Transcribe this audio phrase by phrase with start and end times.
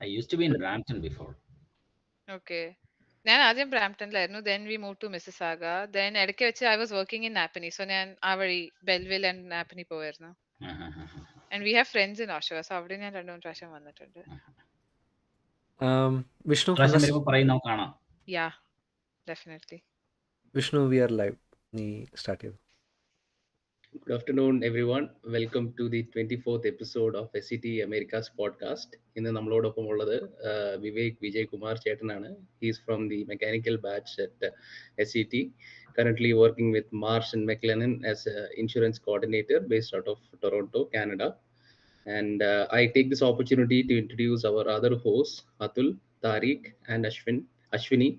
[0.00, 1.28] I use to be in Brampton before
[2.28, 2.60] okay
[3.26, 5.62] ഞാൻ ആദ്യം ബ്രാംപ്ടണിലായിരുന്നു then we move to Mississauga
[5.96, 8.60] then ഇടയ്ക്ക് വെച്ച് I was working in Napanee so ഞാൻ ആ വഴി
[8.90, 10.30] ബെൽവിൽ ആൻഡ് നാപ്പനി പോവായിരുന്നു.
[11.52, 14.20] And we have friends in Oshawa so അവിടെ ഞാൻ രണ്ടു മൂന്ന് പ്രാവശ്യം വന്നിട്ടുണ്ട്.
[16.52, 16.72] Vishnu
[18.38, 18.48] yeah
[19.26, 19.78] definitely
[20.54, 21.36] Vishnu we are live
[21.78, 21.86] നീ
[22.20, 22.58] സ്റ്റാർട്ട് ചെയ്തു?
[23.95, 25.09] Good afternoon, everyone.
[25.25, 28.89] Welcome to the 24th episode of SCT America's podcast.
[29.17, 30.15] ഇന്ന് നമ്മളോടൊപ്പം ഉള്ളത്
[30.49, 32.29] uh, വിവേക് വിജയ് കുമാർ ചേട്ടനാണ്
[32.63, 34.49] he's from the mechanical batch at
[35.03, 35.41] S C T
[35.97, 41.27] currently working with Marsh and McLennan as an insurance coordinator based out of Toronto, Canada.
[42.05, 45.89] And uh, I take this opportunity to introduce our other hosts, Atul,
[46.23, 48.09] Tariq, and Ashwin, Ashwini,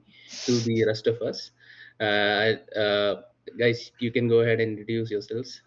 [0.47, 1.41] to the rest of us.
[2.01, 2.55] Uh,
[2.85, 3.15] uh,
[3.58, 5.62] guys, you can go ahead and introduce yourselves.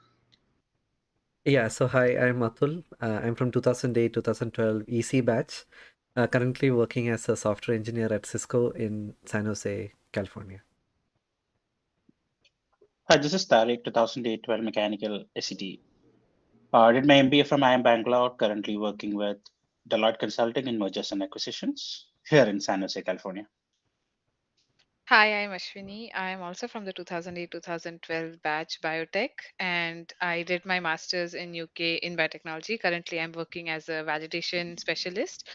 [1.45, 2.85] Yeah, so hi, I'm Atul.
[3.01, 5.65] Uh, I'm from 2008 2012 EC batch.
[6.17, 10.63] Uh, currently working as a software engineer at Cisco in San Jose, California.
[13.11, 15.61] Hi, this is Tariq, 2008-12 Mechanical SET.
[16.73, 19.37] Uh, did my MBA from IIM Bangalore, currently working with
[19.91, 23.47] Deloitte Consulting in mergers and acquisitions here in San Jose, California.
[25.07, 26.09] Hi, I'm Ashwini.
[26.15, 32.17] I'm also from the 2008-2012 batch biotech, and I did my master's in UK in
[32.17, 32.81] biotechnology.
[32.81, 35.51] Currently, I'm working as a validation specialist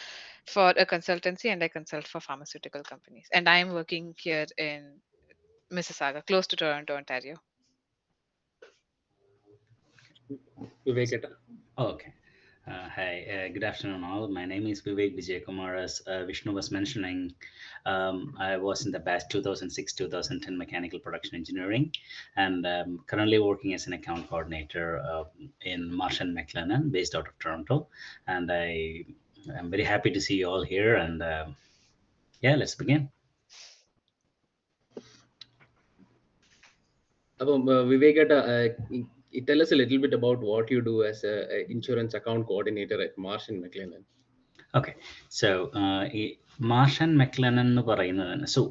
[0.46, 3.28] for a consultancy, and I consult for pharmaceutical companies.
[3.34, 5.00] And I'm working here in
[5.74, 7.34] Mississauga, close to Toronto, Ontario.
[10.86, 11.30] Vivek Etta.
[11.76, 12.14] Okay.
[12.69, 14.27] Uh, hi, uh, good afternoon, all.
[14.27, 15.77] My name is Vivek Vijay Kumar.
[15.77, 17.35] As uh, Vishnu was mentioning,
[17.85, 21.93] um, I was in the batch 2006 2010 mechanical production engineering
[22.37, 25.25] and um, currently working as an account coordinator uh,
[25.63, 27.89] in Marsh and McLennan, based out of Toronto.
[28.27, 29.05] And I
[29.59, 30.97] am very happy to see you all here.
[30.97, 31.47] And uh,
[32.41, 33.11] yeah, let's begin.
[37.41, 38.39] അപ്പം വിവേക് ഏട്ടാ
[39.34, 43.02] tell us a little bit about what you do as a, a insurance account coordinator
[43.02, 44.04] at Marsh and McLennan.
[44.74, 44.96] Okay,
[45.32, 46.04] so uh,
[47.22, 48.62] മെക്ലനൻ എന്ന് പറയുന്നത് so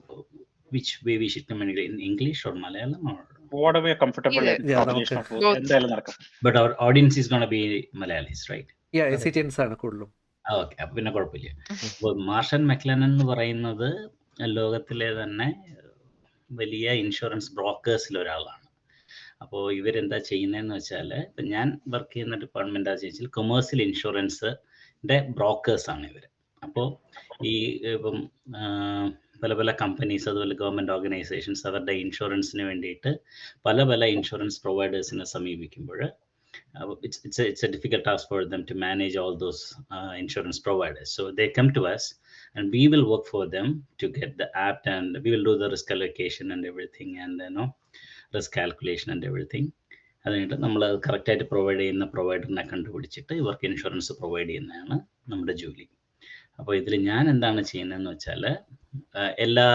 [0.75, 3.21] which way we should communicate in English or Malayalam or
[3.53, 4.55] Whatever you're comfortable Either.
[4.57, 5.79] in, Yeah, okay.
[5.87, 6.15] നടക്കും.
[6.43, 7.61] But our audience is gonna be
[8.03, 10.11] Malayalees right Yeah, SCTNs ആണ് കൂടുതലും.
[10.45, 11.49] Okay അപ്പൊ പിന്നെ കുഴപ്പമില്ല
[11.89, 13.89] അപ്പോൾ മാർഷൻ മെക്ലനൻ എന്ന് പറയുന്നത്
[14.57, 15.49] ലോകത്തിലെ തന്നെ
[16.51, 18.58] വലിയ ഇൻഷുറൻസ് ബ്രോക്കേഴ്സിൽ ഒരാളാണ്
[19.41, 26.25] അപ്പോൾ ഇവരെന്താ ചെയ്യുന്നതെന്ന് വെച്ചാൽ ഇപ്പം ഞാൻ വർക്ക് ചെയ്യുന്ന ഡിപ്പാർട്ട്മെന്റ് ആ ചോദിച്ചാൽ കൊമേഴ്സ്യൽ ഇൻഷുറൻസിന്റെ ബ്രോക്കേഴ്സാണ് ഇവർ
[26.62, 26.87] അപ്പോൾ
[27.47, 27.54] ഈ
[27.93, 28.16] ഇപ്പം
[29.43, 33.10] പല പല കമ്പനീസ് അതുപോലെ ഗവൺമെന്റ് ഓർഗനൈസേഷൻസ് അവരുടെ ഇൻഷുറൻസിന് വേണ്ടിയിട്ട്
[33.65, 36.00] പല പല ഇൻഷുറൻസ് പ്രൊവൈഡേഴ്സിനെ സമീപിക്കുമ്പോൾ
[37.05, 39.62] it's a difficult task for them to manage all those
[40.19, 42.09] insurance providers so they come to us
[42.56, 43.69] and we will work for them
[44.03, 47.66] to get the apt and we will do the risk allocation and everything and no
[48.37, 49.66] risk calculation and everything.
[50.25, 54.97] അത് കഴിഞ്ഞിട്ട് നമ്മൾ കറക്റ്റായിട്ട് provide ചെയ്യുന്ന പ്രൊവൈഡറിനെ കണ്ടുപിടിച്ചിട്ട് ഇവർക്ക് insurance provide ചെയ്യുന്നതാണ്
[55.31, 55.87] നമ്മുടെ ജോലി.
[56.59, 58.56] അപ്പോൾ ഇതിൽ ഞാൻ എന്താണ് ചെയ്യുന്നതെന്ന് വെച്ചാൽ
[59.38, 59.67] എല്ലാ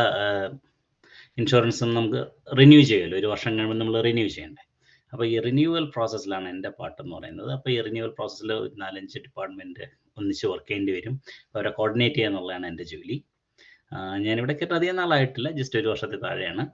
[1.37, 2.21] ഇൻഷുറൻസും നമുക്ക്
[2.59, 3.17] റിന്യൂ ചെയ്യുമല്ലോ.
[3.19, 4.63] ഒരു വർഷം കഴിയുമ്പോൾ നമ്മൾ റിന്യൂ ചെയ്യണ്ടേ.
[5.13, 7.51] അപ്പോൾ ഈ റിന്യൂവൽ പ്രോസസ്സിലാണ് എന്റെ പാട്ട് എന്ന് പറയുന്നത്.
[7.51, 9.85] അപ്പോൾ ഈ റിന്യൂവൽ പ്രോസസ്സിൽ ഒരു നാലഞ്ച് ഡിപ്പാർട്ട്മെന്റ്
[10.17, 11.21] ഒന്നിച്ച് വർക്ക് ചെയ്യേണ്ടി വരും.
[11.55, 13.25] അവരെ കോർഡിനേറ്റ് ചെയ്യുക എന്നുള്ളതാണ് എന്റെ ജോലി.
[14.17, 15.51] ഞാനിവിടെ കേട്ട് അധികം നാളായിട്ടില്ല.
[15.51, 16.65] ജസ്റ്റ് ഒരു വർഷത്തെ താഴെയാണ്.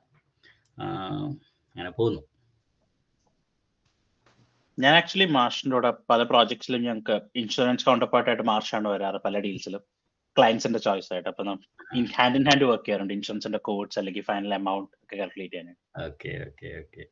[1.76, 2.22] അങ്ങനെ പോകുന്നു.
[4.78, 9.84] ഞാൻ ആക്ച്വലി മാർഷിന്റെ കൂടെ പല പ്രോജക്ട്സിലും ഞങ്ങൾക്ക് ഇൻഷുറൻസ് കൗണ്ടർ പാർട്ടായിട്ട് മാർഷാണ് വരാറ് പല ഡീൽസിലും
[10.38, 11.30] ക്ലയൻസിന്റെ ചോയ്സ് ആയിട്ട്.
[11.30, 11.44] അപ്പൊ
[12.18, 13.14] ഹാൻഡ് ഇൻ ഹാൻഡ് വർക്ക് ചെയ്യാറുണ്ട്.
[13.18, 17.06] ഇൻഷുറൻസിന്റെ കോഡ്സ് അല്ലെങ്കിൽ ഫൈനൽ എമൗണ്ട് ഒക്കെ കാൽക്കുലേറ്റ് ചെയ്യാൻ ഓക്കെ ഓക്കെ ഓക്കെ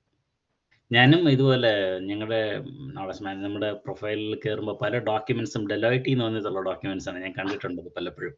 [0.91, 1.71] ഞാനും ഇതുപോലെ
[2.09, 2.41] ഞങ്ങളുടെ
[2.97, 8.35] നോളജ് മാൻ നമ്മുടെ പ്രൊഫൈലിൽ കയറുമ്പോൾ പല ഡോക്യുമെന്റ്സും ഡെലോയിറ്റി എന്ന് പറഞ്ഞിട്ടുള്ള ഡോക്യുമെന്റ്സ് ആണ് ഞാൻ കണ്ടിട്ടുണ്ട് പലപ്പോഴും.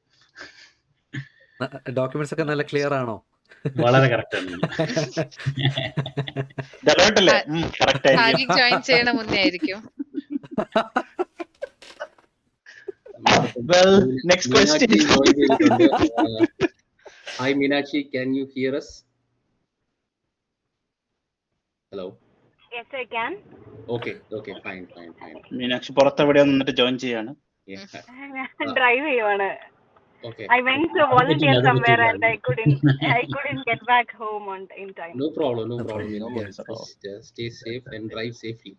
[2.00, 3.16] ഡോക്യുമെന്റ്സ് ഒക്കെ നല്ല ക്ലിയർ ആണോ?
[3.84, 4.68] വളരെ കറക്റ്റായിരുന്നു
[17.38, 18.96] hi Meenakshi can you hear yes
[21.92, 22.08] hello
[25.54, 27.32] Meenakshi പുറത്തെവിടെ നിന്നിട്ട് ജോയിൻ ചെയ്യാണ്.
[28.74, 29.48] ഡ്രൈവ് ചെയ്യുവാണ്.
[30.23, 30.47] Okay.
[30.49, 32.31] I went to volunteer അത് somewhere and പറ്റില്ല.
[32.31, 32.79] I couldn't
[33.17, 35.15] I couldn't get back home on in time.
[35.23, 36.07] No problem, no No problem.
[36.07, 36.13] problem.
[36.15, 36.39] Meenakshi.
[36.39, 36.85] worries at all.
[36.85, 38.75] Just, uh, stay safe and drive safely.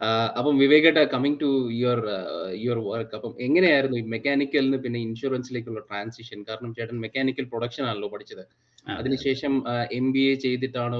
[0.00, 1.48] Uh, അപ്പം വിവേകേട്ട coming to
[1.80, 1.98] your
[2.62, 8.42] your work അപ്പം എങ്ങനെയായിരുന്നു ഈ മെക്കാനിക്കലിന് പിന്നെ ഇൻഷുറൻസിലേക്കുള്ള transition കാരണം ചേട്ടൻ mechanical production ആണല്ലോ പഠിച്ചത്
[8.42, 8.54] അതെ.
[8.85, 9.53] അതിനുശേഷം
[9.97, 10.99] എം ബി എ ചെയ്തിട്ടാണോ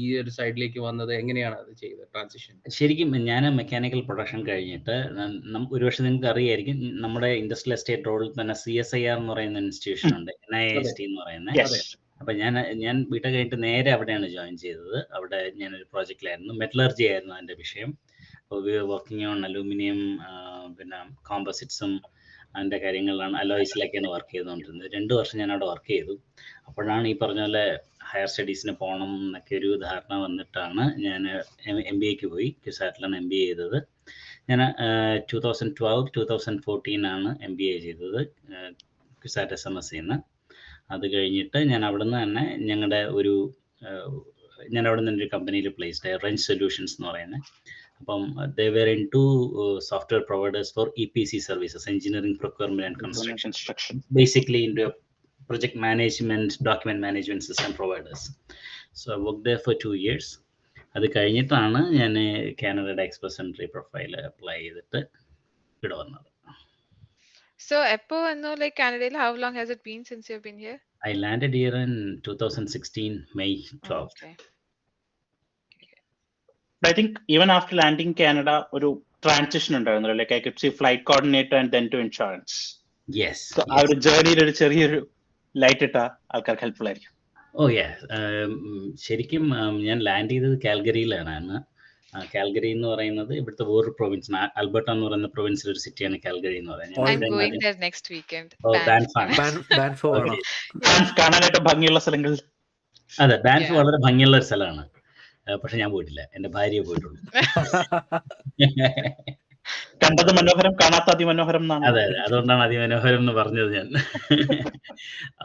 [0.00, 1.12] ഈ ഒരു സൈഡിലേക്ക് വന്നത്?
[1.20, 7.76] എങ്ങനെയാണ് അത് ചെയ്തത് ട്രാൻസിഷൻ ശരിക്കും ഞാൻ മെക്കാനിക്കൽ പ്രൊഡക്ഷൻ കഴിഞ്ഞിട്ട് ഒരു ഒരുപക്ഷെ നിങ്ങൾക്ക് അറിയായിരിക്കും നമ്മുടെ ഇൻഡസ്ട്രിയൽ
[7.78, 11.04] എസ്റ്റേറ്റ് റോഡിൽ തന്നെ സി എസ് ഐ ആർ എന്ന് പറയുന്ന ഇൻസ്റ്റിറ്റ്യൂഷൻ ഉണ്ട് എൻ ഐ എസ് ടി
[11.10, 11.80] എന്ന് പറയുന്നത്
[12.20, 12.52] അപ്പൊ ഞാൻ
[12.82, 14.98] ഞാൻ വീട്ടിൽ കഴിഞ്ഞിട്ട് നേരെ അവിടെയാണ് ജോയിൻ ചെയ്തത്.
[15.16, 17.90] അവിടെ ഞാൻ ഒരു പ്രോജക്റ്റിലായിരുന്നു മെറ്റലർജി ആയിരുന്നു അതിന്റെ വിഷയം.
[18.90, 20.00] വർക്കിംഗ് ഓൺ അലൂമിനിയം
[20.78, 20.98] പിന്നെ
[21.30, 21.92] കോമ്പോസിറ്റ്സും
[22.56, 24.88] അതിന്റെ കാര്യങ്ങളിലാണ് അലോയ്സിലൊക്കെയാണ് വർക്ക് ചെയ്തുകൊണ്ടിരുന്നത്.
[24.96, 26.14] രണ്ട് വർഷം ഞാൻ അവിടെ വർക്ക് ചെയ്തു.
[26.68, 27.64] അപ്പോഴാണ് ഈ പറഞ്ഞ പോലെ
[28.10, 31.22] ഹയർ സ്റ്റഡീസിന് പോകണം എന്നൊക്കെ ഒരു ധാരണ വന്നിട്ടാണ് ഞാൻ
[31.92, 32.48] എം ബി എക്ക് പോയി.
[32.64, 33.78] ക്യുസാറ്റിലാണ് എം ബി എ ചെയ്തത്.
[34.50, 34.60] ഞാൻ
[35.30, 38.20] two thousand twelve two thousand fourteen ആണ് എം ബി എ ചെയ്തത്
[39.22, 40.16] ക്യുസാറ്റ് എസ് എം എസ് സിന്ന്
[40.94, 43.32] അത് കഴിഞ്ഞിട്ട് ഞാൻ അവിടുന്ന് തന്നെ ഞങ്ങളുടെ ഒരു
[44.74, 47.42] ഞാൻ അവിടെ നിന്ന് ഒരു കമ്പനിയിൽ പ്ലേസ്ഡ് റെഞ്ച് സൊല്യൂഷൻസ് എന്ന് പറയുന്നത്
[48.01, 48.21] അപ്പം
[48.59, 49.23] they were into
[49.89, 54.93] software providers for E P C services engineering procurement and construction construction basically into a
[55.49, 58.21] project management, document management system providers.
[58.93, 60.27] So I worked there for two years.
[60.95, 62.13] അത് കഴിഞ്ഞിട്ടാണ് ഞാൻ
[62.61, 65.01] കാനഡയുടെ express entry profile apply ചെയ്തിട്ട്
[65.83, 66.27] ഇവിടെ വന്നത്
[67.59, 70.79] So, Eppo and no, like Canada, how long has it been since you've been here?
[71.09, 71.93] I landed year in
[72.25, 73.55] two thousand sixteen May
[76.82, 76.88] Okay.
[76.88, 78.88] I think even after landing Canada ഒരു
[79.24, 82.56] transition ഉണ്ടായിരുന്നു like I could see flight coordinator and then to insurance
[83.08, 84.98] yes ആ ഒരു ജേർണിയിൽ ഒരു ചെറിയൊരു
[85.54, 85.98] light ഇട്ട
[86.34, 87.12] ആൾക്കാർക്ക് helpful ആയിരിക്കും.
[87.54, 87.86] ഓ യാ
[89.06, 91.58] ശരിക്കും um, ഞാൻ ലാൻഡ് ചെയ്തത് കാൽഗറിയിലാണ് അന്ന്.
[92.34, 94.30] കാൽഗറി എന്ന് പറയുന്നത് ഇവിടുത്തെ വേറൊരു പ്രൊവിൻസ്
[94.60, 97.00] അൽബർട്ട എന്ന് പറയുന്ന പ്രൊവിൻസിൽ ഒരു സിറ്റിയാണ് കാൽഗറി എന്ന് പറയുന്നത്.
[97.00, 98.50] ഞാൻ I'm അവിടെ going there next weekend.
[98.64, 98.74] Oh,
[101.70, 102.34] ഭംഗിയുള്ള സ്ഥലങ്ങൾ
[103.12, 104.84] അതെ ബാൻഫ് വളരെ ഭംഗിയുള്ള ഒരു സ്ഥലമാണ്.
[105.62, 106.22] പക്ഷെ ഞാൻ പോയിട്ടില്ല.
[106.34, 107.18] എന്റെ ഭാര്യയെ പോയിട്ടുള്ളൂ.
[110.02, 112.18] കണ്ടത് മനോഹരം കാണാത്ത അതിമനോഹരം അതെ അതെ.
[112.24, 113.88] അതുകൊണ്ടാണ് അതിമനോഹരം എന്ന് പറഞ്ഞത് ഞാൻ.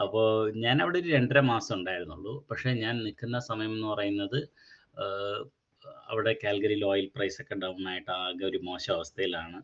[0.02, 0.22] അപ്പോ
[0.64, 2.46] ഞാൻ അവിടെ ഒരു രണ്ടര മാസം ഉണ്ടായിരുന്നുള്ളൂ.
[2.50, 4.38] പക്ഷെ ഞാൻ നിൽക്കുന്ന സമയം എന്ന് പറയുന്നത്
[6.10, 9.58] അവിടെ കാൽഗറിയിൽ ഓയിൽ പ്രൈസ് ഒക്കെ ഡൗൺ ആയിട്ട് ആകെ ഒരു മോശം അവസ്ഥയിലാണ്.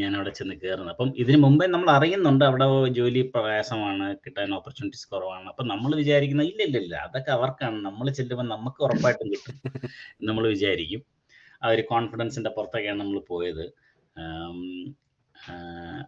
[0.00, 2.66] ഞാൻ അവിടെ ചെന്ന് കയറുന്നത് അപ്പം ഇതിനു മുമ്പേ നമ്മൾ അറിയുന്നുണ്ട് അവിടെ
[2.98, 5.46] ജോലി പ്രയാസമാണ് കിട്ടാൻ ഓപ്പർച്യൂണിറ്റീസ് കുറവാണ്.
[5.52, 7.78] അപ്പം നമ്മൾ വിചാരിക്കുന്ന ഇല്ല ഇല്ല ഇല്ല അതൊക്കെ അവർക്കാണ്.
[7.88, 9.56] നമ്മൾ ചെല്ലുമ്പോൾ നമുക്ക് ഉറപ്പായിട്ടും കിട്ടും
[10.28, 11.02] നമ്മൾ വിചാരിക്കും.
[11.62, 13.64] ആ ഒരു കോൺഫിഡൻസിന്റെ പുറത്തൊക്കെയാണ് നമ്മൾ പോയത്.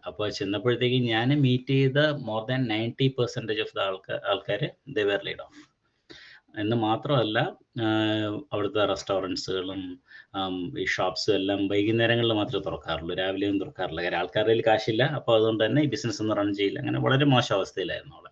[0.09, 4.61] അപ്പോൾ ചെന്നപ്പോഴത്തേക്ക് ഞാൻ മീറ്റ് ചെയ്ത more than ninety percentage of the ആൾക്കാർ ആൾക്കാർ
[4.97, 5.63] ദേ വേർ ലീഡ് ഓഫ്
[6.63, 7.39] എന്ന് മാത്രമല്ല
[8.53, 9.81] അവിടുത്തെ റെസ്റ്റോറന്റ്സുകളും
[10.81, 13.13] ഈ ഷോപ്സും എല്ലാം വൈകുന്നേരങ്ങളിൽ മാത്രമേ തുറക്കാറുള്ളൂ.
[13.21, 14.01] രാവിലെയും തുറക്കാറില്ല.
[14.05, 15.03] കാര്യം ആൾക്കാരുടെ കയ്യിൽ കാശില്ല.
[15.17, 16.79] അപ്പോൾ അതുകൊണ്ട് തന്നെ ഈ ബിസിനസ് ഒന്നും റൺ ചെയ്യില്ല.
[16.83, 18.31] അങ്ങനെ വളരെ മോശം അവസ്ഥയിലായിരുന്നു അവിടെ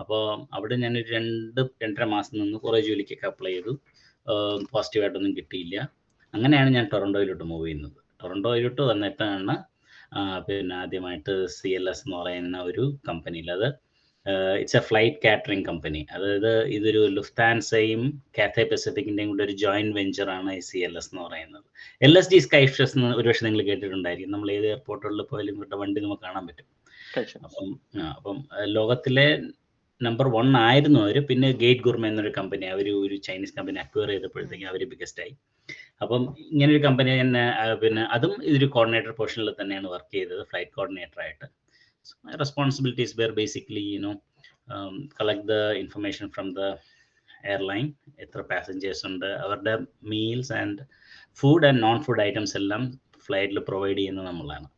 [0.00, 0.22] അപ്പോൾ
[0.56, 3.72] അവിടെ ഞാനൊരു രണ്ട് രണ്ടര മാസം നിന്ന് കുറേ ജോലിക്കൊക്കെ അപ്ലൈ ചെയ്തു.
[4.72, 5.76] പോസിറ്റീവായിട്ടൊന്നും കിട്ടിയില്ല.
[6.34, 7.98] അങ്ങനെയാണ് ഞാൻ ടൊറൻഡോയിലോട്ട് മൂവ് ചെയ്യുന്നത്.
[8.22, 9.54] ടൊറൻഡോയിലോട്ട് വന്നിട്ടാണ്
[10.46, 13.68] പിന്നെ ആദ്യമായിട്ട് സി എൽ എസ് എന്ന് പറയുന്ന ഒരു കമ്പനിയിൽ അത്
[14.60, 18.02] it's a flight catering company അതായത് ഇതൊരു ലുഫ്താൻസയും
[18.38, 21.64] കാത്തേ പെസഫിക്കിന്റെയും കൂടെ ഒരു ജോയിന്റ് വെഞ്ചറാണ് ഐ സി എൽ എസ് എന്ന് പറയുന്നത്.
[22.06, 24.34] എൽ എസ് ഡി സ്കൈ എന്ന് ഒരുപക്ഷെ നിങ്ങൾ കേട്ടിട്ടുണ്ടായിരിക്കും.
[24.36, 26.68] നമ്മൾ ഏത് എയർപോർട്ടുകളിൽ പോയാലും ഇവരുടെ വണ്ടി നമുക്ക് കാണാൻ പറ്റും.
[27.46, 27.68] അപ്പം
[28.16, 28.38] അപ്പം
[28.76, 29.28] ലോകത്തിലെ
[30.00, 34.68] നമ്പർ വൺ ആയിരുന്നു അവർ പിന്നെ ഗേറ്റ് ഗുർമ എന്നൊരു കമ്പനി അവർ ഒരു ചൈനീസ് കമ്പനി അക്വയർ ചെയ്തപ്പോഴത്തേക്കും
[34.72, 35.32] അവർ ബിഗസ്റ്റ് ആയി.
[36.02, 36.22] അപ്പം
[36.52, 37.42] ഇങ്ങനെ ഒരു കമ്പനി തന്നെ
[37.82, 41.46] പിന്നെ അതും ഇതൊരു കോർഡിനേറ്റർ പൊസിഷനിൽ തന്നെയാണ് വർക്ക് ചെയ്തത് ഫ്ലൈറ്റ് കോർഡിനേറ്റർ ആയിട്ട്.
[42.42, 44.12] Responsibilities were basically you know
[45.18, 46.62] collect the information from the
[47.52, 47.86] airline
[48.24, 49.74] എത്ര പാസഞ്ചേഴ്സ് ഉണ്ട് അവരുടെ
[50.12, 50.82] meals and
[51.38, 52.82] food and non food items എല്ലാം
[53.26, 54.68] ഫ്ലൈറ്റിൽ പ്രൊവൈഡ് ചെയ്യുന്നത് നമ്മളാണ്.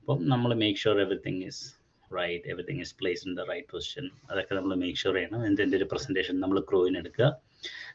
[0.00, 1.62] അപ്പം നമ്മൾ make sure everything is
[2.10, 5.40] right everything is place in the right position അതൊക്കെ നമ്മൾ മേക്ക് ഷുവർ ചെയ്യണം.
[5.48, 7.26] എന്നിട്ട് ഒരു പ്രസന്റേഷൻ നമ്മൾ ക്രൂവിനെടുക്കുക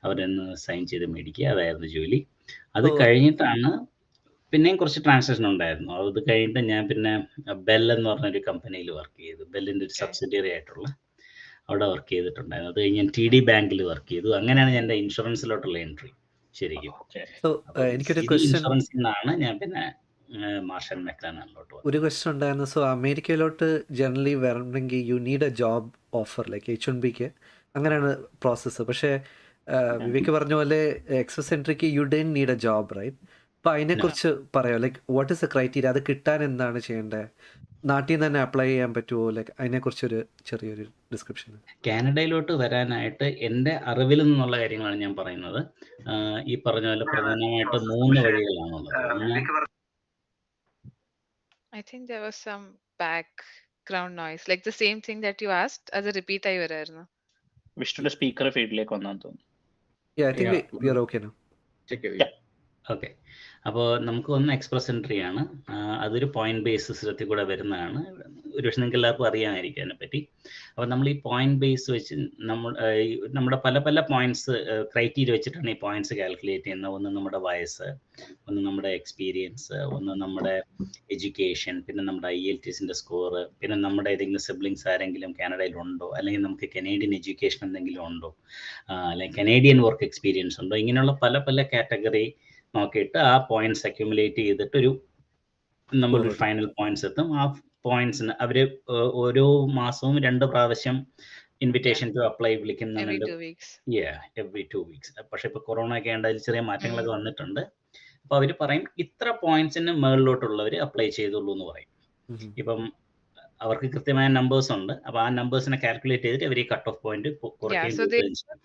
[0.06, 2.20] അവരെ ഒന്ന് സൈൻ ചെയ്ത് മേടിക്കുക അതായിരുന്നു ജോലി.
[2.78, 3.70] അത് കഴിഞ്ഞിട്ടാണ്
[4.54, 5.92] പിന്നെയും കുറച്ച് ട്രാൻസാക്ഷൻ ഉണ്ടായിരുന്നു.
[6.00, 7.14] അത് കഴിഞ്ഞിട്ട് ഞാൻ പിന്നെ
[7.70, 9.44] ബെൽ എന്ന് പറഞ്ഞൊരു കമ്പനിയിൽ വർക്ക് ചെയ്തു.
[9.56, 10.88] ബെല്ലിന്റെ ഒരു സബ്സിഡിയറി ആയിട്ടുള്ള
[11.70, 12.72] അവിടെ വർക്ക് ചെയ്തിട്ടുണ്ടായിരുന്നു.
[12.74, 14.30] അത് കഴിഞ്ഞ് ഞാൻ ടി ഡി ബാങ്കിൽ വർക്ക് ചെയ്തു.
[14.40, 16.12] അങ്ങനെയാണ് എന്റെ ഇൻഷുറൻസിലോട്ടുള്ള എൻട്രി
[16.56, 16.94] ശരിക്കും.
[17.04, 17.26] Okay.
[17.44, 17.50] സോ
[17.94, 19.84] എനിക്കൊരു ക്വസ്റ്റ്യൻ ഇൻഷുറൻസിൽ നിന്നാണ് ഞാൻ പിന്നെ
[20.70, 21.00] മാർഷൽ
[21.86, 22.66] ഒരു ക്വസ്റ്റ്യൻ ഉണ്ടായിരുന്നു.
[22.74, 25.90] സോ അമേരിക്കയിലോട്ട് ജനറലി വരണമെങ്കിൽ you need a job
[26.22, 27.28] offer like H N ബിക്ക്
[27.76, 28.12] അങ്ങനെയാണ്
[28.44, 29.12] പ്രോസസ്സ് പക്ഷേ
[30.06, 30.80] വിവേക് പറഞ്ഞ പോലെ
[31.24, 33.20] എക്സസ് എൻട്രിക്ക് you then need a job right
[33.72, 34.80] അതിനെക്കുറിച്ച് പറയാം.
[34.82, 37.26] Like what is a criteria അത് കിട്ടാൻ എന്താണ് ചെയ്യേണ്ടത്?
[37.86, 44.60] നാട്ടിൽ നിന്ന് തന്നെ അപ്ലൈ ചെയ്യാൻ പറ്റുമോ ലൈക്ക് അതിനെക്കുറിച്ചൊരു ചെറിയൊരു ഡിസ്ക്രിപ്ഷൻ കാനഡയിലോട്ട് വരാനായിട്ട് എന്റെ അറിവിൽ നിന്നുള്ള
[44.60, 45.60] കാര്യങ്ങളാണ് ഞാൻ പറയുന്നത്.
[46.52, 49.70] ഈ പറഞ്ഞ പോലെ പ്രധാനമായിട്ട് മൂന്ന് വഴികളാണുള്ളത്.
[51.74, 52.66] I think there was some
[53.04, 57.04] background noise, like the same thing that you asked as a repeat വരായിരുന്നു.
[57.78, 59.46] വിഷ്ണുന്റെ സ്പീക്കർ ഫീൽഡിലേക്ക് വന്നാന്ന് തോന്നുന്നു.
[60.18, 60.82] I think Yeah.
[60.84, 61.32] We are okay no
[61.90, 62.32] check Yeah.
[62.86, 63.10] Okay
[63.68, 65.42] അപ്പോൾ നമുക്ക് ഒന്ന് എക്സ്പ്രസ് എൻട്രി ആണ്.
[66.06, 68.00] അതൊരു പോയിന്റ് ബേസ് സിസ്റ്റത്തിൽ കൂടെ വരുന്നതാണ്.
[68.58, 70.20] ഒരുപക്ഷെ നിങ്ങൾക്ക് എല്ലാവർക്കും അറിയാമായിരിക്കും അതിനെപ്പറ്റി.
[70.74, 72.16] അപ്പോൾ നമ്മൾ ഈ പോയിന്റ് ബേസ് വെച്ച്
[72.50, 72.72] നമ്മൾ
[73.38, 74.52] നമ്മുടെ പല പല പോയിന്റ്സ്
[74.92, 76.94] ക്രൈറ്റീരിയ വെച്ചിട്ടാണ് ഈ പോയിന്റ്സ് കാൽക്കുലേറ്റ് ചെയ്യുന്നത്.
[76.98, 77.88] ഒന്ന് നമ്മുടെ വയസ്സ്
[78.48, 80.56] ഒന്ന് നമ്മുടെ എക്സ്പീരിയൻസ് ഒന്ന് നമ്മുടെ
[81.16, 86.10] എഡ്യൂക്കേഷൻ പിന്നെ നമ്മുടെ ഐ എൽ ടി എസിന്റെ സ്കോർ പിന്നെ നമ്മുടെ ഏതെങ്കിലും സിബ്ലിങ്സ് ആരെങ്കിലും കാനഡയിൽ ഉണ്ടോ?
[86.20, 88.32] അല്ലെങ്കിൽ നമുക്ക് കനേഡിയൻ എഡ്യൂക്കേഷൻ എന്തെങ്കിലും ഉണ്ടോ?
[89.12, 90.76] അല്ലെങ്കിൽ കനേഡിയൻ വർക്ക് എക്സ്പീരിയൻസ് ഉണ്ടോ?
[90.84, 92.26] ഇങ്ങനെയുള്ള പല പല കാറ്റഗറി
[92.74, 94.92] നോക്കിയിട്ട് ആ പോയിന്റ്സ് അക്യുമുലേറ്റ് ചെയ്തിട്ട് ഒരു
[95.92, 97.28] നമ്മളൊരു ഒരു ഫൈനൽ പോയിന്റ്സ് എത്തും.
[97.40, 97.44] ആ
[97.88, 98.58] പോയിന്റ്സിന് അവർ
[99.24, 99.46] ഓരോ
[99.80, 100.98] മാസവും രണ്ട് പ്രാവശ്യം
[101.66, 103.68] ഇൻവിറ്റേഷൻ ടു അപ്ലൈ every വിളിക്കുന്നുണ്ട് two weeks.
[104.42, 107.62] Every two weeks പക്ഷെ ഇപ്പൊ കൊറോണ ഒക്കെ ഉണ്ട് അതിൽ ചെറിയ മാറ്റങ്ങളൊക്കെ വന്നിട്ടുണ്ട്.
[108.24, 111.90] അപ്പൊ അവർ പറയും ഇത്ര പോയിന്റ്സിന് മുകളിലോട്ടുള്ളവർ അപ്ലൈ ചെയ്തുള്ളൂ എന്ന് പറയും.
[112.62, 112.82] ഇപ്പം
[113.64, 114.94] അവർക്ക് കൃത്യമായ നമ്പേഴ്സ് ഉണ്ട്.
[115.06, 117.30] അപ്പൊ ആ നമ്പേഴ്സിനെ കാൽക്കുലേറ്റ് ചെയ്തിട്ട് അവർ cut off point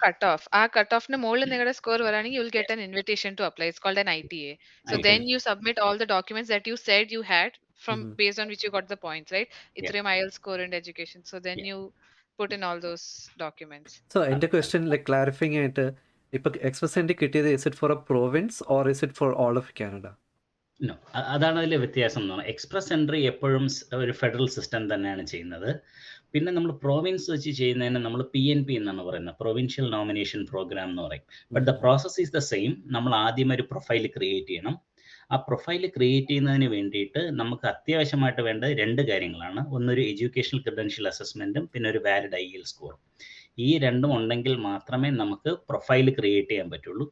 [0.05, 3.47] cut off ആ കട്ട് ഓഫിന് മുകളിൽ നിങ്ങളുടെ score വരാണെങ്കിൽ you will get an invitation to
[3.49, 4.11] apply it called an
[4.87, 8.49] so then you submit all the document that you said you had from base on
[8.49, 11.78] which you got the point right ഇത്രയും I score ഉണ്ട് education so then you
[12.38, 13.07] put in all those
[13.43, 15.87] document so എന്റെ question like clarify ആയിട്ട്
[16.33, 20.07] ഇപ്പൊ express എന്റെ it for a province or it for all of Canada
[21.33, 23.65] അതാണ് അതിലെ വ്യത്യാസം എന്ന് പറഞ്ഞാൽ എക്സ്പ്രസ് എൻട്രി എപ്പോഴും
[24.03, 25.71] ഒരു ഫെഡറൽ സിസ്റ്റം തന്നെയാണ് ചെയ്യുന്നത്.
[26.33, 29.37] പിന്നെ നമ്മൾ പ്രോവിൻസ് വെച്ച് ചെയ്യുന്നതിന് നമ്മൾ പി എൻ പി എന്നാണ് പറയുന്നത്.
[29.43, 31.25] പ്രൊവിൻഷ്യൽ നോമിനേഷൻ പ്രോഗ്രാം എന്ന് പറയും.
[31.55, 34.77] But the process is the same നമ്മൾ ആദ്യം ഒരു പ്രൊഫൈൽ ക്രിയേറ്റ് ചെയ്യണം.
[35.33, 39.61] ആ പ്രൊഫൈൽ ക്രിയേറ്റ് ചെയ്യുന്നതിന് വേണ്ടിയിട്ട് നമുക്ക് അത്യാവശ്യമായിട്ട് വേണ്ട രണ്ട് കാര്യങ്ങളാണ്.
[39.77, 43.01] ഒന്നൊരു എഡ്യൂക്കേഷണൽ ക്രിഡൻഷ്യൽ അസസ്മെന്റും പിന്നെ ഒരു വാലിഡ് ഐ എൽ സ്കോറും
[43.67, 47.07] ഈ രണ്ടും ഉണ്ടെങ്കിൽ മാത്രമേ നമുക്ക് പ്രൊഫൈൽ ക്രിയേറ്റ് ചെയ്യാൻ പറ്റുള്ളൂ.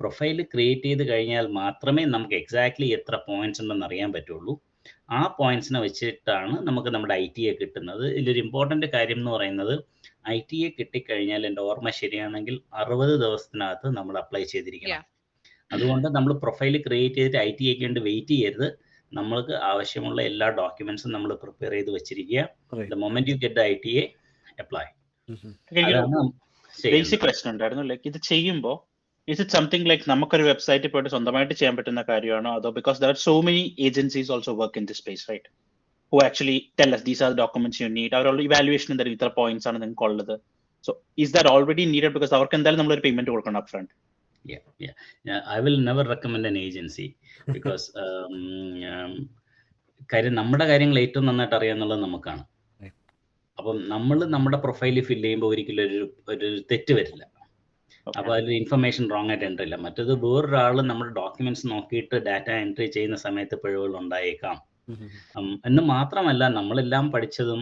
[0.00, 4.54] പ്രൊഫൈൽ ക്രിയേറ്റ് ചെയ്ത് കഴിഞ്ഞാൽ മാത്രമേ നമുക്ക് എക്സാക്ട്ലി എത്ര പോയിന്റ്സ് ഉണ്ടെന്ന് അറിയാൻ പറ്റുള്ളൂ.
[5.18, 8.04] ആ പോയിന്റ്സിനെ വെച്ചിട്ടാണ് നമുക്ക് നമ്മുടെ ഐ ടി എ കിട്ടുന്നത്.
[8.14, 9.74] ഇതിലൊരു ഇമ്പോർട്ടന്റ് കാര്യം എന്ന് പറയുന്നത്
[10.34, 15.04] ഐ ടി എ കിട്ടിക്കഴിഞ്ഞാൽ എന്റെ ഓർമ്മ ശരിയാണെങ്കിൽ അറുപത് ദിവസത്തിനകത്ത് നമ്മൾ അപ്ലൈ ചെയ്തിരിക്കണം.
[15.70, 18.68] അതുകൊണ്ട് നമ്മൾ പ്രൊഫൈൽ ക്രിയേറ്റ് ചെയ്തിട്ട് ഐ ടി എക്ക് വേണ്ടി വെയിറ്റ് ചെയ്യരുത്.
[19.12, 22.40] നമ്മൾക്ക് ആവശ്യമുള്ള എല്ലാ ഡോക്യുമെന്റ്സും നമ്മൾ പ്രിപ്പയർ ചെയ്ത് വെച്ചിരിക്കുക.
[22.92, 24.04] The moment you get I T A
[24.64, 24.86] apply
[26.94, 27.84] basic പ്രശ്നം ഉണ്ടായിരുന്നു.
[27.90, 28.76] ലൈക്ക് ഇത് ചെയ്യുമ്പോൾ
[29.28, 32.52] ഇസ് ഇറ്റ് സംതിങ് ലൈക്ക് നമുക്കൊരു വെബ്സൈറ്റിൽ പോയിട്ട് സ്വന്തമായിട്ട് ചെയ്യാൻ പറ്റുന്ന കാര്യമാണോ?
[32.58, 35.48] അതോ because there are so many agencies also work in this space right
[36.12, 39.78] who actually tell us these are documents you need അവരുടെ ഇവാലുവേഷൻ എന്തായാലും ഇത്ര പോയിന്റ്സ് ആണ്
[39.84, 40.34] നിങ്ങൾക്ക് ഉള്ളത്.
[40.84, 40.92] So
[41.24, 43.94] is that already needed because അവർക്ക് എന്തായാലും നമ്മളൊരു പേയ്മെന്റ് കൊടുക്കണം up front
[44.44, 44.94] yeah yeah.
[45.24, 47.06] Yeah i will never recommend an agency
[47.48, 48.36] because um,
[48.92, 49.12] um,
[50.10, 52.42] കാര്യം നമ്മുടെ കാര്യങ്ങൾ ഏറ്റവും നന്നായിട്ട് അറിയാന്നുള്ളത് നമുക്കാണ്.
[53.58, 55.98] അപ്പം നമ്മൾ നമ്മുടെ പ്രൊഫൈൽ ഫില്ല് ചെയ്യുമ്പോൾ ഒരിക്കലും ഒരു
[56.32, 57.22] ഒരു തെറ്റ് വരില്ല.
[58.18, 59.76] അപ്പോൾ അതിൽ ഇൻഫർമേഷൻ റോങ് ആയിട്ട് എൻട്രി ഇല്ല.
[59.76, 64.56] മറ്റത് വേറൊരാൾ നമ്മുടെ ഡോക്യുമെന്റ്സ് നോക്കിയിട്ട് ഡാറ്റ എൻട്രി ചെയ്യുന്ന സമയത്ത് പിഴവുകൾ ഉണ്ടായേക്കാം.
[65.66, 67.60] എന്ന് മാത്രമല്ല നമ്മളെല്ലാം പഠിച്ചതും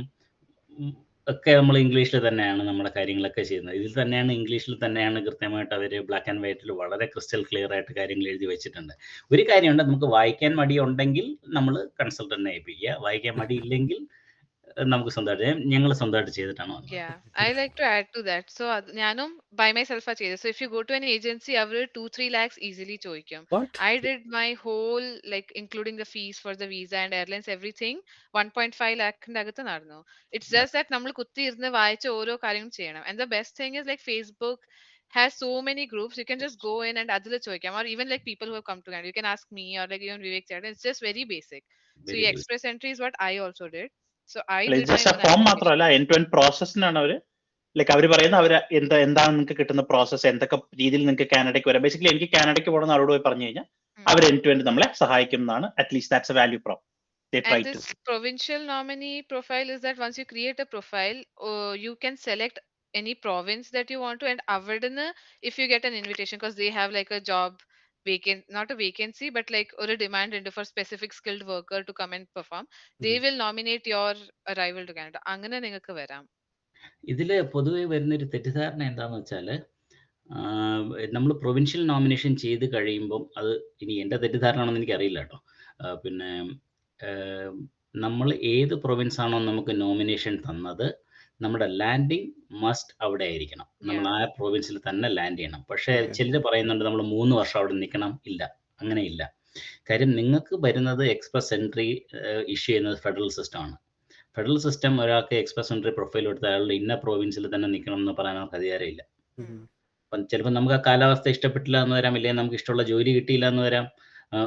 [1.26, 3.76] ഒക്കെ നമ്മൾ ഇംഗ്ലീഷിൽ തന്നെയാണ് നമ്മുടെ കാര്യങ്ങളൊക്കെ ചെയ്യുന്നത്.
[3.76, 8.47] ഇതിൽ തന്നെയാണ് ഇംഗ്ലീഷിൽ തന്നെയാണ് കൃത്യമായിട്ട് അവർ ബ്ലാക്ക് ആൻഡ് വൈറ്റിൽ വളരെ ക്രിസ്റ്റൽ ക്ലിയർ ആയിട്ട് കാര്യങ്ങൾ എഴുതി
[8.47, 8.93] വെച്ചിട്ടുണ്ട്.
[9.33, 12.97] ഒരു കാര്യമുണ്ട് നമുക്ക് വായിക്കാൻ മടി ഉണ്ടെങ്കിൽ നമ്മൾ കൺസൾട്ടന്റിനെ ഏൽപ്പിക്കുക.
[13.07, 14.25] വായിക്കാൻ മടിയില്ലെങ്കിൽ അഹ്
[14.92, 18.45] നമുക്ക് സ്വന്തമായിട്ട് ഞങ്ങൾ സ്വന്തമായിട്ട് ചെയ്തിട്ടാണ് Yeah, like to add to that.
[18.56, 19.30] So അത് ഞാനും
[19.61, 20.40] by myself ആ ചെയ്തത്.
[20.42, 23.42] So if you go to an agency our two three lakhs easily ചോദിക്കും.
[23.54, 27.97] What I did my whole like including the fees for the visa and airlines everything
[28.40, 29.99] 1.5 ലാഖിന്റെ അകത്ത് നടന്നു.
[30.37, 33.02] It's just that നമ്മൾ കുത്തിയിരുന്ന് വായിച്ച ഓരോ കാര്യങ്ങളും ചെയ്യണം.
[33.09, 34.61] And the best thing is like Facebook
[35.14, 38.25] has so many groups you can just go in and അതിൽ ചോദിക്കാം or even like
[38.33, 40.64] people who have come to Canada you can ask me or like even Vivek chat
[40.73, 41.62] it's just very basic.
[42.09, 42.35] So Very ഈ good.
[42.35, 43.90] express entry is what I also did.
[44.52, 44.56] ആ
[45.25, 45.40] own form.
[45.49, 47.12] മാത്രമല്ല N to N പ്രോസസ്സിനാണ് അവർ
[47.76, 52.11] like അവർ പറയുന്ന അവർ എന്താ എന്താണ് നിങ്ങൾക്ക് കിട്ടുന്ന പ്രോസസ്സ് എന്തൊക്കെ രീതിയിൽ നിങ്ങൾക്ക് കാനഡയ്ക്ക് വരാം ബേസിക്കലി
[52.14, 53.66] എനിക്ക് കാനഡയ്ക്ക് പോകണം അവരോട് പോയി പറഞ്ഞു കഴിഞ്ഞാൽ
[53.99, 54.06] Hmm.
[54.06, 56.83] അവർ എൻ ടു എൻ നമ്മളെ സഹായിക്കും എന്നാണ് at least that's a value prop
[57.33, 61.95] And to this provincial nominee profile is that once you create a profile, uh, you
[61.97, 62.56] can select
[62.95, 65.06] any province that you want to, and avadana
[65.42, 67.50] if you get an invitation because they have like a job
[68.07, 71.95] vacant, not a vacancy, but like or a demand into for specific skilled worker to
[72.01, 72.67] come and perform.
[73.01, 73.23] They Mhm.
[73.25, 74.13] will nominate your
[74.55, 75.21] arrival to Canada.
[75.35, 76.25] അങ്ങനെ നിങ്ങൾക്ക് വരാം.
[77.13, 79.49] ഇതിൽ പൊതുവെ വരുന്നൊരു തെറ്റിദ്ധാരണ എന്താണെന്ന് വെച്ചാൽ
[81.17, 83.51] നമ്മൾ പ്രൊവിൻഷ്യൽ നോമിനേഷൻ ചെയ്ത് കഴിയുമ്പം അത്
[83.83, 85.39] ഇനി എന്റെ തെറ്റിദ്ധാരണ എനിക്കറിയില്ല കേട്ടോ
[86.05, 86.31] പിന്നെ
[88.05, 90.87] നമ്മൾ ഏത് പ്രൊവിൻസ് ആണോ നമുക്ക് നോമിനേഷൻ തന്നത്
[91.40, 93.66] നമ്മുടെ ലാൻഡിങ് മസ്റ്റ് അവിടെ ആയിരിക്കണം.
[93.83, 95.66] നമ്മൾ ആ പ്രൊവിൻസിൽ തന്നെ ലാൻഡ് ചെയ്യണം.
[95.71, 96.12] പക്ഷേ.
[96.12, 98.21] ചിലർ പറയുന്നുണ്ട് നമ്മൾ മൂന്ന് വർഷം അവിടെ നിൽക്കണം.
[98.26, 98.55] ഇല്ല.
[98.81, 99.35] അങ്ങനെ ഇല്ല
[99.90, 102.07] കാര്യം നിങ്ങൾക്ക് വരുന്നത് എക്സ്പ്രസ് എൻട്രി
[102.49, 103.76] ഇഷ്യൂ ചെയ്യുന്നത് ഫെഡറൽ സിസ്റ്റം ആണ്.
[104.37, 108.55] ഫെഡറൽ സിസ്റ്റം ഒരാൾക്ക് എക്സ്പ്രസ് എൻട്രി പ്രൊഫൈൽ കൊടുത്ത് അയാളുടെ ഇന്ന പ്രൊവിൻസിൽ തന്നെ നിൽക്കണം എന്ന് പറയാൻ അവർക്ക്
[108.55, 109.02] അധികാരമില്ല.
[110.05, 112.16] അപ്പം ചിലപ്പോൾ നമുക്ക് ആ കാലാവസ്ഥ ഇഷ്ടപ്പെട്ടില്ല എന്ന് വരാം.
[112.16, 113.88] ഇല്ലെങ്കിൽ നമുക്ക് ഇഷ്ടമുള്ള ജോലി കിട്ടിയില്ല എന്ന് വരാം.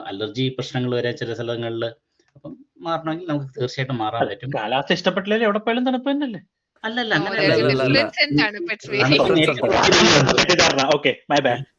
[0.05, 1.85] അലർജി പ്രശ്നങ്ങൾ വരാം ചില സ്ഥലങ്ങളിൽ.
[2.35, 4.49] അപ്പം മാറണമെങ്കിൽ നമുക്ക് തീർച്ചയായിട്ടും മാറാൻ പറ്റും.
[4.49, 6.39] കാലാവസ്ഥ ഇഷ്ടപ്പെട്ടില്ലേ എവിടെ പോയാലും തണുപ്പ് തന്നെയല്ലേ?
[6.83, 7.37] അല്ലല്ല അങ്ങനെ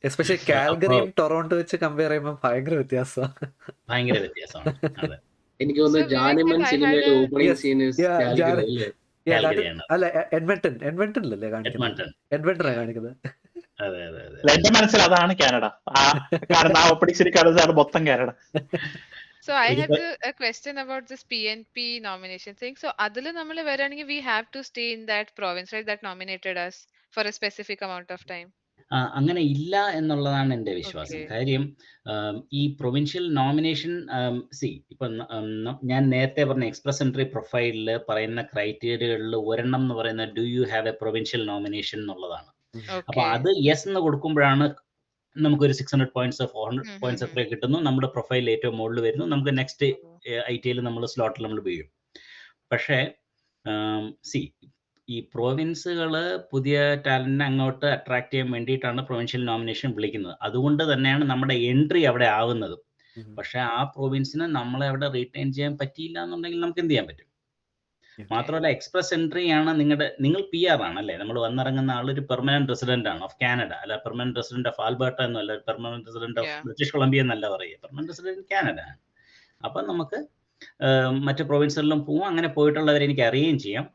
[0.08, 3.46] എസ്പെഷ്യലി കാൽഗറിയും ടൊറോണ്ടോ വെച്ച് കമ്പയർ ചെയ്യുമ്പോൾ ഭയങ്കര വ്യത്യാസമാണ്
[3.90, 4.72] ഭയങ്കര വ്യത്യാസമാണ്.
[5.04, 5.16] അതെ.
[5.60, 7.56] എനിക്ക് തോന്നുന്നു ജാനിമൻ സിനിമയിലെ ഓപ്പണിംഗ്.
[7.62, 7.80] സീൻ
[9.86, 10.08] അല്ലേ?
[10.36, 12.04] എഡ്മണ്ടൺ എഡ്മണ്ടണിലല്ലേ കാണിക്കുന്നത്?
[12.36, 13.16] എഡ്മണ്ടൺ കാണിക്കുന്നത്.
[13.84, 14.38] അതെ അതെ അതെ.
[14.54, 15.64] എന്റെ മനസ്സിൽ അതാണ് കാനഡ.
[15.98, 16.00] ആ
[16.52, 18.30] കാരണം ആ ഓപ്പണിംഗ് സിറ്റി കാണുന്നതാണ് മൊത്തം Canada.
[19.48, 22.74] So I have had it- a, this question about this PNP nomination thing.
[22.76, 25.86] So അതിൽ നമ്മൾ വരാണെങ്കിൽ we have to stay in that province right?
[25.86, 26.78] That nominated us
[27.14, 28.48] for a specific amount of time.
[28.90, 31.18] ആ, അങ്ങനെ ഇല്ല എന്നുള്ളതാണ് എന്റെ വിശ്വാസം.
[31.30, 31.64] കാര്യം
[32.52, 33.92] ഈ പ്രൊവിൻഷ്യൽ നോമിനേഷൻ
[34.52, 35.06] സി ഇപ്പൊ
[35.82, 40.96] ഞാൻ നേരത്തെ പറഞ്ഞ എക്സ്പ്രസ് എൻട്രി പ്രൊഫൈലിൽ പറയുന്ന ക്രൈറ്റീരിയകളിൽ ഒരെണ്ണം എന്ന് പറയുന്നത് do you have a
[41.02, 42.50] provincial nomination എന്നുള്ളതാണ്
[43.08, 43.20] അപ്പൊ.
[43.36, 44.66] അത് യെസ് എന്ന് കൊടുക്കുമ്പോഴാണ്
[45.36, 47.78] നമുക്കൊരു six hundred points four hundred points ഒക്കെ കിട്ടുന്നു.
[47.86, 49.26] നമ്മുടെ പ്രൊഫൈൽ ഏറ്റവും മുകളിൽ വരുന്നു.
[49.32, 49.88] നമുക്ക് നെക്സ്റ്റ്
[50.52, 51.88] ഐ ടിയിൽ നമ്മൾ സ്ലോട്ടിൽ നമ്മൾ വീഴും
[52.72, 52.98] പക്ഷേ
[54.30, 54.40] സി
[55.08, 56.12] ഈ പ്രോവിൻസുകൾ
[56.52, 60.34] പുതിയ ടാലന്റിനെ അങ്ങോട്ട് അട്രാക്ട് ചെയ്യാൻ വേണ്ടിയിട്ടാണ് പ്രൊവിൻഷ്യൽ നോമിനേഷൻ വിളിക്കുന്നത്.
[60.46, 62.76] അതുകൊണ്ട് തന്നെയാണ് നമ്മുടെ എൻട്രി അവിടെ ആവുന്നത്.
[63.38, 67.29] പക്ഷെ ആ പ്രൊവിൻസിനെ നമ്മളെ അവിടെ റീറ്റെയിൻ ചെയ്യാൻ പറ്റിയില്ല എന്നുണ്ടെങ്കിൽ നമുക്ക് എന്ത് ചെയ്യാൻ പറ്റും?
[68.32, 71.14] മാത്രമല്ല എക്സ്പ്രസ് എൻട്രി ആണ് നിങ്ങളുടെ നിങ്ങൾ പി ആർ ആണ് അല്ലേ?
[71.22, 75.56] നമ്മൾ വന്നിറങ്ങുന്ന ആൾ ഒരു പെർമനന്റ് റെസിഡന്റ് ആണ് ഓഫ് കാനഡ അല്ല പെർമനന്റ് റെസിഡന്റ് ഓഫ് ആൽബർട്ട എന്നല്ല
[75.68, 77.78] permanent resident of British Columbia എന്നല്ല പറയുക.
[77.84, 78.96] പെർമനന്റ് റെസിഡന്റ് കാനഡ ആണ്.
[79.68, 80.20] അപ്പം നമുക്ക്
[81.26, 82.26] മറ്റു പ്രൊവിൻസുകളിലും പോവാം.
[82.30, 83.86] അങ്ങനെ പോയിട്ടുള്ളവരെ എനിക്ക് അറിയുകയും ചെയ്യാം.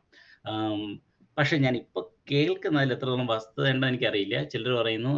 [1.38, 4.36] പക്ഷെ ഞാൻ ഇപ്പൊ കേൾക്കുന്നതിൽ എത്രത്തോളം വസ്തുത ഉണ്ടോ എനിക്കറിയില്ല.
[4.52, 5.12] ചിലർ പറയുന്നു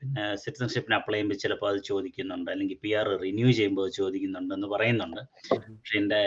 [0.00, 2.48] പിന്നെ സിറ്റിസൺഷിപ്പിന് അപ്ലൈ ചെയ്യുമ്പോൾ ചിലപ്പോൾ അത് ചോദിക്കുന്നുണ്ട്.
[2.52, 5.22] അല്ലെങ്കിൽ പി ആർ റിന്യൂ ചെയ്യുമ്പോൾ അത് ചോദിക്കുന്നുണ്ട് എന്ന് പറയുന്നുണ്ട്.
[5.76, 6.20] പക്ഷെ എന്റെ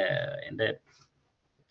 [0.50, 0.68] എന്റെ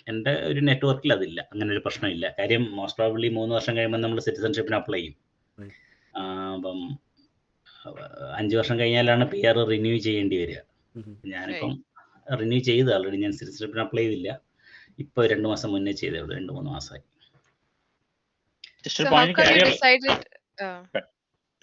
[0.09, 1.49] എന്റെ ഒരു നെറ്റ്വർക്കിൽ അതില്ല.
[1.53, 2.35] അങ്ങനെ ഒരു പ്രശ്നമില്ല.
[2.39, 5.17] കാര്യം മോസ്റ്റ് പ്രോബ്ലി മൂന്ന് വർഷം കഴിയുമ്പോൾ നമ്മൾ സിറ്റിസൺഷിപ്പിന് അപ്ലൈ ചെയ്യും.
[6.55, 6.99] അപ്പം
[8.37, 10.59] അഞ്ച് വർഷം കഴിഞ്ഞാലാണ് പി ആർ റിന്യൂ ചെയ്യേണ്ടി വരിക.
[11.27, 11.85] ഞാനിപ്പം
[12.41, 14.41] റിന്യൂ ചെയ്ത് ആൾറെഡി ഞാൻ സിറ്റിസൺഷിപ്പിന് അപ്ലൈ ചെയ്തില്ല.
[14.99, 16.37] ഇപ്പൊ രണ്ടു മാസം മുന്നേ ചെയ്തേ ഉള്ളൂ.
[16.37, 17.03] രണ്ടു മൂന്ന് മാസമായി?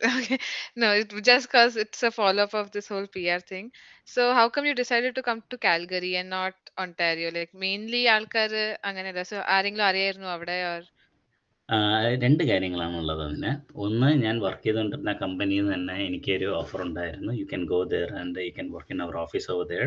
[0.02, 0.38] Uh, okay,
[0.82, 3.66] no, it, just because it's a follow-up of this whole PR thing.
[4.06, 7.30] So how come you decided to come to Calgary and not Ontario?
[7.36, 8.54] Like mainly ആൾക്കാർ
[8.86, 9.22] അങ്ങനെയല്ല.
[9.22, 10.64] സോ ആരെങ്കിലും അറിയായിരുന്നു അവിടെ?
[10.72, 10.84] ഓർ?
[11.70, 11.76] ആ,
[12.24, 13.52] രണ്ട് കാര്യങ്ങളാണ് ഉള്ളത് അതിന്.
[13.76, 17.32] ഒന്ന് ഞാൻ വർക്ക് ചെയ്തുകൊണ്ടിരുന്ന കമ്പനിയിൽ നിന്ന് തന്നെ എനിക്കൊരു ഓഫർ ഉണ്ടായിരുന്നു.
[17.34, 19.86] You can go there and you can work in their office over there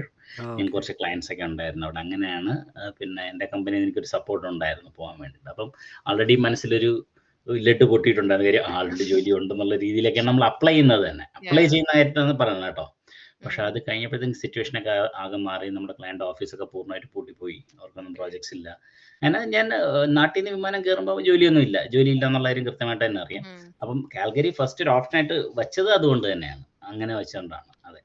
[0.58, 2.00] ഞാൻ കുറച്ച് ക്ലയൻസ് ഒക്കെ ഉണ്ടായിരുന്നു അവിടെ.
[2.00, 2.54] അങ്ങനെയാണ്
[3.00, 5.50] പിന്നെ എന്റെ കമ്പനിയിൽ എനിക്കൊരു സപ്പോർട്ട് ഉണ്ടായിരുന്നു പോകാൻ വേണ്ടിയിട്ട്.
[5.50, 5.70] അപ്പം
[6.08, 6.92] ആൾറെഡി മനസ്സിലൊരു
[7.48, 8.50] ലഡ് പൊട്ടിയിട്ടുണ്ടായിരുന്നു.
[8.52, 11.24] കാര്യം ആളുടെ ജോലി ഉണ്ടെന്നുള്ള രീതിയിലൊക്കെയാണ് നമ്മൾ അപ്ലൈ ചെയ്യുന്നത് തന്നെ.
[11.36, 11.70] Apply Yeah.
[11.70, 12.86] ചെയ്യുന്ന കാര്യത്താണ് പറയുന്നത് കേട്ടോ.
[13.44, 15.68] പക്ഷെ അത് കഴിഞ്ഞപ്പോഴത്തേക്ക് സിറ്റുവേഷൻ ഒക്കെ ആ- ആകെ മാറി.
[15.68, 17.64] നമ്മുടെ ക്ലയന്റ് ഓഫീസൊക്കെ പൂർണമായിട്ട് പൂട്ടിപ്പോയി.
[17.80, 18.80] അവർക്കൊന്നും പ്രോജക്ട്സ് ഇല്ല.
[19.22, 19.70] അങ്ങനെ ഞാൻ
[20.04, 21.86] നാട്ടിൽ നിന്ന് വിമാനം കയറുമ്പോൾ ജോലിയൊന്നും ഇല്ല.
[21.86, 23.44] ജോലി ഇല്ല എന്നുള്ള കാര്യം കൃത്യമായിട്ട് തന്നെ അറിയാം.
[23.82, 26.64] അപ്പം കാൽഗരി ഫസ്റ്റ് ഒരു ഓപ്ഷൻ ആയിട്ട് വെച്ചത് അതുകൊണ്ട് തന്നെയാണ്.
[26.82, 28.00] അങ്ങനെ വെച്ചുകൊണ്ടാണ് അതെ.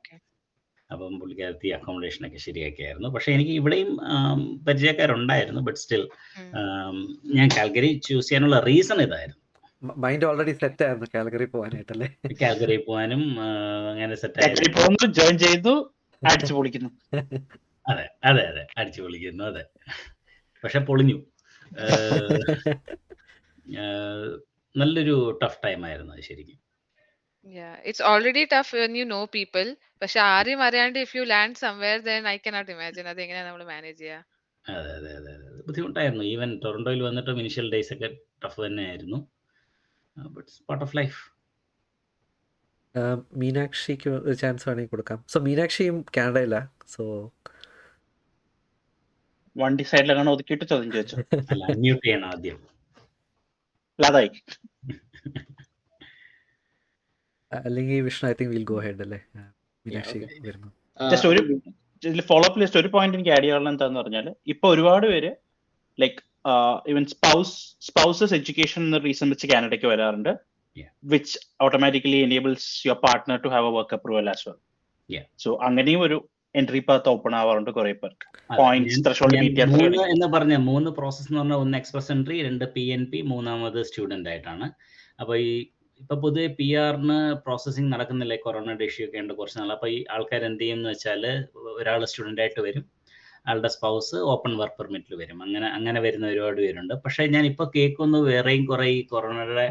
[0.92, 3.08] അപ്പം പുള്ളിക്കാരത്തി അക്കോമഡേഷൻ ഒക്കെ ശരിയാക്കിയായിരുന്നു.
[3.08, 3.90] പക്ഷെ എനിക്ക് ഇവിടെയും
[4.64, 6.02] പരിചയക്കാരുണ്ടായിരുന്നു ബട്ട് സ്റ്റിൽ
[7.34, 9.38] ഞാൻ കാൽഗറി ചൂസ് ചെയ്യാനുള്ള റീസൺ ഇതായിരുന്നു.
[9.96, 12.08] മൈൻഡ് ഓൾറെഡി സെറ്റ് ആയിരുന്നു കാൽഗറി പോകാനായിട്ടല്ലേ?
[12.42, 13.22] കാൽഗറി പോകാനും
[13.90, 15.72] അങ്ങനെ സെറ്റ് ആയിരുന്നു ജോയിൻ ചെയ്തു
[16.22, 16.90] അടിച്ചു പൊളിക്കുന്നു.
[17.86, 19.62] അതെ അതെ അതെ അടിച്ചു പൊളിക്കുന്നു അതെ.
[20.64, 21.16] പക്ഷെ പൊളിഞ്ഞു.
[24.76, 26.58] നല്ലൊരു ടഫ് ടൈം ആയിരുന്നു അത് ശരിക്കും.
[27.46, 29.68] Yeah, it's already tough when you know people.
[30.02, 34.18] പക്ഷെ ആരെയും അറിയാണ്ട് if you land somewhere then I cannot imagine എങ്ങനെ നമ്മൾ മാനേജ് ചെയ്യാ.
[34.64, 35.62] അതെ അതെ അതെ അതെ അതെ.
[35.68, 36.24] ബുദ്ധിമുട്ടായിരുന്നു.
[36.32, 38.08] ഈവൻ ടൊറന്റോയിൽ വന്നിട്ടും ഇനിഷ്യൽ ഡേയ്സ് ഒക്കെ
[38.44, 39.18] ടഫ് തന്നെയായിരുന്നു.
[40.16, 41.18] ആയിരുന്നു പാർട്ട് ഓഫ് ലൈഫ്
[43.42, 45.18] മീനാക്ഷിക്ക് ഒരു ചാൻസ് വേണമെങ്കിൽ കൊടുക്കാം.
[45.32, 46.56] സോ മീനാക്ഷിയും കാനഡയില.
[46.94, 47.04] സോ
[49.56, 51.16] വണ്ടി സൈഡിലാണ് ഒതുക്കിയിട്ട് ചോദ്യം ചോദിച്ചു.
[51.54, 52.60] അല്ല അൺമ്യൂട്ട് ചെയ്യണം ആദ്യം.
[53.98, 54.30] അല്ലാതായി
[57.58, 59.20] അല്ലെങ്കിൽ Vishnu I think will go head അല്ലേ?
[59.86, 60.68] മീനാക്ഷി വരുന്നു.
[61.12, 61.40] ജസ്റ്റ് ഒരു
[62.30, 65.30] ഫോളോ അപ്പ് ലിസ്റ്റ് ഒരു പോയിന്റ് എനിക്ക് ആഡ് ചെയ്യാനുള്ള എന്താന്ന് പറഞ്ഞാൽ ഇപ്പൊ ഒരുപാട് പേര്
[65.98, 66.18] like
[66.92, 67.52] even spouse
[67.88, 70.32] spouses education എന്ന റീസൺ വെച്ച് കാനഡയ്ക്ക് വരാറുണ്ട്
[70.76, 70.90] Yeah.
[71.12, 71.32] Which
[71.64, 74.54] automatically enables your partner to have a work approval as well
[75.10, 75.24] Yeah.
[75.42, 76.16] So അങ്ങനെയും ഒരു
[76.54, 78.26] എൻട്രി പാത്ത് ഓപ്പൺ ആവാറുണ്ട് കുറെ പേർക്ക്.
[78.50, 78.88] പോയിന്റ്
[79.72, 80.08] മൂന്ന് കഴിയണം.
[80.14, 84.30] എന്ന് പറഞ്ഞ മൂന്ന് പ്രോസസ്സ് എന്ന് പറഞ്ഞാൽ ഒന്ന് എക്സ്പ്രസ് എൻട്രി രണ്ട് പി എൻ പി മൂന്നാമത് സ്റ്റുഡന്റ്
[84.32, 84.68] ആയിട്ടാണ്.
[85.20, 85.52] അപ്പൊ ഈ
[86.02, 88.36] ഇപ്പൊ പൊതുവെ പി ആറിന് പ്രോസസ്സിങ് നടക്കുന്നില്ലേ?
[88.44, 91.24] കൊറോണയുടെ ഇഷ്യൂ ഒക്കെ ഉണ്ട് കുറച്ച് നാൾ അപ്പൊ ഈ ആൾക്കാർ എന്ത് ചെയ്യും എന്ന് വെച്ചാൽ
[91.80, 92.84] ഒരാൾ സ്റ്റുഡന്റ് ആയിട്ട് വരും.
[93.46, 95.38] ആളുടെ സ്പൗസ് ഓപ്പൺ വർക്ക് പെർമിറ്റിൽ വരും.
[95.46, 96.94] അങ്ങനെ അങ്ങനെ വരുന്ന ഒരുപാട് പേരുണ്ട്.
[97.04, 99.66] പക്ഷേ ഞാൻ ഇപ്പൊ കേൾക്കുന്നു വേറെയും കുറെ ഈ കൊറോണയുടെ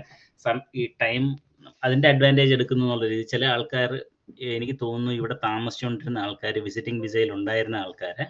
[0.81, 1.23] ഈ ടൈം
[1.83, 3.91] അതിന്റെ അഡ്വാന്റേജ് എടുക്കുന്നു എന്നുള്ള രീതി ചില ആൾക്കാർ
[4.57, 8.25] എനിക്ക് തോന്നുന്നു ഇവിടെ താമസിച്ചുകൊണ്ടിരുന്ന ആൾക്കാർ വിസിറ്റിംഗ് വിസയിൽ ഉണ്ടായിരുന്ന ആൾക്കാരെ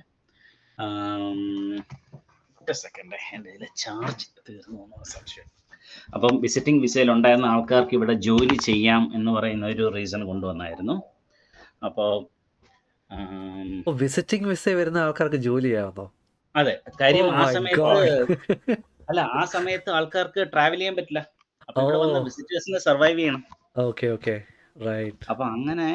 [2.83, 5.47] സെക്കൻഡ് എന്റെ ചാർജ് തീർന്നു സംശയം.
[6.15, 10.95] അപ്പം വിസിറ്റിംഗ് വിസയിൽ ഉണ്ടായിരുന്ന ആൾക്കാർക്ക് ഇവിടെ ജോലി ചെയ്യാം എന്ന് പറയുന്ന ഒരു റീസൺ കൊണ്ടുവന്നായിരുന്നു.
[11.87, 12.11] അപ്പോൾ
[14.03, 16.05] വിസിറ്റിംഗ് വിസ വരുന്ന ആൾക്കാർക്ക് ജോലി ചെയ്യാവുന്നോ?
[16.55, 16.73] അതെ.
[17.01, 17.83] കാര്യം Oh ആ സമയത്ത്
[19.09, 21.21] അല്ല ആ സമയത്ത് ആൾക്കാർക്ക് ട്രാവൽ ചെയ്യാൻ പറ്റില്ല.
[21.67, 23.43] അപ്പൊ ഇവിടെ വന്ന് വിസിറ്റേഴ്സിനെ സർവൈവ് ചെയ്യണം.
[23.87, 24.35] ഓക്കെ ഓക്കെ
[24.87, 25.87] റൈറ്റ് അപ്പൊ അങ്ങനെ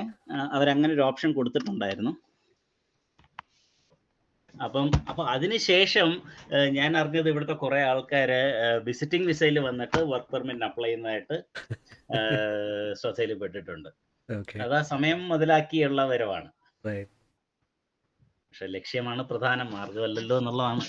[0.57, 2.13] അവരങ്ങനെ ഒരു ഓപ്ഷൻ കൊടുത്തിട്ടുണ്ടായിരുന്നു.
[4.65, 6.09] അപ്പം അപ്പൊ അതിനുശേഷം
[6.77, 8.41] ഞാൻ അറിഞ്ഞത് ഇവിടുത്തെ കുറെ ആൾക്കാര്
[8.85, 11.37] വിസിറ്റിംഗ് വിസയിൽ വന്നിട്ട് വർക്ക് പെർമിറ്റ് അപ്ലൈ ചെയ്യുന്നതായിട്ട്
[13.01, 13.91] ശ്രദ്ധയിൽ പെട്ടിട്ടുണ്ട്.
[14.65, 16.51] അത് ആ സമയം മുതലാക്കിയുള്ള വരവാണ്
[18.49, 20.85] പക്ഷെ ലക്ഷ്യമാണ് പ്രധാന മാർഗമല്ലല്ലോ എന്നുള്ളതാണ്.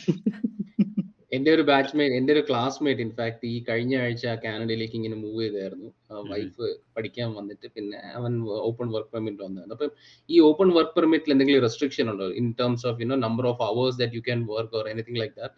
[1.35, 5.89] എന്റെ ഒരു ബാച്ച്മേറ്റ് എന്റെ ഒരു ക്ലാസ്മേറ്റ് ഇൻഫാക്ട് ഈ കഴിഞ്ഞ ആഴ്ച കാനഡയിലേക്ക് ഇങ്ങനെ മൂവ് ചെയ്തായിരുന്നു.
[6.31, 8.33] വൈഫ് പഠിക്കാൻ വന്നിട്ട് പിന്നെ അവൻ
[8.67, 9.91] ഓപ്പൺ വർക്ക് പെർമിറ്റ് വന്നത് അപ്പം
[10.29, 12.27] ഈ ഓപ്പൺ വർക്ക് പെർമിറ്റിൽ എന്തെങ്കിലും റെസ്ട്രിക്ഷൻ ഉണ്ടോ?
[12.41, 15.57] In terms of you know number of hours that you can work or anything like that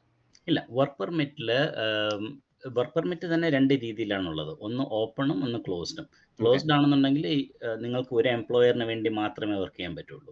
[0.52, 0.60] ഇല്ല.
[0.80, 1.50] വർക്ക് പെർമിറ്റിൽ
[2.78, 4.54] വർക്ക് പെർമിറ്റ് തന്നെ രണ്ട് രീതിയിലാണുള്ളത്.
[4.68, 6.06] ഒന്ന് ഓപ്പണും ഒന്ന് ക്ലോസ്ഡും
[6.40, 7.26] ക്ലോസ്ഡ് ആണെന്നുണ്ടെങ്കിൽ
[7.84, 10.30] നിങ്ങൾക്ക് ഒരു എംപ്ലോയറിന് വേണ്ടി മാത്രമേ വർക്ക് ചെയ്യാൻ പറ്റുള്ളൂ.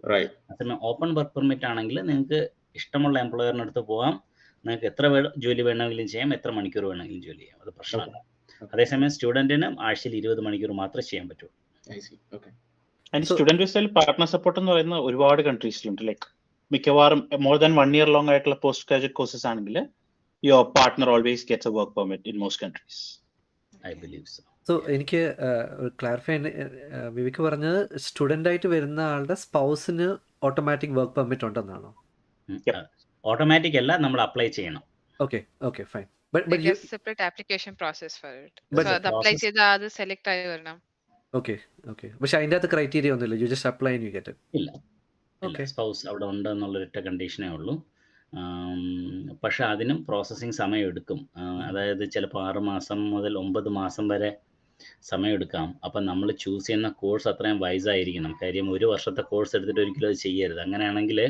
[0.48, 2.40] അതേസമയം ഓപ്പൺ വർക്ക് പെർമിറ്റ് ആണെങ്കിൽ നിങ്ങൾക്ക്
[2.80, 4.14] ഇഷ്ടമുള്ള എംപ്ലോയറിനടുത്ത് പോകാം.
[4.64, 7.58] നിങ്ങൾക്ക് എത്ര വേ- ജോലി വേണമെങ്കിലും ചെയ്യാം എത്ര മണിക്കൂർ വേണമെങ്കിലും ജോലി ചെയ്യാം.
[7.62, 8.16] അത് പ്രശ്നമല്ല.
[8.62, 8.70] Okay.
[8.74, 11.52] അതേസമയം സ്റ്റുഡന്റിന് ആഴ്ചയിൽ ഇരുപത് മണിക്കൂർ മാത്രമേ ചെയ്യാൻ പറ്റുള്ളൂ
[11.94, 12.14] ഐ സി.
[12.34, 12.50] ഓക്കെ.
[13.12, 16.26] അതിന് സ്റ്റുഡന്റ് വിസയിൽ പാർട്ട്ണർ സപ്പോർട്ട് എന്ന് പറയുന്ന ഒരുപാട് കൺട്രീസിലുണ്ട് ലൈക്ക്
[16.72, 19.76] മിക്കവാറും more than one year long ആയിട്ടുള്ള പോസ്റ്റ് ഗ്രാജുവേറ്റ് കോഴ്സസ് ആണെങ്കിൽ
[20.44, 23.00] your partner always gets a work permit in most countries
[23.86, 25.20] I believe so so എനിക്ക്
[26.02, 26.38] ക്ലാരിഫൈ
[27.08, 30.08] വിവിക്ക് പറഞ്ഞത് സ്റ്റുഡന്റ് ആയിട്ട് വരുന്ന ആളുടെ സ്പൗസിന്
[30.42, 31.90] ഓട്ടോമാറ്റിക് വർക്ക് പെർമിറ്റ് ഉണ്ടെന്നാണോ.
[33.30, 34.84] ഓട്ടോമാറ്റിക് അല്ല നമ്മൾ അപ്ലൈ ചെയ്യണം.
[35.24, 38.54] Okay okay fine but but Like separate separate application process for it.
[38.76, 40.76] But so the അത് അപ്ലൈ ചെയ്ത അത് സെലക്ട് ആയി വരണം.
[41.38, 41.54] ഓക്കെ
[41.92, 43.36] ഓക്കെ പക്ഷെ അതിന്റെ അകത്ത് ക്രൈറ്റീരിയ ഒന്നുമില്ല.
[43.42, 44.70] You just apply and you get it ഇല്ല.
[45.42, 46.48] ഓക്കെ സ്പൗസ് അവിടെ ഉണ്ട്
[46.80, 47.74] ഒരു കണ്ടീഷനേ ഉള്ളൂ.
[49.42, 51.20] പക്ഷെ അതിനും പ്രോസസ്സിങ് സമയം എടുക്കും.
[51.68, 54.30] അതായത് ചിലപ്പോൾ ആറ് മാസം മുതൽ ഒമ്പത് മാസം വരെ
[55.10, 58.32] സമയം എടുക്കാം അപ്പം നമ്മൾ ചൂസ് ചെയ്യുന്ന കോഴ്സ് അത്രയും വൈസായിരിക്കണം.
[58.42, 60.60] കാര്യം ഒരു വർഷത്തെ കോഴ്സ് എടുത്തിട്ട് ഒരിക്കലും അത് ചെയ്യരുത്.
[60.66, 61.20] അങ്ങനെയാണെങ്കിൽ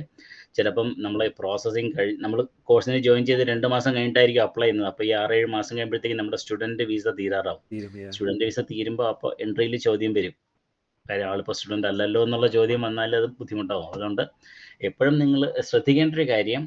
[0.57, 2.39] ചിലപ്പം നമ്മളെ പ്രോസസ്സിങ് കഴി നമ്മൾ
[2.71, 4.89] കോഴ്സിന് ജോയിൻ ചെയ്ത് രണ്ട് മാസം കഴിഞ്ഞിട്ടായിരിക്കും അപ്ലൈ ചെയ്യുന്നത്.
[4.93, 7.63] അപ്പോൾ ഈ ആറേഴ് മാസം കഴിയുമ്പോഴത്തേക്കും നമ്മുടെ സ്റ്റുഡന്റ് വിസ തീരാറാവും.
[7.73, 10.37] തീരും സ്റ്റുഡന്റ് വിസ തീരുമ്പോൾ അപ്പോൾ എൻട്രിയിൽ ചോദ്യം വരും.
[11.11, 13.89] കാര്യം ആളിപ്പോൾ സ്റ്റുഡന്റ് അല്ലല്ലോ എന്നുള്ള ചോദ്യം വന്നാൽ അത് ബുദ്ധിമുട്ടാവും.
[13.95, 14.25] അതുകൊണ്ട്
[14.89, 16.65] എപ്പോഴും നിങ്ങൾ ശ്രദ്ധിക്കേണ്ട ഒരു കാര്യം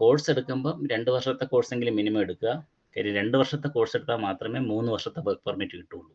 [0.00, 2.52] കോഴ്സ് എടുക്കുമ്പോൾ രണ്ട് വർഷത്തെ കോഴ്സെങ്കിലും മിനിമം എടുക്കുക.
[2.96, 6.12] കാര്യം രണ്ട് വർഷത്തെ കോഴ്സ് എടുത്താൽ മാത്രമേ മൂന്ന് വർഷത്തെ വർക്ക് പെർമിറ്റ് കിട്ടുള്ളൂ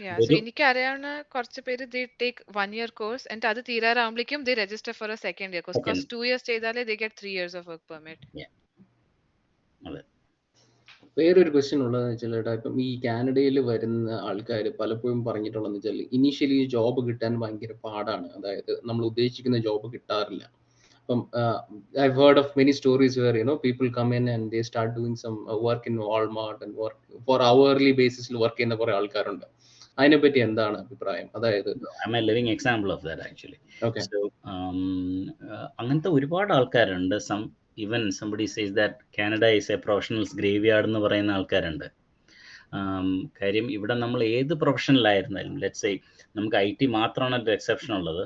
[0.00, 4.52] Yeah, so എനിക്ക് അറിയാവുന്ന കുറച്ച് പേര് they take one year course എന്നിട്ട് അത് തീരാറാകുമ്പോഴേക്കും they
[4.60, 5.90] register for a second year course Second.
[5.90, 8.46] Because two years ചെയ്താലേ they get three years of work permit
[11.16, 17.00] വേറൊരു ക്വസ്റ്റ്യൻ ഉള്ളതെന്ന് വെച്ചാൽ ഏട്ടാ ഇപ്പം ഈ കാനഡയിൽ വരുന്ന ആൾക്കാർ പലപ്പോഴും പറഞ്ഞിട്ടുള്ളതെന്ന് വെച്ചാൽ ഇനീഷ്യലി ജോബ്
[17.08, 18.26] കിട്ടാൻ ഭയങ്കര പാടാണ്.
[18.38, 20.42] അതായത് നമ്മൾ ഉദ്ദേശിക്കുന്ന ജോബ് കിട്ടാറില്ല.
[21.04, 21.20] അപ്പം
[22.04, 25.18] I heard of many stories where you know people come in and they start doing
[25.22, 25.34] some
[25.66, 29.46] work in Walmart and work for hourly ബേസിസിൽ work ചെയ്യുന്ന കുറെ ആൾക്കാരുണ്ട്.
[29.98, 31.28] അതിനെപ്പറ്റി എന്താണ് അഭിപ്രായം?
[31.36, 31.68] അതായത്
[32.02, 34.00] I am living example of that actually okay
[35.80, 37.16] അങ്ങനത്തെ ഒരുപാട് ആൾക്കാരുണ്ട്.
[37.28, 37.42] Some
[37.84, 40.36] even somebody says that Canada is a professionals
[40.70, 41.86] graveyard എന്ന് പറയുന്ന ആൾക്കാരുണ്ട്.
[42.78, 43.08] Um,
[43.40, 45.90] കാര്യം ഇവിടെ നമ്മൾ ഏത് പ്രൊഫഷനിലായിരുന്നാലും ലെറ്റ് സേ
[46.36, 48.22] നമുക്ക് ഐ ടി മാത്രമാണ് ഒരു എക്സെപ്ഷൻ ഉള്ളത്.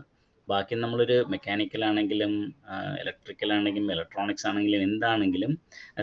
[0.50, 2.32] ബാക്കി നമ്മളൊരു മെക്കാനിക്കൽ ആണെങ്കിലും
[3.02, 5.52] ഇലക്ട്രിക്കൽ ആണെങ്കിലും ഇലക്ട്രോണിക്സ് ആണെങ്കിലും എന്താണെങ്കിലും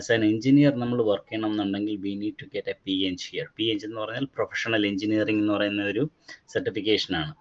[0.00, 3.48] ആസ് ആൻ എഞ്ചിനീയർ നമ്മൾ വർക്ക് ചെയ്യണം എന്നുണ്ടെങ്കിൽ we need to get a P Eng here
[3.58, 6.04] P Eng എന്ന് പറഞ്ഞാൽ പ്രൊഫഷണൽ എഞ്ചിനീയറിംഗ് എന്ന് പറയുന്ന ഒരു
[6.54, 7.32] സർട്ടിഫിക്കേഷൻ ആണ്.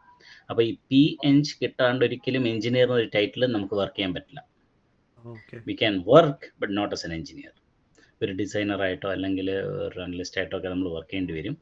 [0.50, 4.41] അപ്പോൾ ഈ പി എഞ്ച് കിട്ടാണ്ട് ഒരിക്കലും എഞ്ചിനീയർ എന്നൊരു ടൈറ്റിൽ നമുക്ക് വർക്ക് ചെയ്യാൻ പറ്റില്ല.
[5.26, 7.54] Okay we can work but not as an engineer
[8.24, 9.48] ഒരു ഡിസൈനർ ആയിട്ടോ അല്ലെങ്കിൽ
[9.86, 11.56] ഒരു അനലിസ്റ്റ് ആയിട്ടോ ഒക്കെ നമ്മൾ വർക്ക് ചെയ്യേണ്ടി വരും.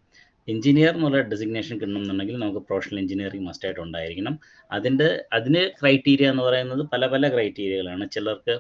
[0.47, 4.39] എഞ്ചിനീയർ എന്നുള്ള ഡെസിഗ്നേഷൻ കിട്ടണമെന്നുണ്ടെങ്കിൽ നമുക്ക് പ്രൊഫഷണൽ എഞ്ചിനീയറിംഗ് മസ്റ്റായിട്ട് ഉണ്ടായിരിക്കണം.
[4.71, 8.55] അതിന്റെ അതിന് ക്രൈറ്റീരിയ എന്ന് പറയുന്നത് പല പല ക്രൈറ്റീരിയകളാണ് ചിലർക്ക്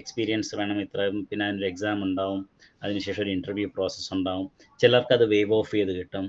[0.00, 2.48] എക്സ്പീരിയൻസ് വേണം ഇത്ര പിന്നെ ഒരു എക്സാം ഉണ്ടാവും.
[2.82, 4.50] അതിനുശേഷം ഒരു ഇന്റർവ്യൂ പ്രോസസ്സ് ഉണ്ടാവും.
[4.80, 6.26] ചിലർക്ക് അത് വേവ് ഓഫ് ചെയ്ത് കിട്ടും.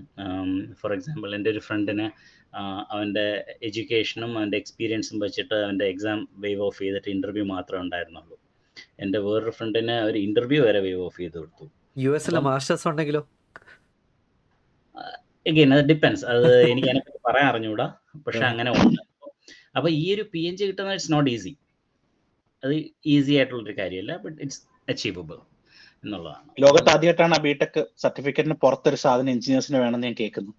[0.82, 2.08] ഫോർ എക്സാമ്പിൾ എന്റെ ഒരു ഫ്രണ്ടിന്
[2.94, 3.26] അവന്റെ
[3.68, 8.38] എഡ്യൂക്കേഷനും അവന്റെ എക്സ്പീരിയൻസും വെച്ചിട്ട് അവന്റെ എക്സാം വേവ് ഓഫ് ചെയ്തിട്ട് ഇന്റർവ്യൂ മാത്രമേ ഉണ്ടായിരുന്നുള്ളൂ.
[9.00, 11.66] എന്റെ വേറൊരു ഫ്രണ്ടിന് ഒരു ഇന്റർവ്യൂ വരെ വേവ് ഓഫ് ചെയ്ത് കൊടുത്തു.
[12.06, 13.22] യു എസിലെ മാസ്റ്റേഴ്സ് ഉണ്ടെങ്കിലോ?
[15.50, 17.88] എഗെയിൻ അത് ഡിപ്പെൻസ് അത് എനിക്ക് അതിനെപ്പറ്റി പറയാൻ അറിഞ്ഞുകൂടാ.
[18.28, 18.44] പക്ഷെ.
[18.52, 19.02] അങ്ങനെ ഉണ്ട്.
[19.76, 21.54] അപ്പൊ ഈ ഒരു പി എൻ ജി കിട്ടുന്നത് ഇറ്റ്സ് നോട്ട് ഈസി
[22.64, 22.74] അത്
[23.06, 25.38] ഈസി ആയിട്ടുള്ളൊരു കാര്യമല്ല ബട്ട് ഇറ്റ്സ് അച്ചീവബിൾ
[26.04, 26.48] എന്നുള്ളതാണ്.
[26.60, 30.54] ലോകത്ത് ആദ്യമായിട്ടാണ് ബിടെക് സർട്ടിഫിക്കറ്റിന് പുറത്തൊരു സാധനം എഞ്ചിനീയേഴ്സിന് വേണമെന്ന് ഞാൻ കേൾക്കുന്നു.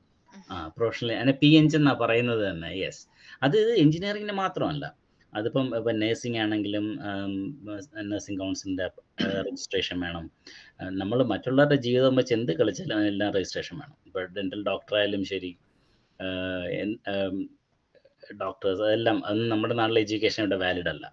[0.51, 3.03] ആ പ്രൊഫഷണൽ അതിനെ പി എൻ ജി എന്നാ പറയുന്നത് തന്നെ യെസ്
[3.43, 4.85] അത് എഞ്ചിനീയറിംഗിന് മാത്രമല്ല.
[5.39, 6.87] അതിപ്പം ഇപ്പം നേഴ്സിംഗ് ആണെങ്കിലും
[8.13, 8.87] നഴ്സിംഗ് കൗൺസിലിന്റെ
[9.49, 10.25] രജിസ്ട്രേഷൻ വേണം.
[11.01, 13.97] നമ്മൾ മറ്റുള്ളവരുടെ ജീവിതം വെച്ച് എന്ത് കളിച്ചാലും എല്ലാം രജിസ്ട്രേഷൻ വേണം.
[14.09, 15.53] ഇപ്പോൾ ഡെന്റൽ ഡോക്ടറായാലും ശരി
[18.43, 21.07] ഡോക്ടേഴ്സ് അതെല്ലാം അത് നമ്മുടെ നാട്ടിലെ എഡ്യൂക്കേഷൻ ഇവിടെ വാലിഡ് അല്ല.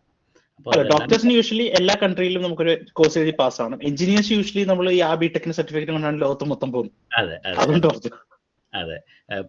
[0.91, 5.95] ഡോക്ടേഴ്സിന് യൂഷ്വലി എല്ലാ കൺട്രിയിലും നമുക്കൊരു കോഴ്സ് എഴുതി പാസ്സാണ് എഞ്ചിനീയേഴ്സ് യൂഷ്വലി നമ്മൾ ഈ ആ ബിടെക്കിന് സർട്ടിഫിക്കറ്റ്
[5.95, 6.95] കൊണ്ടാണ് ലോകത്ത് മൊത്തം പോകുന്നത്.
[7.19, 7.37] അതെ
[8.73, 8.97] അതെ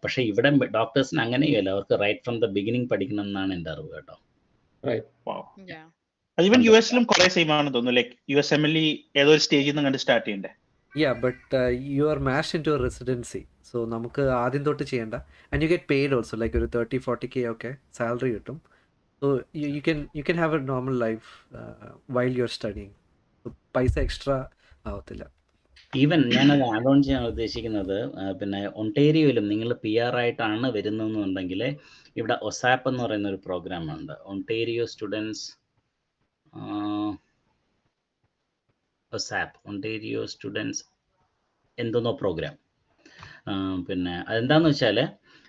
[0.02, 4.16] പക്ഷേ ഇവിടെ ഡോക്ടേഴ്സിന് അങ്ങനെയല്ല അവർക്ക് റൈറ്റ് ഫ്രം ദ ബിഗിനിങ് പഠിക്കണം എന്നാണ് എന്റെ അറിവ് കേട്ടോ.
[6.38, 8.00] അത് ഈവൻ യു എസിലും കുറെ സെയിം ആണെന്ന് തോന്നുന്നു.
[8.00, 8.74] Like U S M L
[9.20, 10.50] ഏതോ ഒരു സ്റ്റേജിൽ നിന്ന് കണ്ട് സ്റ്റാർട്ട് ചെയ്യണ്ടേ?
[10.98, 11.56] Yeah but
[11.96, 15.14] you are match in to residency so നമുക്ക് ആദ്യം തൊട്ട് ചെയ്യേണ്ട.
[15.52, 18.58] And you get paid also like ഒരു തേർട്ടി ഫോർട്ടി കെ ഒക്കെ സാലറി കിട്ടും.
[19.22, 21.26] So you can you can have a normal life
[22.10, 22.92] while you are studying
[23.76, 24.48] പൈസ extra
[24.86, 25.24] ആവത്തില്ല.
[25.92, 27.98] Even ഞാനത് ആഡ് ഓൺ ചെയ്യാൻ ഉദ്ദേശിക്കുന്നത്
[28.40, 31.62] പിന്നെ ഒണ്ടേരിയോയിലും നിങ്ങൾ പി ആർ ആയിട്ടാണ് വരുന്നതെന്നുണ്ടെങ്കിൽ
[32.16, 35.44] ഇവിടെ ഒസാപ്പ് എന്ന് പറയുന്ന ഒരു പ്രോഗ്രാം ഉണ്ട് Ontario students
[39.12, 40.82] OSAP Ontario students
[41.78, 42.54] എന്തെന്നോ program
[43.88, 44.98] പിന്നെ അതെന്താന്ന് വെച്ചാൽ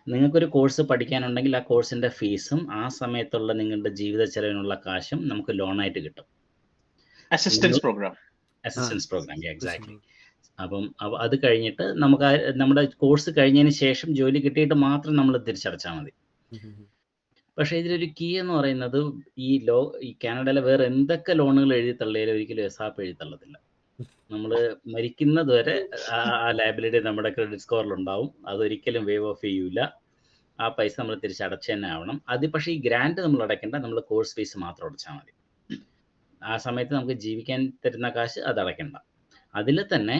[0.07, 6.27] നിങ്ങൾക്കൊരു കോഴ്സ് പഠിക്കാനുണ്ടെങ്കിൽ ആ കോഴ്സിന്റെ ഫീസും ആ സമയത്തുള്ള നിങ്ങളുടെ ജീവിത ചെലവിനുള്ള കാശും നമുക്ക് ലോണായിട്ട് കിട്ടും.
[7.31, 8.13] Assistance program
[8.63, 9.95] assistance program exactly
[10.59, 10.85] അപ്പം
[11.25, 16.11] അത് കഴിഞ്ഞിട്ട് നമുക്ക് നമ്മുടെ കോഴ്സ് കഴിഞ്ഞതിന് ശേഷം ജോലി കിട്ടിയിട്ട് മാത്രം നമ്മൾ തിരിച്ചടച്ചാൽ മതി.
[17.57, 18.99] പക്ഷെ ഇതിലൊരു കീ എന്ന് പറയുന്നത്
[19.37, 23.57] ഈ ലോ ഈ കാനഡയിലെ വേറെ എന്തൊക്കെ ലോണുകൾ എഴുതി തള്ളിയാലും ഒരിക്കലും എസാപ്പ് എഴുതി തള്ളത്തില്ല.
[24.31, 24.51] നമ്മൾ
[24.93, 25.75] മരിക്കുന്നത് വരെ
[26.15, 28.29] ആ ലയബിലിറ്റി നമ്മുടെ ക്രെഡിറ്റ് സ്കോറിൽ ഉണ്ടാവും.
[28.47, 29.79] അതൊരിക്കലും വേവ് ഓഫ് ചെയ്യൂല.
[30.59, 32.17] ആ പൈസ നമ്മൾ തിരിച്ചടച്ച് തന്നെ ആവണം.
[32.29, 33.75] അത് പക്ഷേ ഈ ഗ്രാൻഡ് നമ്മൾ അടയ്ക്കേണ്ട.
[33.75, 35.33] നമ്മൾ കോഴ്സ് ഫീസ് മാത്രം അടച്ചാൽ മതി.
[36.41, 38.95] ആ സമയത്ത് നമുക്ക് ജീവിക്കാൻ തരുന്ന കാശ് അത് അടയ്ക്കണ്ട.
[39.55, 40.17] അതിൽ തന്നെ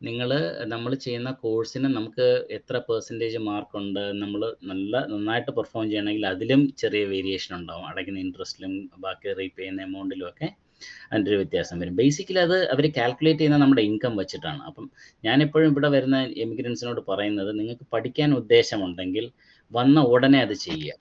[0.00, 0.30] നിങ്ങൾ
[0.64, 7.52] നമ്മൾ ചെയ്യുന്ന കോഴ്സിന് നമുക്ക് എത്ര പെർസെന്റേജ് മാർക്കുണ്ട് നമ്മൾ നല്ല നന്നായിട്ട് പെർഫോം ചെയ്യണമെങ്കിൽ അതിലും ചെറിയ വേരിയേഷൻ
[7.56, 7.84] ഉണ്ടാവും.
[7.90, 10.48] അടയ്ക്കുന്ന ഇൻട്രസ്റ്റിലും ബാക്കി റീപേ ചെയ്യുന്ന എമൗണ്ടിലും ഒക്കെ
[11.10, 11.94] അതിന്റെ ഒരു വ്യത്യാസം വരും.
[12.00, 14.60] ബേസിക്കലി അത് അവർ കാൽക്കുലേറ്റ് ചെയ്യുന്ന നമ്മുടെ ഇൻകം വെച്ചിട്ടാണ്.
[14.68, 14.86] അപ്പം
[15.24, 19.26] ഞാനെപ്പോഴും ഇവിടെ വരുന്ന എമിഗ്രൻസിനോട് പറയുന്നത് നിങ്ങൾക്ക് പഠിക്കാൻ ഉദ്ദേശമുണ്ടെങ്കിൽ
[19.76, 20.94] വന്ന ഉടനെ അത് ചെയ്യുക.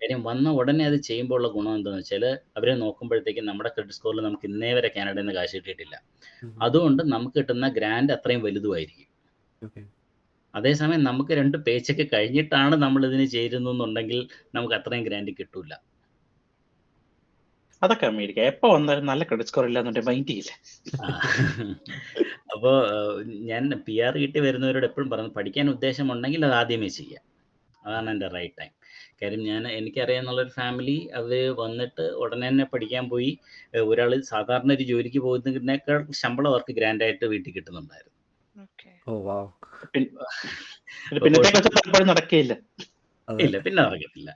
[0.00, 2.24] കാര്യം വന്ന ഉടനെ അത് ചെയ്യുമ്പോൾ ഉള്ള ഗുണം എന്താണെന്ന് വെച്ചാൽ
[2.58, 5.96] അവരെ നോക്കുമ്പോഴത്തേക്കും നമ്മുടെ ക്രെഡിറ്റ് സ്കോറിൽ നമുക്ക് ഇന്നേ വരെ കാനഡയിൽ നിന്ന് കാശ് കിട്ടിയിട്ടില്ല.
[6.66, 9.08] അതുകൊണ്ട് നമുക്ക് കിട്ടുന്ന ഗ്രാൻഡ് അത്രയും വലുതുമായിരിക്കും.
[10.54, 14.20] അതേസമയം നമുക്ക് രണ്ട് പേച്ചൊക്കെ കഴിഞ്ഞിട്ടാണ് നമ്മൾ ഇതിന് ചേരുന്നുണ്ടെങ്കിൽ
[14.56, 15.72] നമുക്ക് അത്രയും ഗ്രാൻഡ് കിട്ടൂല.
[17.82, 18.40] അതൊക്കെ അമേരിക്ക.
[18.52, 20.52] എപ്പോ വന്നാലും നല്ല ക്രെഡിറ്റ് സ്കോർ ഇല്ലാന്നുണ്ടെ മൈൻഡ് ചെയ്യില്ല?
[22.54, 22.72] അപ്പോ
[23.50, 27.28] ഞാൻ പി ആർ കിട്ടി വരുന്നവരോട് എപ്പോഴും പറഞ്ഞു പഠിക്കാൻ ഉദ്ദേശമുണ്ടെങ്കിൽ അത് ആദ്യമേ ചെയ്യുക
[27.84, 28.72] അതാണ് എന്റെ റൈറ്റ് ടൈം
[29.22, 33.30] കാര്യം ഞാൻ എനിക്കറിയാമെന്നുള്ളൊരു ഫാമിലി അവർ വന്നിട്ട് ഉടനെ തന്നെ പഠിക്കാൻ പോയി.
[33.84, 38.16] ഒരാൾ സാധാരണ ഒരു ജോലിക്ക് പോകുന്നതിനേക്കാൾ ശമ്പളം അവർക്ക് ഗ്രാൻഡായിട്ട് വീട്ടിൽ കിട്ടുന്നുണ്ടായിരുന്നു.
[42.04, 42.52] നടക്കില്ല
[43.38, 44.30] ഇല്ല പിന്നെ നടക്കത്തില്ല.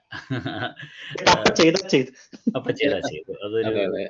[1.33, 2.11] അപ്പൊ ചെയ്താ ചെയ്ത്.
[2.57, 3.33] അപ്പൊ ചെയ്താ ചെയ്തു.
[3.47, 4.05] അതൊരു അതെ, അതെ.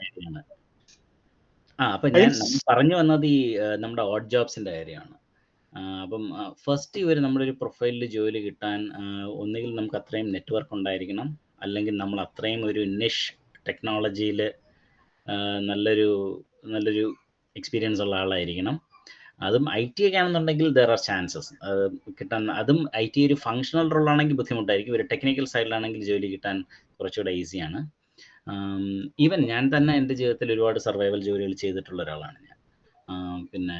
[1.78, 2.30] ആ അപ്പൊ ഞാൻ
[2.70, 3.38] പറഞ്ഞു വന്നത് ഈ
[3.76, 5.14] നമ്മുടെ ഓഡ് ജോബ്സിന്റെ കാര്യമാണ്.
[6.04, 6.24] അപ്പം
[6.64, 8.80] ഫസ്റ്റ് ഇവർ നമ്മുടെ ഒരു പ്രൊഫൈലിൽ ജോലി കിട്ടാൻ
[9.42, 11.28] ഒന്നുകിൽ നമുക്ക് അത്രയും നെറ്റ്വർക്ക് ഉണ്ടായിരിക്കണം.
[11.62, 13.26] അല്ലെങ്കിൽ നമ്മൾ അത്രയും ഒരു നിഷ്
[13.68, 14.40] ടെക്നോളജിയിൽ
[15.70, 16.08] നല്ലൊരു
[16.74, 17.04] നല്ലൊരു
[17.56, 18.76] എക്സ്പീരിയൻസ് ഉള്ള ആളായിരിക്കണം.
[19.46, 21.52] അതും ഐ ടി ഒക്കെ ആണെന്നുണ്ടെങ്കിൽ ദർ ആർ ചാൻസസ്
[22.18, 24.96] കിട്ടാൻ അതും ഐ ടി ഒരു ഫങ്ഷണൽ റോൾ ആണെങ്കിൽ ബുദ്ധിമുട്ടായിരിക്കും.
[24.98, 26.56] ഒരു ടെക്നിക്കൽ സൈഡിലാണെങ്കിൽ ജോലി കിട്ടാൻ
[26.98, 27.80] കുറച്ചുകൂടെ ഈസിയാണ്
[29.24, 32.58] ഈവൻ ഞാൻ തന്നെ എന്റെ ജീവിതത്തിൽ ഒരുപാട് സർവൈവൽ ജോലികൾ ചെയ്തിട്ടുള്ള ഒരാളാണ് ഞാൻ.
[33.52, 33.78] പിന്നെ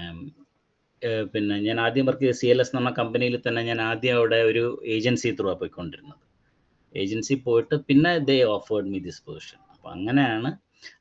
[1.33, 4.65] പിന്നെ ഞാൻ ആദ്യം വർക്ക് ചെയ്ത സി എൽ എസ് എന്ന കമ്പനിയിൽ തന്നെ ഞാൻ ആദ്യം അവിടെ ഒരു
[4.97, 6.21] ഏജൻസി ത്രൂ ആ പോയിക്കൊണ്ടിരുന്നത്.
[6.95, 10.51] ഏജൻസി പോയിട്ട് പിന്നെ they offered me this position അപ്പം അങ്ങനെയാണ്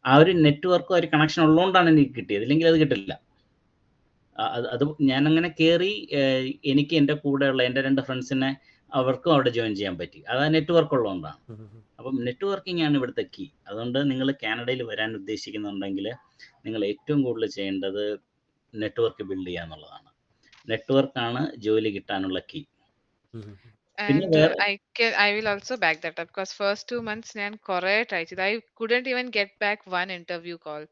[0.10, 2.44] ആ ഒരു നെറ്റ്വർക്കും ഒരു കണക്ഷൻ ഉള്ളതുകൊണ്ടാണ് എനിക്ക് കിട്ടിയത്.
[2.46, 3.14] ഇല്ലെങ്കിൽ അത് കിട്ടില്ല.
[4.56, 5.94] അത് അത് ഞാനങ്ങനെ കയറി
[6.74, 7.16] എനിക്ക് എന്റെ
[7.52, 8.52] ഉള്ള എന്റെ രണ്ട് ഫ്രണ്ട്സിനെ
[8.92, 10.20] അവർക്കും അവിടെ ജോയിൻ ചെയ്യാൻ പറ്റി.
[10.32, 11.40] അത് ആ നെറ്റ്വർക്ക് ഉള്ളതുകൊണ്ടാണ്
[12.00, 16.08] അപ്പം നെറ്റ്വർക്കിംഗ് ആണ് ഇവിടുത്തെ കീ അതുകൊണ്ട് നിങ്ങൾ കാനഡയിൽ വരാൻ ഉദ്ദേശിക്കുന്നുണ്ടെങ്കിൽ
[16.66, 18.04] നിങ്ങൾ ഏറ്റവും കൂടുതൽ ചെയ്യേണ്ടത്
[18.75, 20.11] നെറ്റ്വർക്ക് ബിൽഡ് ചെയ്യുക എന്നുള്ളതാണ്
[20.73, 22.63] നെറ്റ്വർക്കാണ് ജോലി കിട്ടാനുള്ള കീ
[24.07, 27.01] പിന്നെ And uh, വേറെ- I can I will also back that up because first two
[27.09, 30.83] months ഞാൻ കുറേ try ചെയ്തു I couldn't even get back one interview call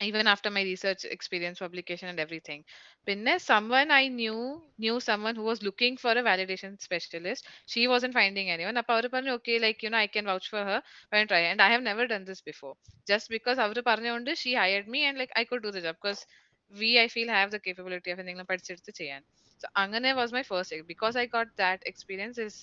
[0.00, 2.60] even after my research experience publication and everything
[3.08, 4.38] പിന്നെ someone I knew
[4.84, 7.42] knew someone who was looking for a validation specialist
[7.74, 10.64] she wasn't finding anyone അപ്പോൾ അവർ പറഞ്ഞു okay like you know I can vouch for
[10.70, 10.80] her
[11.12, 12.74] and try and I have never done this before
[13.12, 16.22] just because അവർ പറഞ്ഞുകൊണ്ട് she hired me and like I could do the job because
[16.71, 19.21] we I feel have the capability of എന്തെങ്കിലും പഠിച്ചെടുത്ത് ചെയ്യാൻ.
[19.61, 22.59] So അങ്ങനെ was my first because I got that experience is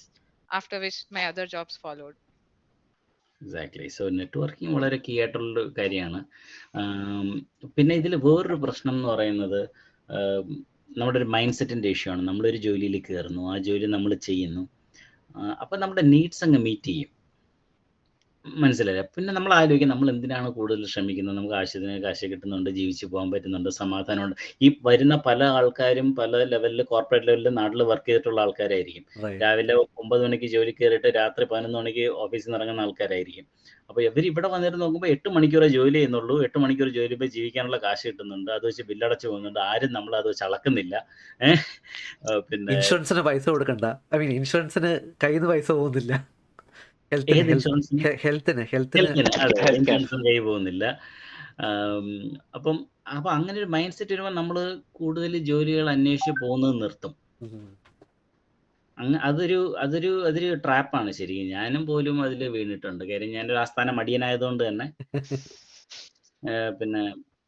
[0.51, 2.17] after which my other jobs followed.
[3.41, 6.21] Exactly so networking വളരെ key ആയിട്ടുള്ളൊരു കാര്യമാണ്.
[7.77, 9.61] പിന്നെ ഇതിൽ വേറൊരു പ്രശ്നം എന്ന് പറയുന്നത്
[11.01, 12.23] നമ്മുടെ ഒരു മൈൻഡ് സെറ്റിന്റെ ഇഷ്യൂ ആണ്.
[12.29, 14.63] നമ്മളൊരു ജോലിയിൽ കയറുന്നു ആ ജോലി നമ്മൾ ചെയ്യുന്നു.
[15.63, 17.11] അപ്പം നമ്മുടെ നീഡ്സ് അങ്ങ് മീറ്റ് ചെയ്യും.
[18.47, 19.03] മനസ്സിലായില്ല?
[19.17, 21.37] പിന്നെ നമ്മൾ ആലോചിക്കും നമ്മൾ എന്തിനാണ് കൂടുതൽ ശ്രമിക്കുന്നത്?
[21.37, 24.37] നമുക്ക് ആവശ്യത്തിന് കാശ് കിട്ടുന്നുണ്ട് ജീവിച്ചു പോകാൻ പറ്റുന്നുണ്ട് സമാധാനമുണ്ട്.
[24.63, 29.05] ഈ വരുന്ന പല ആൾക്കാരും പല ലെവലിൽ കോർപ്പറേറ്റ് ലെവലിൽ നാട്ടിൽ വർക്ക് ചെയ്തിട്ടുള്ള ആൾക്കാരായിരിക്കും.
[29.43, 33.47] രാവിലെ ഒമ്പത് മണിക്ക് ജോലി കയറിയിട്ട് രാത്രി പതിനൊന്ന് മണിക്ക് ഓഫീസിൽ നിന്ന് ഇറങ്ങുന്ന ആൾക്കാരായിരിക്കും.
[33.89, 36.43] അപ്പോൾ ഇവർ ഇവിടെ വന്നിട്ട് നോക്കുമ്പോൾ എട്ട് മണിക്കൂറേ ജോലി ചെയ്യുന്നുള്ളൂ.
[36.43, 38.51] എട്ട് മണിക്കൂർ ജോലി ചെയ്യുമ്പോൾ ജീവിക്കാനുള്ള കാശ് കിട്ടുന്നുണ്ട്.
[38.51, 39.59] അത് വെച്ച് ബില്ലടച്ച് പോകുന്നുണ്ട്.
[39.59, 41.07] ആരും നമ്മൾ അത് വെച്ച് അളക്കുന്നില്ല.
[41.43, 41.57] ഏഹ്?
[42.51, 43.85] പിന്നെ ഇൻഷുറൻസിന് പൈസ കൊടുക്കണ്ട.
[44.15, 46.42] ഐ മീൻ ഇൻഷുറൻസിന് കയ്യിൽ നിന്ന് പൈസ പോകുന്നില്ല.
[47.13, 47.55] ഹെൽത്തിന്
[48.25, 49.09] ഹെൽത്തിന് ഹെൽത്തിന്
[49.79, 50.85] ഇൻഷുറൻസും കൈ പോകുന്നില്ല.
[52.57, 52.77] അപ്പം
[53.17, 54.57] അപ്പൊ അങ്ങനെ ഒരു മൈൻഡ് സെറ്റ് വരുമ്പോൾ നമ്മൾ
[54.99, 57.15] കൂടുതൽ ജോലികൾ അന്വേഷിച്ച് പോകുന്നത് നിർത്തും.
[59.29, 61.53] അതൊരു അതൊരു അതൊരു ട്രാപ്പാണ് ശരിക്കും.
[61.57, 63.03] ഞാനും പോലും അതിൽ വീണിട്ടുണ്ട്.
[63.11, 64.87] കാര്യം ഞാനൊരു ആസ്ഥാന മടിയനായതുകൊണ്ട് തന്നെ.
[66.81, 67.03] പിന്നെ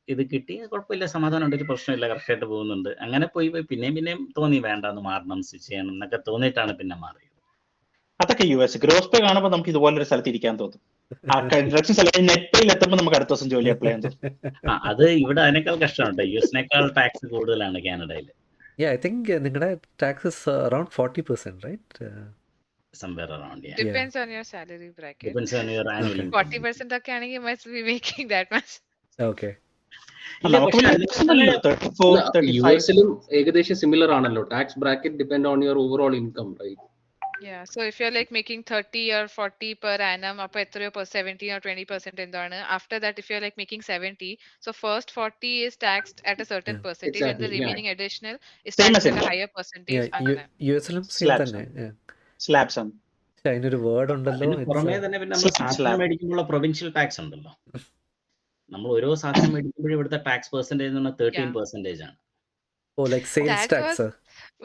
[0.09, 1.05] ഇത് കിട്ടി കുഴപ്പമില്ല.
[1.17, 2.91] സമാധാനമുണ്ട് ഒരു പ്രശ്നമില്ല കറക്റ്റായിട്ട് പോകുന്നുണ്ട്.
[3.05, 7.31] അങ്ങനെ പോയി പോയി പിന്നെയും പിന്നെയും തോന്നി വേണ്ട ഒന്ന് മാറണം സ്വിച്ച് ചെയ്യണം എന്നൊക്കെ തോന്നിയിട്ടാണ് പിന്നെ മാറിയത്.
[8.21, 8.79] അതൊക്കെ യു എസ്.
[8.85, 10.81] ഗ്രോസ് പേ കാണുമ്പോൾ നമുക്ക് ഇതുപോലെ ഒരു സ്ഥലത്ത് ഇരിക്കാൻ തോന്നും.
[11.33, 14.33] ആ കൺസ്ട്രക്ഷൻ സ്ഥലത്ത് നെറ്റിൽ എത്തുമ്പോൾ നമുക്ക് അടുത്ത ദിവസം ജോലി അപ്ലൈ ചെയ്യാൻ തോന്നും.
[14.91, 18.29] അത് ഇവിടെ അതിനേക്കാൾ കഷ്ടമുണ്ട് യു എസിനേക്കാൾ ടാക്സ് കൂടുതലാണ് കാനഡയിൽ
[18.79, 19.69] Yeah, I think uh, നിങ്ങളുടെ
[20.03, 21.91] taxes uh, around 40%, right?
[22.01, 22.23] Uh,
[23.27, 23.77] around yeah.
[23.81, 25.27] Depends on your salary bracket.
[25.27, 28.73] Depends on your annual Forty percent ഒക്കെ ആണെങ്കിൽ you must be making that much.
[29.19, 29.53] okay.
[32.49, 34.43] U എസിലും ഏകദേശം similar ആണല്ലോ.
[34.55, 36.83] Tax bracket depend on your overall income right
[37.45, 41.61] Yeah, so if you're like making 30 or 40 per annum, up per 17 or
[41.61, 42.39] 20 percent in the
[42.77, 46.77] After that, if you're like making 70, so first 40 is taxed at a certain
[46.77, 46.83] Yeah.
[46.83, 47.93] percentage, and the remaining yeah.
[47.93, 50.09] additional is Same taxed at a higher percentage.
[50.23, 50.47] Yeah.
[50.69, 51.29] U എസിലും same
[52.41, 52.93] Slabs തന്നെ ആണ്
[53.35, 55.55] പക്ഷെ അതിനൊരു word ഉണ്ടല്ലോ പുറമേ uh, തന്നെ പിന്നെ നമ്മൾ.
[55.59, 57.53] സാധനം മേടിക്കുമ്പോൾ പ്രൊവിൻഷ്യൽ ടാക്സ് ഉണ്ടല്ലോ
[58.73, 61.51] നമ്മൾ ഓരോ സാധനം മേടിക്കുമ്പോഴും ഇവിടുത്തെ ടാക്സ് പെർസെന്റേജ് എന്ന് പറഞ്ഞാൽ തേർട്ടീൻ.
[61.59, 62.17] പെർസെന്റേജ് ആണ്
[62.99, 63.73] oh like sales That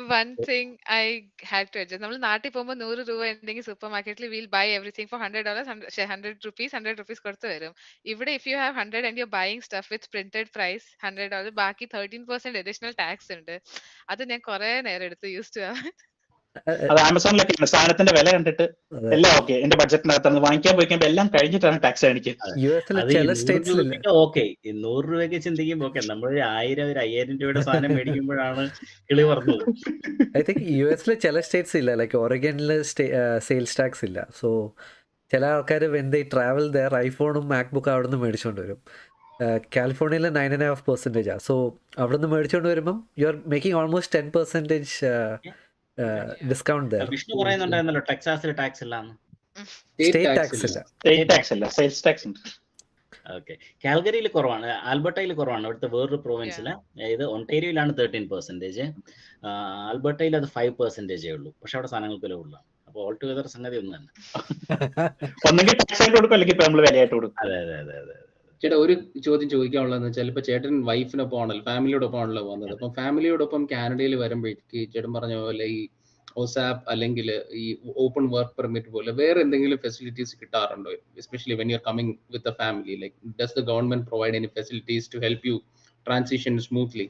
[0.01, 0.47] tax.
[0.47, 1.03] Thing I
[1.45, 2.01] One to adjust.
[2.03, 6.39] നമ്മൾ നാട്ടിൽ പോകുമ്പോൾ നൂറ് രൂപ എന്തെങ്കിലും സൂപ്പർ മാർക്കറ്റിൽ we'll buy everything for hundred dollars hundred
[6.47, 7.73] rupees hundred rupees കൊടുത്ത് വരും
[8.05, 11.87] ഇവിടെ if you have hundred and you buying stuff with printed price hundred dollar ബാക്കി
[11.95, 13.55] തേർട്ടീൻ പെർസെന്റ് അഡീഷണൽ ടാക്സ് ഉണ്ട്
[14.09, 15.75] അത് ഞാൻ കുറെ നേരം എടുത്ത് യൂസ് ടു uh,
[16.91, 18.65] അത് ആമസോണിലൊക്കെ സാധനത്തിന്റെ വില കണ്ടിട്ട്
[19.15, 22.35] എല്ലാം ഓക്കെ എന്റെ ബഡ്ജറ്റിനകത്ത് വാങ്ങിക്കാൻ പോയിക്കുമ്പോ എല്ലാം കഴിഞ്ഞിട്ടാണ് ടാക്സ് അടിക്കുക
[24.23, 24.43] ഓക്കെ
[24.85, 28.63] നൂറ് രൂപയ്ക്ക് ചിന്തിക്കുമ്പോൾ ഓക്കെ നമ്മൾ ഒരു ആയിരം ഒരു അയ്യായിരം രൂപയുടെ സാധനം മേടിക്കുമ്പോഴാണ്
[29.09, 29.63] കിളി പറഞ്ഞത്.
[30.39, 31.93] ഐ തിങ്ക് യു എസിലെ ചില സ്റ്റേറ്റ്സ് ഇല്ല.
[32.01, 32.71] ലൈക്ക് ഒറിഗനിൽ
[33.49, 34.19] സെയിൽസ് ടാക്സ് ഇല്ല.
[34.39, 34.49] സോ
[35.31, 38.79] ചില ആൾക്കാർ വെന്ത് ട്രാവൽ ദർ ഐഫോണും മാക്ബുക്കും അവിടെ നിന്ന് മേടിച്ചുകൊണ്ട് വരും.
[39.75, 41.53] കാലിഫോർണിയയിൽ നയൻ ആൻഡ് ഹാഫ് പെർസെന്റേജാണ് സോ
[42.01, 44.89] അവിടെ നിന്ന് മേടിച്ചുകൊണ്ട് വരുമ്പം you are making almost ten percentage
[46.51, 49.13] discount Vishnu പറയുന്നുണ്ടായിരുന്നല്ലോ ടെക്സാസിൽ ടാക്സ് ഇല്ലാന്ന്.
[49.69, 50.79] സ്റ്റേറ്റ് ടാക്സ് ഇല്ല.
[50.91, 52.39] സ്റ്റേറ്റ് ടാക്സ് അല്ല സെയിൽസ് ടാക്സ് ഉണ്ട്.
[53.37, 53.53] ഓക്കെ
[53.85, 54.67] കാൽഗറിയിൽ കുറവാണ്.
[54.91, 55.65] ആൽബർട്ടയിൽ കുറവാണ്.
[55.67, 58.85] അവിടുത്തെ വേറൊരു പ്രൊവിൻസിൽ അതായത് ഒണ്ടേരിയയിലാണ് തേർട്ടീൻ പെർസെന്റേജ്
[59.91, 61.51] ആൽബർട്ടയിൽ അത് ഫൈവ് പെർസെന്റേജേ ഉള്ളൂ.
[61.61, 62.55] പക്ഷെ അവിടെ സാധനങ്ങൾക്ക് വില ഉള്ള
[62.87, 64.11] അപ്പൊ ഓൾ ടുഗദർ സംഗതി ഒന്നും തന്നെ
[65.49, 67.39] ഒന്നെങ്കിൽ ടാക്സ് ആയിട്ട് കൊടുക്കും അല്ലെങ്കിൽ നമ്മൾ വിലയായിട്ട് കൊടുക്കും.
[67.43, 68.15] അതെ അതെ അതെ അതെ.
[68.61, 68.93] ചേട്ടാ ഒരു
[69.27, 72.71] ചോദ്യം ചോദിക്കാനുള്ളതെന്ന് വെച്ചാൽ ഇപ്പൊ ചേട്ടൻ വൈഫിനൊപ്പം ആണല്ലോ ഫാമിലിയോടൊപ്പം ആണല്ലോ വന്നത്.
[72.75, 75.79] അപ്പം ഫാമിലിയോടൊപ്പം കാനഡയിൽ വരുമ്പോഴേക്ക് ചേട്ടൻ പറഞ്ഞ പോലെ ഈ
[76.37, 77.27] ഒസാപ്പ് അല്ലെങ്കിൽ
[77.61, 77.65] ഈ
[78.03, 80.91] ഓപ്പൺ വർക്ക് പെർമിറ്റ് പോലെ വേറെ എന്തെങ്കിലും ഫെസിലിറ്റീസ് കിട്ടാറുണ്ടോ?
[81.21, 85.09] Especially when you are coming with a family like does the government provide any facilities
[85.15, 85.57] to help you
[86.05, 87.07] transition smoothly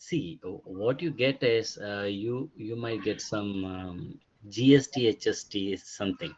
[0.00, 3.96] See, what what you get is uh, you you might get some um,
[4.52, 5.54] GST, HST,
[5.92, 6.34] something.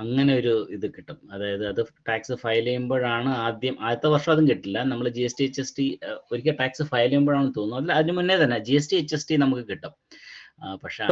[0.00, 1.18] അങ്ങനെ ഒരു ഇത് കിട്ടും.
[1.34, 4.78] അതായത് അത് tax file ചെയ്യുമ്പോഴാണ് ആദ്യം ആദ്യത്തെ വർഷം അതും കിട്ടില്ല.
[4.90, 5.86] നമ്മൾ G S T H S T
[6.32, 9.36] ഒരിക്കൽ ടാക്സ് ഫയൽ ചെയ്യുമ്പോഴാണ് തോന്നുന്നു അല്ല അതിന് മുന്നേ തന്നെ G S T H S T
[9.44, 9.94] നമുക്ക് കിട്ടും.
[10.84, 11.04] പക്ഷെ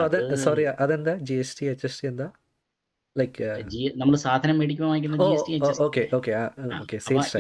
[0.47, 1.15] സോറി അതെന്താ?
[1.29, 2.29] G S T H S T എന്താ?
[3.17, 3.47] ലൈക്ക്
[4.01, 5.17] നമ്മൾ സാധനം മേടിക്കുമ്പോൾ വാങ്ങിക്കുന്ന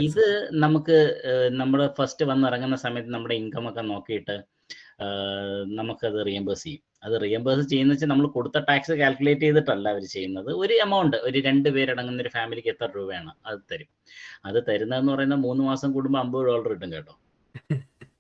[0.08, 0.24] ഇത്
[0.64, 0.98] നമുക്ക്
[1.61, 4.37] നമ്മൾ ഫസ്റ്റ് വന്നിറങ്ങുന്ന സമയത്ത് നമ്മുടെ ഇൻകം ഒക്കെ നോക്കിയിട്ട്
[5.78, 6.83] നമുക്കത് റീഎംബേഴ്സ് ചെയ്യും.
[7.05, 10.50] അത് റീഎംബേഴ്സ് ചെയ്യുന്ന വെച്ചാൽ നമ്മൾ കൊടുത്ത ടാക്സ് കാൽക്കുലേറ്റ് ചെയ്തിട്ടല്ല അവർ ചെയ്യുന്നത്.
[10.62, 13.90] ഒരു എമൗണ്ട് ഒരു രണ്ട് പേരടങ്ങുന്ന ഒരു ഫാമിലിക്ക് എത്ര രൂപയാണ് അത് തരും.
[14.44, 17.14] അത് തരുന്നതെന്ന് പറയുന്നത് മൂന്ന് മാസം കൂടുമ്പോൾ അമ്പത് ഡോളർ കിട്ടും കേട്ടോ.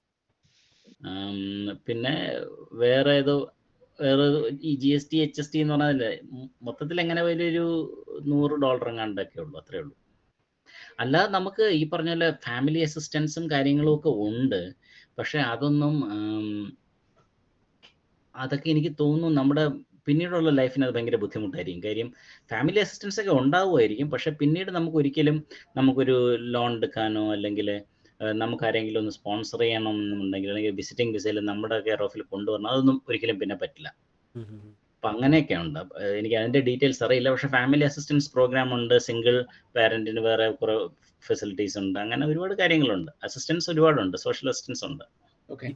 [1.86, 2.12] പിന്നെ
[2.82, 3.34] വേറെ ഏതോ
[3.98, 4.24] വേറെ
[4.60, 6.02] ഈ G S T H S T എന്ന് പറഞ്ഞാൽ
[6.62, 7.64] മൊത്തത്തിൽ എങ്ങനെ വലിയൊരു
[8.30, 9.94] നൂറ് ഡോളർ എങ്ങാണ്ടൊക്കെ ഉള്ളൂ അത്രേ ഉള്ളൂ.
[11.00, 14.60] അല്ലാതെ നമുക്ക് ഈ പറഞ്ഞ പോലെ ഫാമിലി അസിസ്റ്റൻസും കാര്യങ്ങളും ഒക്കെ ഉണ്ട്.
[15.18, 15.94] പക്ഷെ അതൊന്നും
[18.34, 19.64] അതൊക്കെ എനിക്ക് തോന്നുന്നു നമ്മുടെ
[20.06, 21.82] പിന്നീടുള്ള ലൈഫിന് അത് ഭയങ്കര ബുദ്ധിമുട്ടായിരിക്കും.
[21.88, 22.08] കാര്യം
[22.50, 24.08] ഫാമിലി അസിസ്റ്റൻസ് ഒക്കെ ഉണ്ടാവുമായിരിക്കും.
[24.10, 25.36] പക്ഷെ പിന്നീട് നമുക്ക് ഒരിക്കലും
[25.76, 26.16] നമുക്കൊരു
[26.54, 27.68] ലോൺ എടുക്കാനോ അല്ലെങ്കിൽ
[28.42, 33.38] നമുക്ക് ആരെങ്കിലും ഒന്ന് സ്പോൺസർ ചെയ്യണം എന്നുണ്ടെങ്കിൽ അല്ലെങ്കിൽ വിസിറ്റിംഗ് വിസയിൽ നമ്മുടെ കെയർ ഓഫിൽ കൊണ്ടുവരണം അതൊന്നും ഒരിക്കലും
[33.38, 33.88] പിന്നെ പറ്റില്ല.
[35.02, 35.78] അപ്പൊ അങ്ങനെയൊക്കെ ഉണ്ട്
[36.18, 37.28] എനിക്ക് അതിന്റെ ഡീറ്റെയിൽസ് അറിയില്ല.
[37.34, 39.36] പക്ഷെ ഫാമിലി അസിസ്റ്റൻസ് പ്രോഗ്രാം ഉണ്ട് സിംഗിൾ
[39.76, 40.74] പാരന്റിന് വേറെ കുറേ
[41.28, 41.96] ഫെസിലിറ്റീസ് ഉണ്ട്.
[42.04, 43.10] അങ്ങനെ ഒരുപാട് കാര്യങ്ങളുണ്ട്.
[43.26, 45.04] അസിസ്റ്റൻസ് ഒരുപാടുണ്ട് സോഷ്യൽ അസിസ്റ്റൻസ് ഉണ്ട്.
[45.48, 45.68] ഓക്കെ.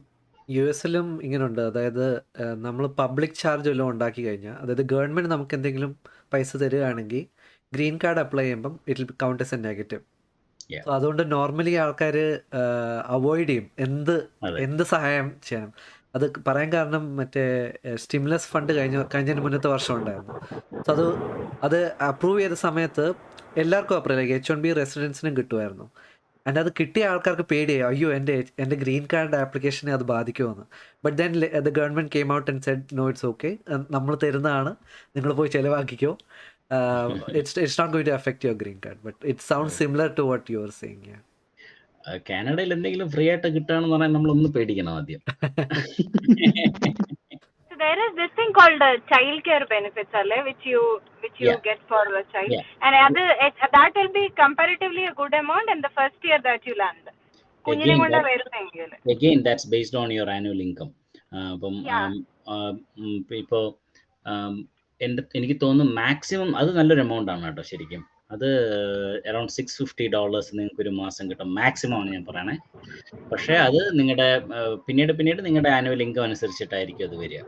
[0.55, 2.05] യു എസിലും ഇങ്ങനെയുണ്ട് അതായത്
[2.65, 5.91] നമ്മൾ പബ്ലിക് ചാർജ് വല്ലതും ഉണ്ടാക്കി കഴിഞ്ഞാൽ അതായത് ഗവൺമെന്റ് നമുക്ക് എന്തെങ്കിലും
[6.33, 7.25] പൈസ തരികയാണെങ്കിൽ
[7.75, 10.03] ഗ്രീൻ കാർഡ് അപ്ലൈ ചെയ്യുമ്പം it will count as a negative.
[10.95, 12.15] അതുകൊണ്ട് നോർമലി ആൾക്കാർ
[13.17, 14.15] അവോയ്ഡ് ചെയ്യും എന്ത്
[14.67, 15.71] എന്ത് സഹായം ചെയ്യണം.
[16.15, 20.33] അത് പറയാൻ കാരണം മറ്റേ സ്റ്റിംലെസ് ഫണ്ട് കഴിഞ്ഞ കഴിഞ്ഞതിന് മുന്നത്തെ വർഷം ഉണ്ടായിരുന്നു.
[20.83, 21.05] സോ അത്
[21.63, 23.13] അത് അപ്രൂവ് ചെയ്ത സമയത്ത്
[23.57, 25.91] എല്ലാവർക്കും approve like H one B റെസിഡൻസിനും കിട്ടുമായിരുന്നു.
[26.47, 27.81] ആൻഡ് അത് കിട്ടിയ ആൾക്കാർക്ക് പേടിയായി.
[27.81, 30.65] അയ്യോ എന്റെ എന്റെ ഗ്രീൻ കാർഡ് ആപ്ലിക്കേഷനെ അത് ബാധിക്കുമെന്ന്.
[31.05, 33.57] But then the government came out and said no it's okay
[33.91, 34.75] നമ്മൾ തരുന്നതാണ്.
[35.15, 36.17] നിങ്ങൾ പോയി ചിലവാക്കിക്കോ.
[37.39, 40.51] It's it's not going to affect your green card but it sound similar to what
[40.51, 41.03] you are saying
[42.27, 45.23] കാനഡയിൽ എന്തെങ്കിലും free ആയിട്ട് കിട്ടുകയാണെന്ന് പറഞ്ഞാൽ നമ്മളൊന്ന് പേടിക്കണം ആദ്യം
[47.79, 50.79] there is this thing called uh, child care benefits, alle, which you
[51.23, 51.59] which you Yeah.
[51.67, 52.63] get for the child, Yeah.
[52.85, 56.61] and other, it, that will be comparatively a good amount in the first year that
[56.67, 57.03] you land.
[57.65, 60.91] Again, that- again that's based on your annual income.
[61.31, 61.75] Uh, അപ്പം
[63.35, 63.63] ഇപ്പോൾ
[64.95, 68.47] എനിക്ക് തോന്നുന്നു maximum അത് നല്ലൊരു amount ആണ് കേട്ടോ ശരിക്കും അത്
[69.27, 71.55] അറൌണ്ട് സിക്സ് ഫിഫ്റ്റി ഡോളേഴ്സ് നിങ്ങൾക്ക് ഒരു മാസം കിട്ടും.
[71.55, 72.57] മാക്സിമം ആണ് ഞാൻ പറയണേ.
[73.31, 74.41] പക്ഷേ അത് നിങ്ങളുടെ
[74.87, 77.41] പിന്നീട് പിന്നീട് നിങ്ങളുടെ ആനുവൽ ഇൻകം അനുസരിച്ചിട്ടായിരിക്കും അത് വരിക.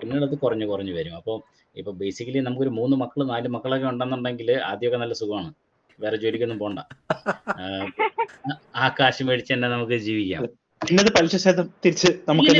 [0.00, 1.16] പിന്നീട് അത് കുറഞ്ഞു കുറഞ്ഞു വരും.
[1.16, 1.42] അപ്പോൾ
[1.76, 5.54] ഇപ്പോൾ ബേസിക്കലി നമുക്കൊരു മൂന്ന് മക്കൾ നാല് മക്കളൊക്കെ ഉണ്ടെന്നുണ്ടെങ്കിൽ ആദ്യമൊക്കെ നല്ല സുഖമാണ്.
[6.00, 6.78] വേറെ ജോലിക്കൊന്നും പോണ്ട.
[8.76, 10.46] ആ, കാശ് മേടിച്ച് തന്നെ നമുക്ക് ജീവിക്കാം.
[10.88, 12.50] പിന്നത് പലിശ സഹിതം തിരിച്ച് നമുക്ക്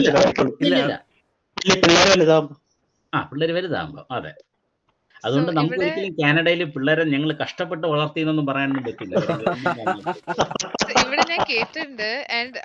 [3.14, 4.32] ആ പിള്ളേർ വലുതാകുമ്പോ അതെ.
[5.24, 9.14] അതുകൊണ്ട് നമുക്ക് ഒരിക്കലും കാനഡയിലെ പിള്ളേരെ ഞങ്ങൾ കഷ്ടപ്പെട്ട് വളർത്തിയെന്നൊന്നും പറയാനൊന്നും പറ്റില്ല.
[10.82, 12.08] So, ഇവിടെ ഞാൻ കേട്ടിട്ടുണ്ട്.
[12.36, 12.58] And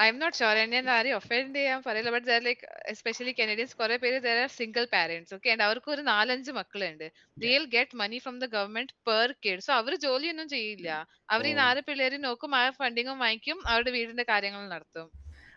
[0.00, 2.10] I'm not sure എന്നെ ആരെയും ഒഫൻഡ് ചെയ്യാൻ പറയില്ല.
[2.14, 2.62] ബട്ട് ലൈക്ക്
[2.92, 7.06] എസ്പെഷ്യലി കനേഡിയൻസ് കുറെ പേര് there are single parents okay and അവർക്ക് ഒരു നാലഞ്ച് മക്കളുണ്ട്.
[7.36, 10.88] They'll get money from the government per kid so അവർ ജോലിയൊന്നും ചെയ്യില്ല.
[11.30, 15.06] അവർ ഈ നാല് പിള്ളേരെ നോക്കും ആ ഫണ്ടിങ്ങും വാങ്ങിക്കും അവരുടെ വീടിന്റെ കാര്യങ്ങൾ നടത്തും.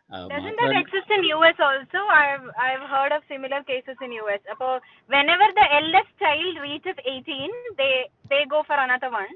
[0.10, 2.00] Doesn't that exist in US also?
[2.08, 4.40] I've I've heard of similar cases in US.
[4.60, 9.28] So whenever the eldest child reaches 18, they they go for another one,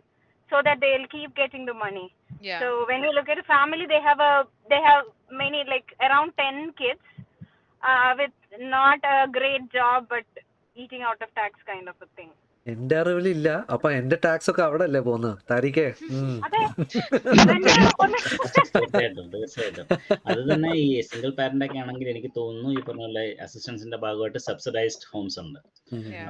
[0.49, 2.13] so that they'll keep getting the money.
[2.39, 2.59] Yeah.
[2.61, 6.33] So when you look at a family, they have a they have many like around
[6.37, 7.03] 10 kids,
[7.83, 10.23] uh, with not a great job but
[10.75, 12.31] eating out of tax kind of a thing.
[12.67, 13.49] എന്റെ അറിവിലില്ല.
[13.73, 15.85] അപ്പൊ എന്റെ tax ഒക്കെ അവിടെ അല്ലേ പോകുന്നത് താരിക്കേ
[16.47, 16.59] അതെ.
[17.31, 18.19] അതന്നെ
[18.75, 19.85] തീർച്ചയായിട്ടും തീർച്ചയായിട്ടും.
[20.31, 25.09] അത് തന്നെ ഈ സിംഗിൾ പാരന്റ് ഒക്കെ ആണെങ്കിൽ എനിക്ക് തോന്നുന്നു ഈ പറഞ്ഞ പോലെ അസിസ്റ്റൻസിന്റെ ഭാഗമായിട്ട് സബ്സിഡൈസ്ഡ്
[25.13, 25.59] ഹോംസ് ഉണ്ട്.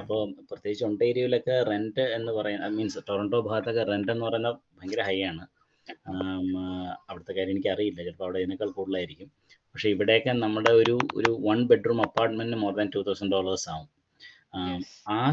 [0.02, 0.20] അപ്പോൾ
[0.50, 5.44] പ്രത്യേകിച്ച് ഒണ്ടേരിയയിലൊക്കെ റെന്റ് എന്ന് പറയുന്ന മീൻസ് ടൊറന്റോ ഭാഗത്തൊക്കെ റെന്റ് എന്ന് പറയുന്നത് ഭയങ്കര ഹൈ ആണ്.
[7.10, 8.00] അവിടുത്തെ കാര്യം എനിക്ക് അറിയില്ല.
[8.06, 9.28] ചിലപ്പോൾ അവിടെ ഇതിനേക്കാൾ കൂടുതലായിരിക്കും.
[9.74, 13.86] പക്ഷെ ഇവിടെയൊക്കെ നമ്മുടെ ഒരു ഒരു one bedroom അപ്പാർട്ട്മെന്റിന് more than two thousand dollars ആവും.
[14.54, 14.80] ആം,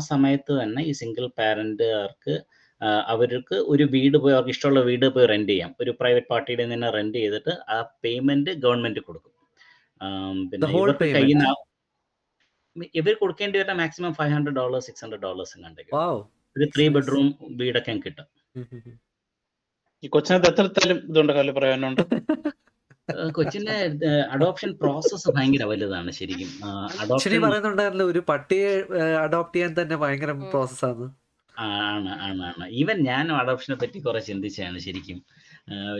[0.09, 2.35] സമയത്ത് തന്നെ ഈ സിംഗിൾ പാരന്റുകാർക്ക്
[3.13, 5.71] അവർക്ക് ഒരു വീട് പോയി അവർക്ക് ഇഷ്ടമുള്ള വീട് പോയി റെന്റ് ചെയ്യാം.
[5.81, 9.33] ഒരു പ്രൈവറ്റ് പാർട്ടിയുടെ തന്നെ റെന്റ് ചെയ്തിട്ട് ആ പേയ്മെന്റ് ഗവൺമെന്റ് കൊടുക്കും.
[10.51, 11.15] പിന്നെ whole ഇവർക്ക് payment?
[11.17, 15.93] കയ്യിൽ നിന്ന് ഇവർ കൊടുക്കേണ്ടി വരുന്ന maximum five hundred dollars six hundred dollars കണ്ടെങ്കിൽ.
[16.55, 17.27] ഒരു ത്രീ ബെഡ്റൂം
[17.61, 18.27] വീടൊക്കെ കിട്ടും.
[20.03, 22.01] ഈ കൊച്ചിനകത്ത് എത്ര തരം ഇതുണ്ട് കല്ല് പറയാനുണ്ട്?
[23.31, 23.75] കൊച്ചിന്റെ
[24.31, 26.49] അഡോപ്ഷൻ പ്രോസസ്സ് ഭയങ്കര വലുതാണ് ശരിക്കും.
[26.49, 28.69] ശരി അഡോപ്ഷൻ പറയുന്നുണ്ടായിരുന്നല്ലോ ഒരു പട്ടിയെ
[29.25, 30.31] അഡോപ്റ്റ് ചെയ്യാൻ തന്നെ ഭയങ്കര.
[30.31, 31.07] പ്രോസസ്സാണ്
[31.53, 32.11] ആണ്.
[32.21, 35.17] ആണ് ആണ് ഈവൻ ഞാനും അഡോപ്ഷനെ പറ്റി കുറെ ചിന്തിച്ചാണ് ശരിക്കും.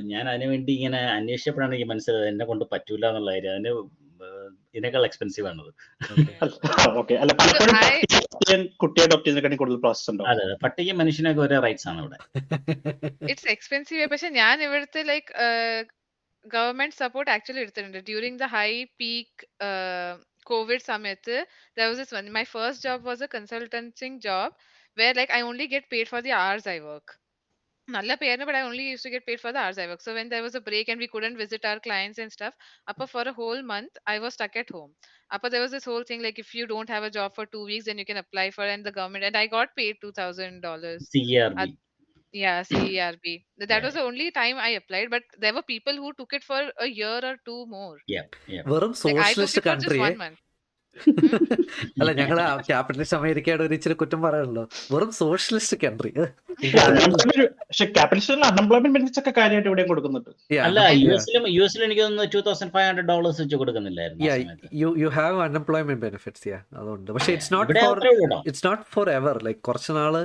[0.01, 3.51] ഞാൻ അതിനുവേണ്ടി ഇങ്ങനെ അന്വേഷിച്ചപ്പോഴാണ് എനിക്ക് മനസ്സിലായത് എന്നെ കൊണ്ട് പറ്റൂല എന്നുള്ള കാര്യം.
[3.51, 3.72] അതിന്
[4.76, 5.70] ഇതിനേക്കാൾ എക്സ്പെൻസീവ് ആണത്.
[10.32, 10.55] അതെ അതെ.
[10.64, 12.18] പട്ടിക്കും മനുഷ്യനൊക്കെ ഒരേ റൈറ്റ്സ് ആണ് ഇവിടെ.
[13.30, 15.32] ഇറ്റ്സ് എക്സ്പെൻസീവ് പക്ഷെ ഞാൻ ഇവിടുത്തെ ലൈക്ക്
[16.45, 18.71] ഗവൺമെന്റ് സപ്പോർട്ട് ആക്ച്വലി എടുത്തിട്ടുണ്ട് during the high
[19.03, 19.45] peak
[20.51, 21.37] covid സമയത്ത്
[21.77, 24.49] there was this one my first job was a consulting job
[24.97, 27.09] where like i only get paid for the hours i work
[27.89, 30.12] നല്ല പേരിന് but i only used to get paid for the hours i work so
[30.19, 32.55] when there was a break and we couldn't visit our clients and stuff
[32.91, 34.93] appa for a whole month i was stuck at home
[35.37, 37.65] appa there was this whole thing like if you don't have a job for two
[37.71, 41.23] weeks then you can apply for and the government and i got paid $2000 C
[41.45, 41.69] R B
[42.33, 43.45] yeah, CERB.
[43.59, 46.33] Th- That Yeah, was the only time I applied, but there were people who took
[46.33, 47.99] it for a year or two more.
[48.73, 50.41] വെറും Like I took socialist it for just കൺട്രിയെ one month.
[52.00, 52.38] അല്ല ഞങ്ങൾ
[52.68, 54.64] capitalist അമേരിക്കയുടെ ഒരു ഇച്ചിരി കുറ്റം പറയാനല്ലോ
[54.94, 56.12] വെറും socialist country
[57.62, 60.32] പക്ഷെ ക്യാപിറ്റലിസ്റ്റിൽ unemployment benefits ഒക്കെ കാര്യമായിട്ട് ഇവിടെയും കൊടുക്കുന്നുണ്ട്.
[60.68, 64.26] അല്ല എനിക്ക് തോന്നുന്നു two thousand five hundred dollars വെച്ച് കൊടുക്കുന്നില്ലായിരുന്നു
[64.82, 67.12] you you have unemployment benefits yeah അതുകൊണ്ട്.
[67.18, 68.00] പക്ഷേ it's not for
[68.50, 70.16] it's not for ever like കുറച്ച് നാൾ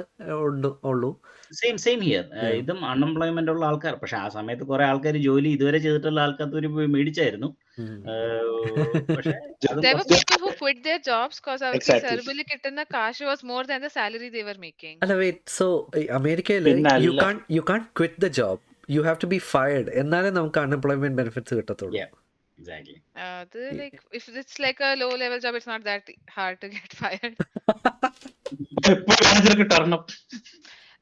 [0.92, 1.12] ഉള്ളൂ.
[1.60, 2.24] സെയിം സെയിം ഹിയർ
[2.60, 3.94] ഇതും അൺഎംപ്ലോയ്മെന്റ് ഉള്ള ആൾക്കാർ.
[4.02, 7.50] പക്ഷെ ആ സമയത്ത് കുറെ ആൾക്കാർ ജോലി ഇതുവരെ ചെയ്തിട്ടുള്ള ആൾക്കാർ പോയി മേടിച്ചായിരുന്നു.
[9.16, 9.32] പക്ഷെ
[10.62, 12.16] quit their jobs because our Exactly.
[12.20, 14.96] Serbia kitna cash was more than the salary they were making.
[15.04, 15.66] അല്ല വെയിറ്റ് സോ
[16.20, 16.74] അമേരിക്കയിൽ you
[17.06, 18.60] you can't you can't quit the job
[18.96, 22.12] you have to be fired എന്നാലേ നമുക്ക് unemployment benefits കിട്ടത്തുള്ളൂ Yeah.
[22.58, 26.04] exactly Uh, the, like if it's like a low level job, it's not that
[26.36, 27.34] hard to get fired.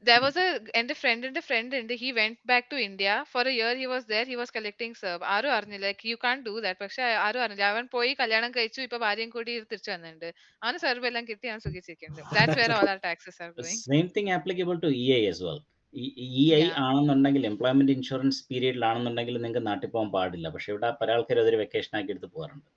[0.03, 3.13] There was a and a friend and a friend and he went back to India
[3.25, 3.73] for a year.
[3.73, 4.25] He was there.
[4.25, 5.21] He was collecting serb.
[5.33, 6.77] ആരും അറിഞ്ഞില്ല like you can't do that.
[6.81, 10.27] പക്ഷെ ആരും അറിഞ്ഞില്ല അവൻ പോയി കല്യാണം കഴിച്ചു ഇപ്പൊ ഭാര്യയും കൂടി തിരിച്ചു വന്നിട്ടുണ്ട്
[10.61, 13.77] അവന് സെർബ് എല്ലാം കിട്ടി അവൻ സുഖിച്ചിരിക്കുന്നുണ്ട് That's where all our taxes are going.
[13.91, 15.61] same thing applicable to EA as well
[15.93, 16.61] E I.
[16.85, 22.13] ആണെന്നുണ്ടെങ്കിൽ എംപ്ലോയ്മെന്റ് ഇൻഷുറൻസ് പീരീഡിലാണെന്നുണ്ടെങ്കിൽ നിങ്ങൾക്ക് നാട്ടിൽ പോകാൻ പാടില്ല പക്ഷെ ഇവിടെ പല ആൾക്കാരും അതൊരു വെക്കേഷൻ ആക്കി
[22.15, 22.69] എടുത്ത് പോകാറുണ്ട്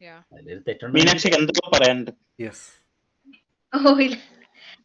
[0.00, 0.20] Yeah.
[0.34, 2.12] അതിലൊരു തെറ്റുണ്ടെങ്കിൽ മീനാക്ഷിക്ക് എന്തോ പറയാനുണ്ട്
[2.44, 2.66] yes
[3.72, 4.14] Oh, yeah.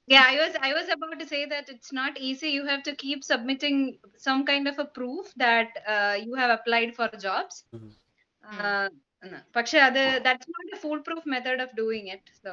[0.07, 2.49] Yeah, I was I was about to say that it's not easy.
[2.51, 3.77] You have to keep submitting
[4.19, 7.57] some kind of a proof that uh, you have applied for jobs.
[7.77, 7.91] Mhm.
[8.45, 8.89] Uh,
[9.23, 9.39] no.
[9.57, 12.25] പക്ഷെ അത് that's not a foolproof method of doing it.
[12.45, 12.53] So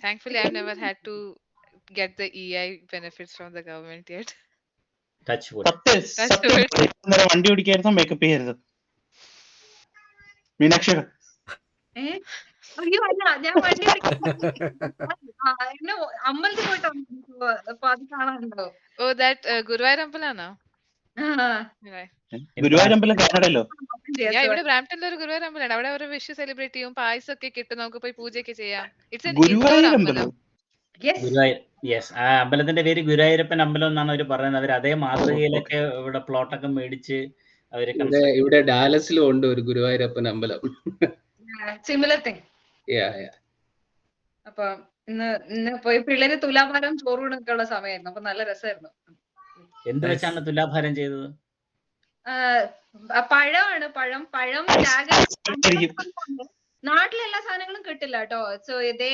[0.00, 1.14] Thankfully, I've never had to
[1.92, 4.28] get the EI benefits from the government yet.
[5.26, 6.68] Touch wood സത്യം That's സത്യം good.
[6.74, 6.90] പറയ്.
[7.04, 8.54] ഇന്നലെ വണ്ടി ഓടിക്കായിരുന്നു makeup ചെയ്യരുത്
[10.60, 10.92] മീനാക്ഷി
[11.96, 12.04] ഏ?
[12.77, 13.85] അയ്യോ അല്ല ഞാൻ വണ്ടി
[15.39, 15.93] ആ, എന്നെ
[16.29, 16.89] അമ്പലത്തിൽ പോയിട്ടോ
[17.89, 18.65] അത് കാണാനുണ്ടോ?
[18.99, 20.47] ഓ ദാറ്റ് ഗുരുവായൂർ അമ്പലാണോ?
[21.87, 22.09] Right.
[22.63, 23.61] ഗുരുവായൂരമ്പലം കാനഡല്ലോ
[24.41, 27.75] ഇവിടെ ബ്രാംപ്ടണിൽ ഒരു ഗുരുവായൂർ അമ്പലമാണ് അവിടെ ഒരു വിഷു സെലിബ്രേറ്റ് ചെയ്യും പായസം ഒക്കെ കിട്ടും.
[27.81, 28.85] നമുക്ക് പോയി പൂജയൊക്കെ ചെയ്യാം.
[29.13, 29.33] ഇറ്റ്സ്.
[29.39, 30.29] ഗുരുവായൂർ
[31.83, 34.59] യെസ് ആ അമ്പലത്തിന്റെ പേര് ഗുരുവായൂരപ്പൻ അമ്പലം എന്നാണ് അവർ പറയുന്നത്.
[34.61, 37.19] അവർ അതേ മാതൃകയിലൊക്കെ ഇവിടെ പ്ലോട്ടൊക്കെ മേടിച്ച്
[37.73, 40.59] അവർ ഇവിടെ ഇവിടെ ഡാലസിലും ഉണ്ട് ഒരു ഗുരുവായൂരപ്പൻ അമ്പലം.
[41.87, 42.41] Similar thing.
[44.45, 44.65] അപ്പൊ
[45.07, 48.91] ഇന്ന് ഇന്ന് പോയി പിള്ളേര് തുലാഭാരം ചോറൂണൊക്കെ ഉള്ള സമയമായിരുന്നു അപ്പൊ നല്ല രസമായിരുന്നു.
[49.87, 51.27] എന്ത് വെച്ചാണ് തുലാഭാരം ചെയ്തത്?
[53.31, 53.87] പഴമാണ്.
[53.97, 54.65] പഴം പഴം.
[56.83, 58.39] നാട്ടിലെ എല്ലാ സാധനങ്ങളും കിട്ടില്ല കേട്ടോ.
[58.67, 59.09] സോ ഇതേ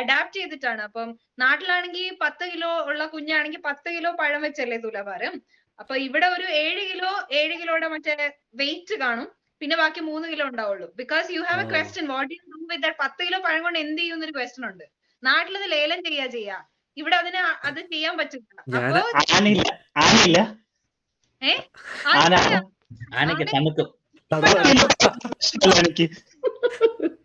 [0.00, 0.82] അഡാപ്റ്റ് ചെയ്തിട്ടാണ്.
[0.82, 5.34] അപ്പം നാട്ടിലാണെങ്കിൽ പത്ത് കിലോ ഉള്ള കുഞ്ഞാണെങ്കിൽ പത്ത് കിലോ പഴം വെച്ചല്ലേ തുലാഭാരം.
[5.78, 8.14] അപ്പൊ ഇവിടെ ഒരു ഏഴ് കിലോ ഏഴ് കിലോയുടെ മറ്റേ
[8.54, 9.28] വെയിറ്റ് കാണും.
[9.60, 10.92] പിന്നെ ബാക്കി മൂന്ന് കിലോ ഉണ്ടാവുള്ളൂ.
[10.96, 11.70] Because you have a.
[11.70, 14.84] Question what you do with പത്ത് കിലോ പഴം കൊണ്ട് എന്ത് ചെയ്യും എന്നൊരു ക്വസ്റ്റ്യൻ ഉണ്ട്.
[15.22, 16.68] നാട്ടിലത് ലേലം ചെയ്യാ ചെയ്യാ.
[16.96, 18.60] ഇവിടെ അതിന് അത് ചെയ്യാൻ പറ്റില്ല.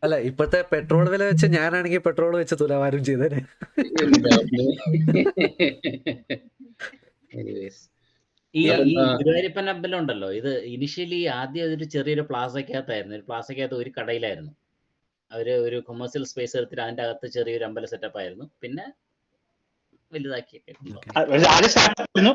[0.04, 3.46] അല്ല ഇപ്പത്തെ പെട്രോൾ വില വെച്ച് ഞാനാണെങ്കിൽ പെട്രോൾ വെച്ച് തുലാവാരം ചെയ്തേനെ.
[7.34, 7.90] Anyways.
[8.56, 13.16] ഈ ഈ ഗുരുവായൂരപ്പൻ അമ്പലമുണ്ടല്ലോ ഇത് ഇനിഷ്യലി ആദ്യം ഒരു ചെറിയൊരു പ്ലാസക്കകത്തായിരുന്നു.
[13.20, 14.52] ഒരു പ്ലാസക്കകത്ത് ഒരു കടയിലായിരുന്നു.
[15.32, 18.46] അവർ ഒരു കൊമേഴ്സ്യൽ സ്പേസ് എടുത്തിട്ട് അതിന്റെ അകത്ത് ചെറിയൊരു അമ്പല സെറ്റപ്പ് ആയിരുന്നു.
[18.64, 18.86] പിന്നെ
[20.12, 20.58] വലുതാക്കി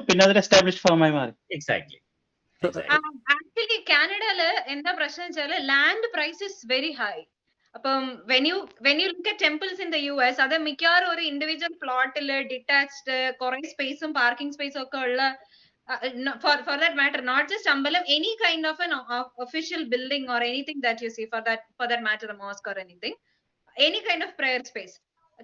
[0.09, 1.33] പിന്നെ അതൊരു എസ്റ്റാബ്ലിഷ് ഫോമായി മാറി.
[1.57, 1.99] എക്സാക്ട്ലി
[3.33, 4.41] ആക്ച്വലി കാനഡയിൽ
[4.75, 7.16] എന്താ പ്രശ്നം വെച്ചാൽ land prices is very high
[7.75, 8.03] അപ്പം
[8.33, 8.57] when you
[8.87, 13.61] when you look temples in the U S അത് മിക്കവാറും ഒരു ഇൻഡിവിജ്വൽ പ്ലോട്ടിൽ ഡിറ്റാച്ച്ഡ് കുറെ
[13.73, 15.23] സ്പേസും പാർക്കിംഗ് സ്പേസും ഒക്കെ ഉള്ള
[16.45, 16.57] for
[16.95, 21.11] matter not just ambalam any kind of an of official building or anything that you
[21.11, 23.14] see for that for that matter a mosque or anything
[23.76, 24.97] any kind of prayer space.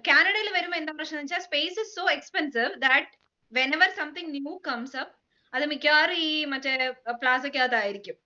[0.05, 3.11] കാനഡയിൽ വരുമ്പോൾ എന്താ പ്രശ്നം വെച്ചാൽ space is so expensive that
[3.75, 5.13] whenever something new comes up
[5.53, 6.73] അത് മിക്കവാറും ഈ മറ്റേ
[7.21, 8.17] പ്ലാസക്കകത്തായിരിക്കും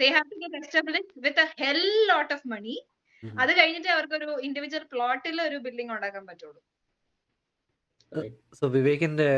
[0.00, 1.80] they have to get establish with a hell
[2.10, 2.76] lot of money
[3.22, 6.60] അത് കഴിഞ്ഞിട്ട് അവർക്ക് ഒരു ഇൻഡിവിജ്വൽ പ്ലോട്ടിൽ ഒരു ബിൽഡിംഗ് ഉണ്ടാക്കാൻ പറ്റുള്ളൂ.
[8.58, 9.28] സോ വിവേകിന്റെ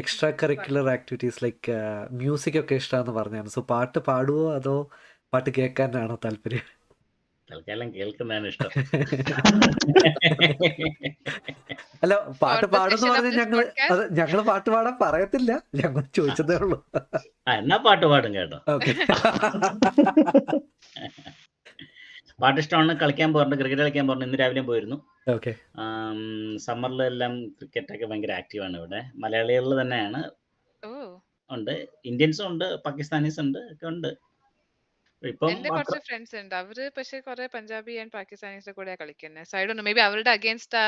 [0.00, 1.74] extra curricular activities like
[2.20, 3.48] music ഒക്കെ ഇഷ്ടമാണെന്ന് പറഞ്ഞാണ്.
[3.56, 4.76] സോ പാട്ട് പാടുവോ അതോ
[5.32, 6.66] പാട്ട് കേൾക്കാനാണോ താല്പര്യം?
[7.48, 8.70] തൽക്കാലം കേൾക്കുന്നതാണ് ഇഷ്ടം.
[12.04, 13.58] അല്ല പാട്ട് പാടുന്നു this ഞങ്ങൾ?
[13.92, 15.50] അത് ഞങ്ങൾ പാട്ട് പാടാൻ പറയത്തില്ല.
[15.82, 16.78] ഞങ്ങൾ ചോദിച്ചതേ ഉള്ളൂ.
[17.60, 18.58] എന്നാ പാട്ട് പാടും കേട്ടോ.
[18.74, 18.92] ഓക്കെ
[22.42, 24.26] പാട്ട് ഇഷ്ടമാണ് കളിക്കാൻ പോകാറുണ്ട് ക്രിക്കറ്റ് കളിക്കാൻ പോകാറുണ്ട്.
[24.28, 24.96] ഇന്ന് രാവിലെ പോയിരുന്നു.
[25.34, 25.52] ഓക്കെ.
[26.66, 29.00] സമ്മറിലെല്ലാം ക്രിക്കറ്റ് ഒക്കെ ഭയങ്കര ആക്റ്റീവാണ് ഇവിടെ.
[29.24, 30.20] മലയാളികളിൽ തന്നെയാണ്.
[31.50, 31.74] ഉണ്ട്.
[32.10, 34.10] ഇന്ത്യൻസും ഉണ്ട് പാകിസ്ഥാനീസ് ഉണ്ട് ഒക്കെ ഉണ്ട്.
[35.50, 36.54] എന്റെ കുറച്ച് ഫ്രണ്ട്സ് ഉണ്ട്.
[36.60, 40.78] അവർ പക്ഷെ കുറെ പഞ്ചാബി ആൻഡ് പാകിസ്ഥാനീസിന്റെ കൂടെ കളിക്കുന്നത് സോ ഐ ഡോ മേ ബി അവരുടെ അഗേൻസ്റ്റ്
[40.80, 40.86] ആ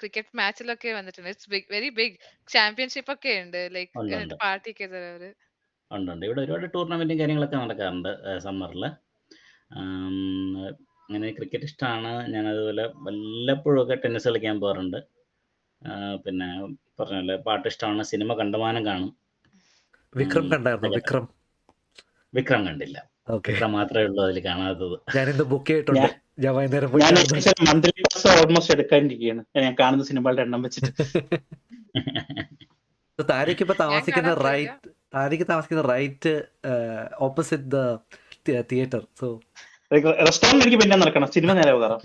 [0.00, 1.30] ക്രിക്കറ്റ് മാച്ചിലൊക്കെ വന്നിട്ടുണ്ട്.
[1.34, 2.16] It's big very big
[2.54, 3.60] championship ഒക്കെ ഉണ്ട്.
[3.76, 3.92] ലൈക്ക്
[5.90, 8.10] ഉണ്ട് ഇവിടെ ഒരുപാട് ടൂർണമെന്റും കാര്യങ്ങളൊക്കെ നടക്കാറുണ്ട്
[8.46, 8.84] സമ്മറിൽ
[9.72, 14.96] അങ്ങനെ ക്രിക്കറ്റ് ഇഷ്ടമാണ് ഞാൻ അതുപോലെ വല്ലപ്പോഴും ഒക്കെ ടെന്നീസ് കളിക്കാൻ പോകാറുണ്ട്.
[16.24, 16.66] പിന്നെ
[17.02, 19.16] പറഞ്ഞ പോലെ പാട്ട് ഇഷ്ടമാണ് സിനിമ കണ്ടമാനം കാണും.
[20.16, 20.96] വിക്രം കണ്ടായിരുന്നു?
[20.96, 21.28] വിക്രം?
[22.34, 23.10] വിക്രം കണ്ടില്ല.
[23.30, 25.16] വിക്രം മാത്രമേ ഉള്ളൂ അതിൽ കാണാത്തത്.
[25.16, 26.20] ഞാൻ ഇന്ന് ബുക്ക് ചെയ്തിട്ടുണ്ട്.
[26.38, 27.02] ഞാൻ- വൈകുന്നേരം പോയി.
[27.44, 29.44] മന്ത്ലി ഓൾമോസ്റ്റ് എടുക്കാനിരിക്കുകയാണ്.
[29.56, 31.20] ഞാൻ കാണുന്ന സിനിമകളുടെ എണ്ണം വെച്ചിട്ട്.
[33.20, 36.42] So, താരയ്ക്ക് ഇപ്പൊ താമസിക്കുന്ന റൈറ്റ് താരയ്ക്ക് താമസിക്കുന്ന right
[37.18, 37.76] opposite the
[38.48, 39.02] theatre.
[39.20, 39.26] So
[40.26, 41.28] restaurant എനിക്ക് പിന്നെ നടക്കണം.
[41.36, 42.00] സിനിമ നേരെ പോകാറാം?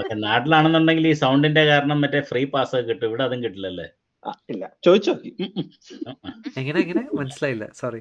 [0.00, 0.14] ഓക്കെ.
[0.26, 3.06] നാട്ടിലാണെന്നുണ്ടെങ്കിൽ ഈ സൗണ്ടിന്റെ കാരണം മറ്റേ ഫ്രീ പാസ് ഒക്കെ കിട്ടും.
[3.10, 3.86] ഇവിടെ അതും കിട്ടില്ലല്ലേ?
[4.52, 4.64] ഇല്ല.
[4.86, 5.12] ചോദിച്ചോ.
[6.60, 7.02] എങ്ങനെ എങ്ങനെ?
[7.20, 7.66] മനസ്സിലായില്ല.
[7.80, 8.00] സോറി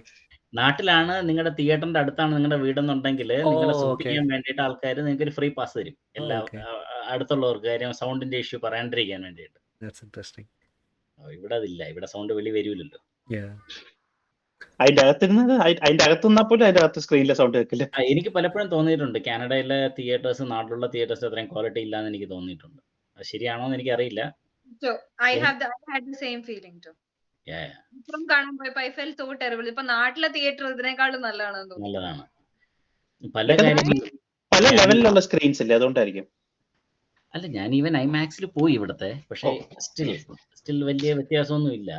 [0.59, 3.74] നാട്ടിലാണ് നിങ്ങളുടെ തിയേറ്ററിന്റെ അടുത്താണ് നിങ്ങളുടെ വീടെന്നുണ്ടെങ്കിൽ നിങ്ങളെ.
[4.05, 5.95] ചെയ്യാൻ വേണ്ടിയിട്ട് ആൾക്കാർ നിങ്ങൾക്ക് ഒരു ഫ്രീ പാസ് തരും.
[6.20, 6.39] എല്ലാ.
[7.14, 9.57] അടുത്തുള്ളവർക്ക് കാര്യം സൗണ്ടിന്റെ ഇഷ്യൂ പറയാണ്ടിരിക്കാൻ വേണ്ടിയിട്ട്.
[9.84, 10.49] ദാറ്റ്സ് ഇൻട്രസ്റ്റിംഗ്
[11.20, 11.82] ഓ, ഇവിടെ അതില്ല.
[11.93, 12.99] ഇവിടെ സൗണ്ട് വെളി വരൂലല്ലോ.
[14.82, 19.20] അതിന്റെ അകത്തിരുന്നത് അതിന്റെ അകത്ത് നിന്നാ പോലും അതിന്റെ അകത്ത് സ്ക്രീനിലെ സൗണ്ട് കേൾക്കില്ല എനിക്ക് പലപ്പോഴും തോന്നിയിട്ടുണ്ട്.
[19.28, 22.82] കാനഡയിലെ തിയേറ്റേഴ്സ് നാട്ടിലുള്ള തിയേറ്റേഴ്സ് അത്രയും ക്വാളിറ്റി ഇല്ലാന്ന് എനിക്ക് തോന്നിയിട്ടുണ്ട്.
[23.18, 24.22] അത് ശരിയാണോ എന്ന് എനിക്കറിയില്ല.
[29.91, 32.24] നാട്ടിലെ തിയേറ്റർ ഇതിനേക്കാളും നല്ലതാണ് നല്ലതാണ്.
[33.36, 34.20] പല കാര്യങ്ങളും
[34.51, 35.76] പല ലെവലിലുള്ള സ്ക്രീൻസ് ഇല്ലേ?
[35.76, 36.28] അതുകൊണ്ടായിരിക്കും.
[37.36, 39.09] അല്ല ഞാൻ ഈവൻ ഐമാക്സിൽ പോയി ഇവിടത്തെ.
[39.32, 39.49] പക്ഷേ
[39.80, 40.09] സ്റ്റിൽ
[40.55, 41.91] സ്റ്റിൽ വലിയ വ്യത്യാസമൊന്നും ഇല്ല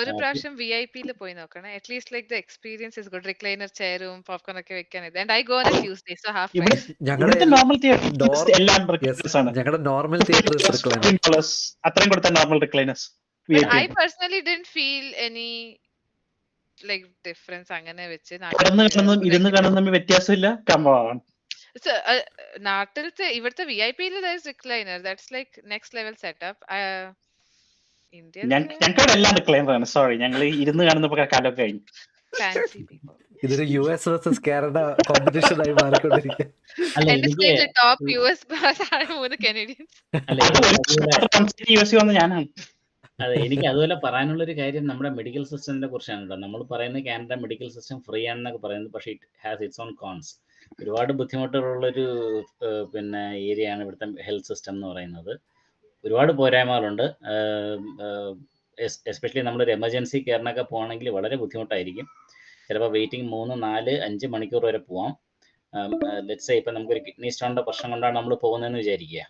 [0.00, 1.70] ഒരു പ്രാവശ്യം വി ഐ പിയിൽ പോയി നോക്കണേ.
[1.78, 5.18] At least like the experience is good recliner ചെയറും popcorn ഒക്കെ വെക്കാൻ ഇത്.
[5.22, 9.52] And I go on Tuesday so half ഇവിടെ പ്രൈസ് ഞങ്ങളുടെ നോർമൽ തിയേറ്റർ എല്ലാം റിക്ലൈനേഴ്സ് ആണ്.
[9.58, 11.54] ഞങ്ങളുടെ normal theatre recliner plus dollars
[11.88, 13.06] അത്രയും കൊടുത്ത normal recliners
[13.78, 15.48] I personally didn't feel any
[16.78, 20.48] like difference അങ്ങനെ വെച്ച് കിടന്ന് കാണുന്നതും ഇരുന്ന് കാണുന്ന തമ്മിൽ വ്യത്യാസമില്ല.
[20.70, 21.20] കമ്പാണ്
[21.78, 22.20] uh,
[22.68, 24.14] നാട്ടിലത്തെ ഇവിടുത്തെ വി ഐ പിയിൽ
[24.50, 26.62] recliner that's like next level setup
[28.52, 31.82] ഞങ്ങൾക്ക് എല്ലാം റിക്ലൈനർ ആണ് സോറി ഞങ്ങൾ ഇരുന്ന് കാണുന്നപ്പോ കാലൊക്കെ കഴിഞ്ഞു.
[33.42, 36.48] ഇതൊരു U S versus Canada competition ആയി മാറിക്കൊണ്ടിരിക്കും
[36.96, 39.96] അല്ല എന്റെ ടോപ്പ് യു എസ് താഴെ മൂന്ന് കനേഡിയൻസ്
[40.30, 41.94] അല്ല അത് എനിക്ക് അതുപോലെ യു എസ്
[43.18, 47.68] അതെ എനിക്ക് അതുപോലെ പറയാനുള്ള ഒരു കാര്യം നമ്മുടെ മെഡിക്കൽ സിസ്റ്റത്തിനെ കുറിച്ചാണ് കേട്ടോ നമ്മൾ പറയുന്നത് കാനഡ മെഡിക്കൽ
[47.74, 50.30] സിസ്റ്റം ഫ്രീ ആണെന്നൊക്കെ പറയുന്നത് പക്ഷേ it has its own cons
[50.80, 52.06] ഒരുപാട് ബുദ്ധിമുട്ടുകളുള്ളൊരു
[52.94, 55.32] പിന്നെ ഏരിയയാണ് ആണ് ഇവിടുത്തെ ഹെൽത്ത് സിസ്റ്റം എന്ന് പറയുന്നത്.
[56.04, 57.06] ഒരുപാട് പോരായ്മകളുണ്ട്.
[59.12, 62.06] എസ്പെഷ്യലി നമ്മളൊരു എമർജൻസി കെയറിനൊക്കെ പോകണമെങ്കിൽ വളരെ ബുദ്ധിമുട്ടായിരിക്കും.
[62.68, 65.12] ചിലപ്പോൾ വെയിറ്റിംഗ് മൂന്ന് നാല് അഞ്ച് മണിക്കൂർ വരെ പോവാം.
[66.28, 69.22] ലെറ്റ്സ് ഇപ്പം നമുക്കൊരു കിഡ്നി സ്റ്റോണിന്റെ പ്രശ്നം കൊണ്ടാണ് നമ്മൾ പോകുന്നതെന്ന് വിചാരിക്കുക.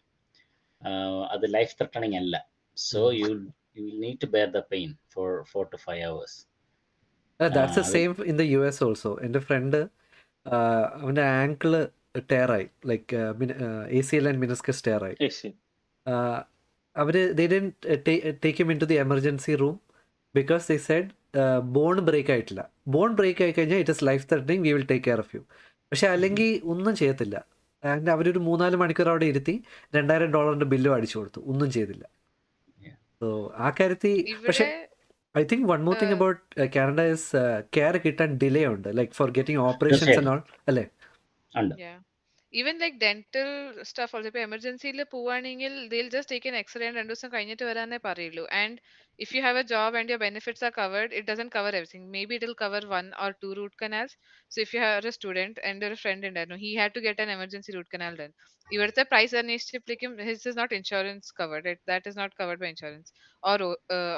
[1.34, 2.36] അത് ലൈഫ് ത്രട്ടണിങ് അല്ല.
[2.76, 3.28] So you
[3.78, 6.38] you need to bear the pain for four to five hours
[7.40, 9.80] that's the അത് same in the U S also എന്റെ ഫ്രണ്ട്
[11.02, 11.72] അവന്റെ ankle
[12.32, 13.16] ടയറായി like
[13.98, 15.16] A C L and meniscus ടയറായി
[16.96, 17.64] our they don't
[18.44, 19.76] take him into the emergency room
[20.34, 21.08] because they said
[21.76, 22.62] bone break ആയിട്ടില്ല.
[22.94, 25.42] Bone break ആയി കഴിഞ്ഞാൽ it is life threatening we will take care of you
[25.92, 27.36] പക്ഷെ അല്ലെങ്കിൽ ഒന്നും ചെയ്യത്തില്ല.
[27.82, 29.54] And അവരൊരു മൂന്നാൽ മണിക്കൂർ അവിടെ ഇരുത്തി
[29.96, 31.40] രണ്ടായിരം ഡോളറിന്റെ ബില്ലും അടിച്ചു കൊടുത്തു.
[31.52, 32.04] ഒന്നും ചെയ്തില്ല.
[33.20, 34.12] സോ ആ കാര്യത്തിൽ
[34.46, 34.66] പക്ഷെ
[35.34, 36.40] I think one more thing about
[36.76, 37.40] Canada is
[37.76, 38.88] care കിട്ടാൻ ഡിലേ ഉണ്ട്.
[38.98, 40.84] Like for getting operations and all അല്ലേ?
[42.52, 42.60] ഉണ്ട് Yeah.
[42.60, 43.50] Even like dental
[43.90, 44.28] stuff also.
[44.30, 48.44] ഇപ്പൊ എമർജൻസിയിൽ പോവാണെങ്കിൽ they'll just take an X-ray രണ്ടു ദിവസം കഴിഞ്ഞിട്ട് വരാനേ പറയുള്ളൂ.
[48.62, 48.78] And
[49.18, 52.34] if you have a job and your benefits are covered it doesn't cover everything maybe
[52.38, 54.16] it will cover one or two root canals
[54.50, 57.32] so if you have a student എന്റെ ഒരു friend ഉണ്ടായിരുന്നു he had to get an
[57.38, 58.32] emergency root canal done
[58.68, 63.62] ഇവിടുത്തെ price അന്വേഷിച്ചപ്പോഴേക്കും his is not insurance covered that is not covered by insurance or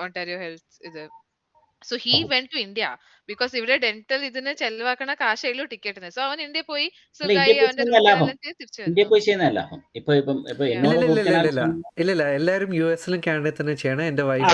[0.06, 1.04] Ontario health ഇത്.
[1.82, 2.28] So he oh.
[2.30, 2.86] Went to India
[3.28, 7.66] because ഇവിടെ dental ഇതിന് ചെലവാക്കണ കാശുള്ളൂ ടിക്കറ്റിന് so അവൻ India പോയി അല്ല സുഖമായി ഇന്ത്യ പോയി
[7.66, 8.22] അവന്റെ ചെയ്യുന്ന ലാഭം.
[8.22, 9.80] റൂട്ടിലെല്ലാം ചെയ്ത് തിരിച്ചു ഇന്ത്യ വന്നു പോയി ചെയ്യുന്ന ലാഭം.
[10.00, 10.74] ഇപ്പൊ ഇപ്പം ഇപ്പൊ Yeah.
[10.74, 13.74] ഇല്ല എന്നോട് ഇല്ല ഇല്ല root ഇല്ല canal ഇല്ല ഇല്ല ഇല്ല എല്ലാവരും യു എസിലും കാനഡയിൽ തന്നെ
[13.82, 14.50] ചെയ്യണം എന്റെ wife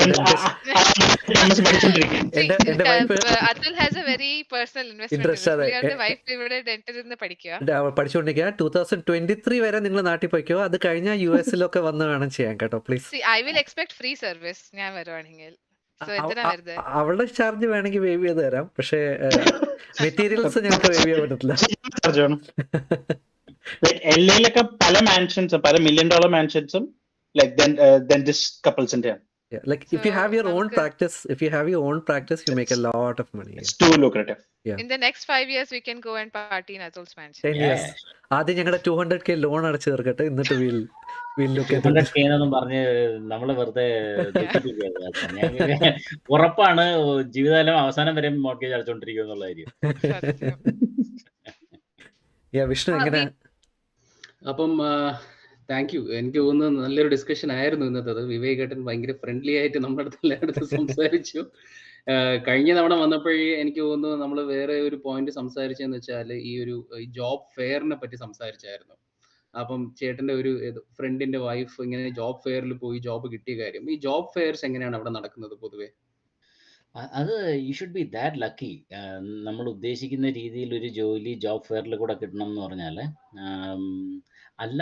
[2.31, 5.53] See, uh, uh, Atul has a very personal investment in Interest this.
[5.53, 5.64] അതെ.
[5.64, 10.03] പുള്ളിയുടെ എ- വൈഫ് ഇവിടെ ഡെന്റൽ നിന്ന് പഠിക്കുക അവൾ പഠിച്ചുകൊണ്ടിരിക്കുക ടൂ തൗസൻഡ് ട്വന്റി ത്രീ വരെ നിങ്ങൾ
[10.09, 10.59] നാട്ടിൽ പോയിക്കോ.
[10.66, 14.62] അത് കഴിഞ്ഞാൽ യു എസിലൊക്കെ വന്ന് വേണം ചെയ്യാൻ കേട്ടോ please See, I will expect free service
[14.74, 15.55] ഞാൻ വരുവാണെങ്കിൽ.
[16.78, 18.70] അവളുടെ ചാർജ് വേണമെങ്കിൽ വേവ് ചെയ്ത് തരാം.
[18.78, 19.18] പക്ഷേ
[20.03, 21.55] മെറ്റീരിയൽസ് ഞങ്ങൾക്ക് വേവ് ചെയ്യാൻ പറ്റത്തില്ല.
[24.62, 26.94] പല മാൻഷൻസും പല million dollar മാൻഷൻസും
[27.36, 27.53] like
[27.96, 29.18] dentist
[34.80, 37.55] in the next five years we can go and party in Atul's mansion.
[37.55, 37.80] Yeah,
[38.32, 40.88] ആദ്യം ഞങ്ങളുടെ ടു ഹൺഡ്രഡ് കെ ലോൺ അടച്ചു തീർക്കട്ടെ എന്നിട്ട് will
[41.39, 42.22] will look hundred K
[42.55, 42.82] പറഞ്ഞ്
[43.32, 44.14] നമ്മൾ വെറുതെ
[46.34, 46.82] ഉറപ്പാണ്
[47.36, 49.66] ജീവിതകാലം അവസാനം വരെ മോർഗേജ് അടച്ചോണ്ടിരിക്കും എന്നുള്ള കാര്യം.
[52.53, 53.30] യാ വിഷ്ണു എങ്ങനെ?
[54.49, 54.78] അപ്പം
[55.68, 60.18] താങ്ക് യു എനിക്ക് തോന്നുന്നു നല്ലൊരു ഡിസ്കഷൻ ആയിരുന്നു ഇന്നത്തത് വിവേക് ഏട്ടൻ ഭയങ്കര ഫ്രണ്ട്ലി ആയിട്ട് നമ്മുടെ അടുത്ത്
[60.24, 61.47] എല്ലായിടത്തും സംസാരിച്ചു.
[62.49, 67.97] കഴിഞ്ഞ തവണ വന്നപ്പോഴേ എനിക്ക് തോന്നുന്നു നമ്മൾ വേറെ ഒരു പോയിന്റ് സംസാരിച്ചെന്ന് വെച്ചാൽ ഈ ഒരു ജോബ് ഫെയറിനെ
[67.97, 68.95] പറ്റി സംസാരിച്ചായിരുന്നു.
[69.63, 70.51] അപ്പം ചേട്ടന്റെ ഒരു
[70.99, 73.85] ഫ്രണ്ടിന്റെ വൈഫ് ഇങ്ങനെ ജോബ് ഫെയറിൽ പോയി ജോബ് കിട്ടിയ കാര്യം.
[73.93, 75.89] ഈ ജോബ് ഫെയർസ് എങ്ങനെയാണ് അവിടെ നടക്കുന്നത് പൊതുവെ?
[77.21, 77.33] അത്
[77.67, 78.71] you should be that lucky
[79.49, 82.97] നമ്മൾ ഉദ്ദേശിക്കുന്ന രീതിയിൽ ഒരു ജോലി ജോബ് ഫെയറിൽ കൂടെ കിട്ടണം എന്ന് പറഞ്ഞാൽ
[84.65, 84.79] അല്ല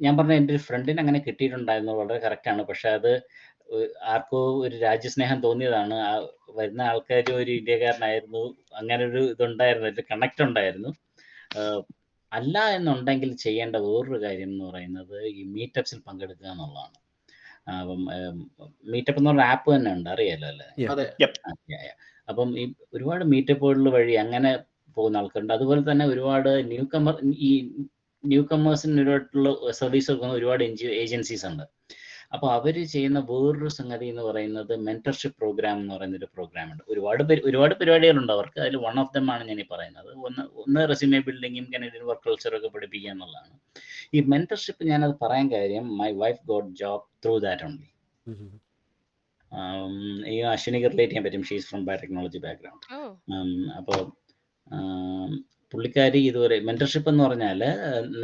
[0.00, 3.12] ഞാൻ പറഞ്ഞ എന്റെ ഒരു ഫ്രണ്ടിന് അങ്ങനെ കിട്ടിയിട്ടുണ്ടായിരുന്നു വളരെ കറക്റ്റാണ് പക്ഷെ അത്
[4.12, 5.96] ആർക്കോ ഒരു രാജ്യസ്നേഹം തോന്നിയതാണ്.
[6.08, 6.12] ആ
[6.58, 8.42] വരുന്ന ആൾക്കാര് ഒരു ഇന്ത്യക്കാരനായിരുന്നു.
[8.78, 10.90] അങ്ങനെ ഒരു ഇതുണ്ടായിരുന്നു ഒരു കണക്റ്റ് ഉണ്ടായിരുന്നു.
[12.32, 16.96] അല്ല എന്നുണ്ടെങ്കിൽ ചെയ്യേണ്ട വേറൊരു കാര്യം എന്ന് പറയുന്നത് ഈ മീറ്റപ്സിൽ പങ്കെടുക്കുക എന്നുള്ളതാണ്.
[17.80, 18.00] അപ്പം
[18.92, 20.66] മീറ്റപ്പ് എന്ന് പറഞ്ഞ ആപ്പ് തന്നെ ഉണ്ട് അറിയാലോ അല്ലേ.
[22.30, 22.64] അപ്പം ഈ
[22.94, 24.50] ഒരുപാട് മീറ്റപ്പുകളിൽ വഴി അങ്ങനെ
[24.96, 25.54] പോകുന്ന ആൾക്കാരുണ്ട്.
[25.58, 27.16] അതുപോലെ തന്നെ ഒരുപാട് ന്യൂ കമ്മർ
[27.48, 27.50] ഈ
[28.24, 31.64] ന്യൂ കമ്മേഴ്സിന് ഒരുപാട് സർവീസ് കൊടുക്കുന്ന ഒരുപാട് എൻ ജി ഏജൻസീസ് ഉണ്ട്.
[32.32, 36.82] അപ്പോൾ അവർ ചെയ്യുന്ന വേറൊരു സംഗതി എന്ന് പറയുന്നത് മെന്റർഷിപ്പ് പ്രോഗ്രാം എന്ന് പറയുന്ന ഒരു പ്രോഗ്രാം ഉണ്ട്.
[36.88, 38.58] ഒരുപാട് പേര് ഒരുപാട് പരിപാടികളുണ്ട് അവർക്ക്.
[38.60, 40.10] അതിൽ വൺ ഓഫ് ദം ആണ് ഞാൻ ഈ പറയുന്നത്.
[40.26, 43.54] ഒന്ന് ഒന്ന് റെസ്യൂമേ ബിൽഡിങ്ങും കനേഡിയൻ വർക്ക് കൾച്ചറൊക്കെ പഠിപ്പിക്കുക എന്നുള്ളതാണ്.
[44.14, 47.88] ഈ മെന്റർഷിപ്പ് ഞാനത് പറയാൻ കാര്യം my wife got job through that only
[50.26, 51.42] ഈ അശ്വിനിക്ക് റിലേറ്റ് ചെയ്യാൻ പറ്റും.
[51.42, 52.86] ഷീസ് ഫ്രം ബയോടെക്നോളജി ബാക്ക്ഗ്രൗണ്ട്
[53.76, 54.00] അപ്പോൾ
[55.72, 57.60] പുള്ളിക്കാരി ഇതുവരെ മെന്റർഷിപ്പ് എന്ന് പറഞ്ഞാൽ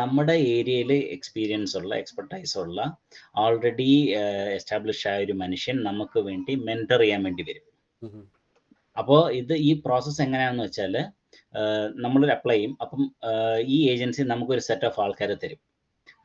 [0.01, 2.79] നമ്മുടെ ഏരിയയിൽ എക്സ്പീരിയൻസ് ഉള്ള എക്സ്പെർട്ടൈസ് ഉള്ള
[3.45, 3.91] ഓൾറെഡി
[4.59, 7.67] എസ്റ്റാബ്ലിഷ് ആയ ഒരു മനുഷ്യൻ നമുക്ക് വേണ്ടി മെന്റർ ചെയ്യാൻ വേണ്ടി വരും.
[8.97, 10.95] അപ്പോൾ ഇത് ഈ പ്രോസസ്സ് എങ്ങനെയാണെന്ന് വെച്ചാൽ
[12.05, 12.75] നമ്മളൊരു അപ്ലൈ ചെയ്യും.
[12.85, 13.03] അപ്പം
[13.77, 15.61] ഈ ഏജൻസി നമുക്കൊരു സെറ്റ് ഓഫ് ആൾക്കാരെ തരും.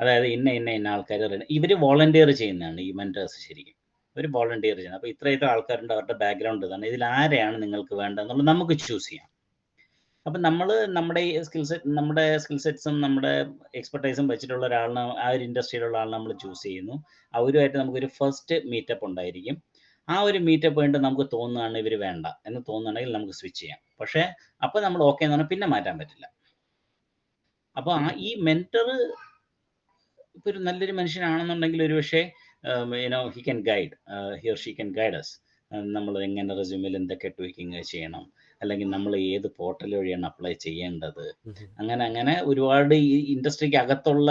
[0.02, 1.22] അതായത് ഇന്ന ഇന്ന ഇന്ന ആൾക്കാർ
[1.58, 3.76] ഇവർ വോളണ്ടിയർ ചെയ്യുന്നതാണ് ഈ മെന്റേഴ്സ് ശരിക്കും.
[4.16, 5.00] ഒരു വോളണ്ടിയർ ചെയ്യുന്നത്.
[5.00, 6.86] അപ്പോൾ ഇത്ര ഇത്ര ആൾക്കാരുണ്ട് അവരുടെ ബാക്ക്ഗ്രൗണ്ട് ഇതാണ്.
[6.92, 9.30] ഇതിൽ ആരെയാണ് നിങ്ങൾക്ക് വേണ്ടതെന്നുള്ളത് നമുക്ക് ചൂസ് ചെയ്യാം.
[10.26, 13.32] അപ്പം നമ്മൾ നമ്മുടെ സ്കിൽ സെറ്റ് നമ്മുടെ സ്കിൽ സെറ്റ്സും നമ്മുടെ
[13.80, 16.96] എക്സ്പെർട്ടൈസും വെച്ചിട്ടുള്ള ഒരാളിനെ ആ ഒരു ഇൻഡസ്ട്രിയിലുള്ള ആളിനെ നമ്മൾ ചൂസ് ചെയ്യുന്നു.
[17.34, 19.56] അവരുമായിട്ട് നമുക്കൊരു ഫസ്റ്റ് മീറ്റപ്പ് ഉണ്ടായിരിക്കും.
[20.08, 23.80] ആ ഒരു മീറ്റപ്പ് വേണ്ടി നമുക്ക് തോന്നുകയാണ് ഇവർ വേണ്ട എന്ന് തോന്നുകയാണെങ്കിൽ നമുക്ക് സ്വിച്ച് ചെയ്യാം.
[24.02, 24.24] പക്ഷേ
[24.66, 26.26] അപ്പോൾ നമ്മൾ ഓക്കെ എന്ന് പറഞ്ഞാൽ പിന്നെ മാറ്റാൻ പറ്റില്ല.
[27.76, 28.88] അപ്പോൾ ആ ഈ മെന്റർ
[30.38, 32.22] ഇപ്പോൾ ഒരു നല്ലൊരു മനുഷ്യനാണെന്നുണ്ടെങ്കിൽ ഒരു പക്ഷേ
[33.04, 33.94] you know he can guide
[34.44, 35.34] here she can guide us
[35.96, 38.26] നമ്മൾ എങ്ങനെ റെസ്യൂമിൽ എന്തൊക്കെ ട്വീക്കിങ് ചെയ്യണം
[38.62, 41.26] അല്ലെങ്കിൽ നമ്മൾ ഏത് പോർട്ടൽ വഴിയാണ് അപ്ലൈ ചെയ്യേണ്ടത്?
[41.80, 44.30] അങ്ങനെ അങ്ങനെ ഒരുപാട് ഈ ഇൻഡസ്ട്രിക്ക് അകത്തുള്ള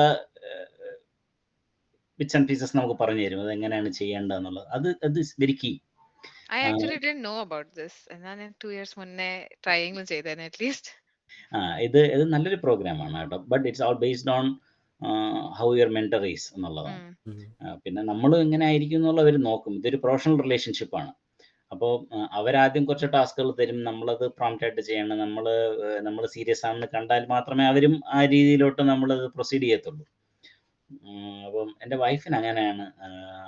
[2.19, 3.43] ബിറ്റ്സ് ആൻഡ് പീസസ് നമുക്ക് പറഞ്ഞു തരും.
[3.45, 4.69] അത് എങ്ങനെയാണ് ചെയ്യേണ്ടതെന്നുള്ളത്.
[4.77, 5.73] അത് അത് very key
[6.57, 9.31] I actually did know about this ഞാൻ 2 ഇയേഴ്സ് മുന്നേ
[9.65, 10.91] ട്രൈയെങ്കിലും ചെയ്തേനെ അറ്റ്ലീസ്റ്റ്
[11.57, 13.39] ആ ഇത് ഇത് നല്ലൊരു പ്രോഗ്രാം ആണ് കേട്ടോ.
[13.53, 14.47] But it's all based on
[15.59, 17.09] how your mentor is എന്നുള്ളതാണ്.
[17.85, 19.75] പിന്നെ നമ്മൾ എങ്ങനെ ആയിരിക്കും എന്നുള്ളവർ നോക്കും.
[19.81, 21.13] ഇതൊരു പ്രൊഫഷണൽ റിലേഷൻഷിപ്പാണ്
[21.73, 21.93] അപ്പോൾ
[22.39, 23.79] അവരാദ്യം കുറച്ച് ടാസ്കുകൾ തരും.
[23.89, 25.19] നമ്മളത് പ്രോംപ്റ്റ് ആയിട്ട് ചെയ്യണം.
[25.25, 25.45] നമ്മൾ
[26.07, 30.05] നമ്മൾ സീരിയസ് ആണെന്ന് കണ്ടാൽ മാത്രമേ അവരും ആ രീതിയിലോട്ട് നമ്മളത് പ്രൊസീഡ് ചെയ്യത്തുള്ളൂ.
[31.47, 32.85] അപ്പം എന്റെ വൈഫിന് അങ്ങനെയാണ്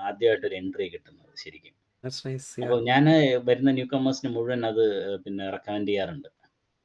[0.09, 1.75] ആദ്യമായിട്ടൊരു എൻട്രി കിട്ടുന്നത് ശരിക്കും.
[2.67, 3.05] അപ്പോൾ ഞാൻ
[3.49, 4.85] വരുന്ന ന്യൂ കമേഴ്സിന് മുഴുവൻ അത്
[5.25, 6.29] പിന്നെ റെക്കമെൻഡ് ചെയ്യാറുണ്ട്.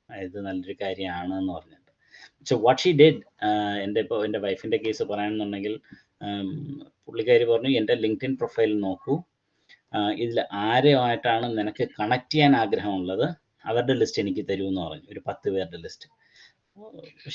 [0.09, 1.81] ഇത് നല്ലൊരു കാര്യമാണ് എന്ന് പറഞ്ഞിട്ട്
[2.37, 3.21] പക്ഷെ വാട്ട് ഷീ ഡെഡ്
[3.85, 5.73] എന്റെ ഇപ്പോൾ എന്റെ വൈഫിന്റെ കേസ് പറയുകയാണെന്നുണ്ടെങ്കിൽ
[6.25, 6.49] ഉം,
[7.05, 9.15] പുള്ളിക്കാരി പറഞ്ഞു എന്റെ ലിങ്ക്ഡിൻ പ്രൊഫൈൽ നോക്കൂ.
[10.23, 10.37] ഇതിൽ
[10.67, 13.25] ആരെയുമായിട്ടാണ് നിനക്ക് കണക്ട് ചെയ്യാൻ ആഗ്രഹമുള്ളത്?
[13.69, 16.07] അവരുടെ ലിസ്റ്റ് എനിക്ക് തരൂ എന്ന് പറഞ്ഞു ഒരു പത്ത് പേരുടെ list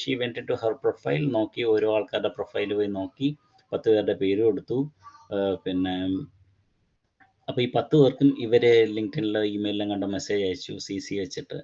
[0.00, 3.28] she went to her profile നോക്കി ഓരോ ആൾക്കാരുടെ പ്രൊഫൈൽ പോയി നോക്കി
[3.72, 4.78] പത്ത് പേരുടെ പേര് കൊടുത്തു.
[5.64, 5.94] പിന്നെ
[7.48, 8.64] അപ്പോൾ ഈ പത്ത് പേർക്കും ഇവർ
[8.96, 11.58] ലിങ്ക്ഡിനിൽ ഇമെയിലും കണ്ട മെസ്സേജ് അയച്ചു സി സി വെച്ചിട്ട്.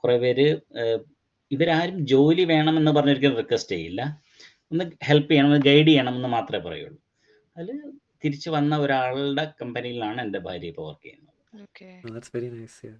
[0.00, 0.46] കുറേ പേര്
[1.50, 4.02] ഇവരാരും ജോലി വേണമെന്ന് പറഞ്ഞൊരിക്കലും റിക്വസ്റ്റ് ചെയ്യില്ല.
[4.72, 6.98] ഒന്ന് ഹെൽപ്പ് ചെയ്യണം ഗൈഡ് ചെയ്യണം എന്ന് മാത്രമേ പറയുള്ളൂ.
[7.56, 7.76] അതിൽ
[8.24, 12.76] തിരിച്ചു വന്ന ഒരാളുടെ കമ്പനിയിലാണ് എന്റെ ഭാര്യ ഇപ്പോൾ വർക്ക് ചെയ്യുന്നത് അതിൽ Oh, that's very nice.
[12.84, 12.96] Yeah.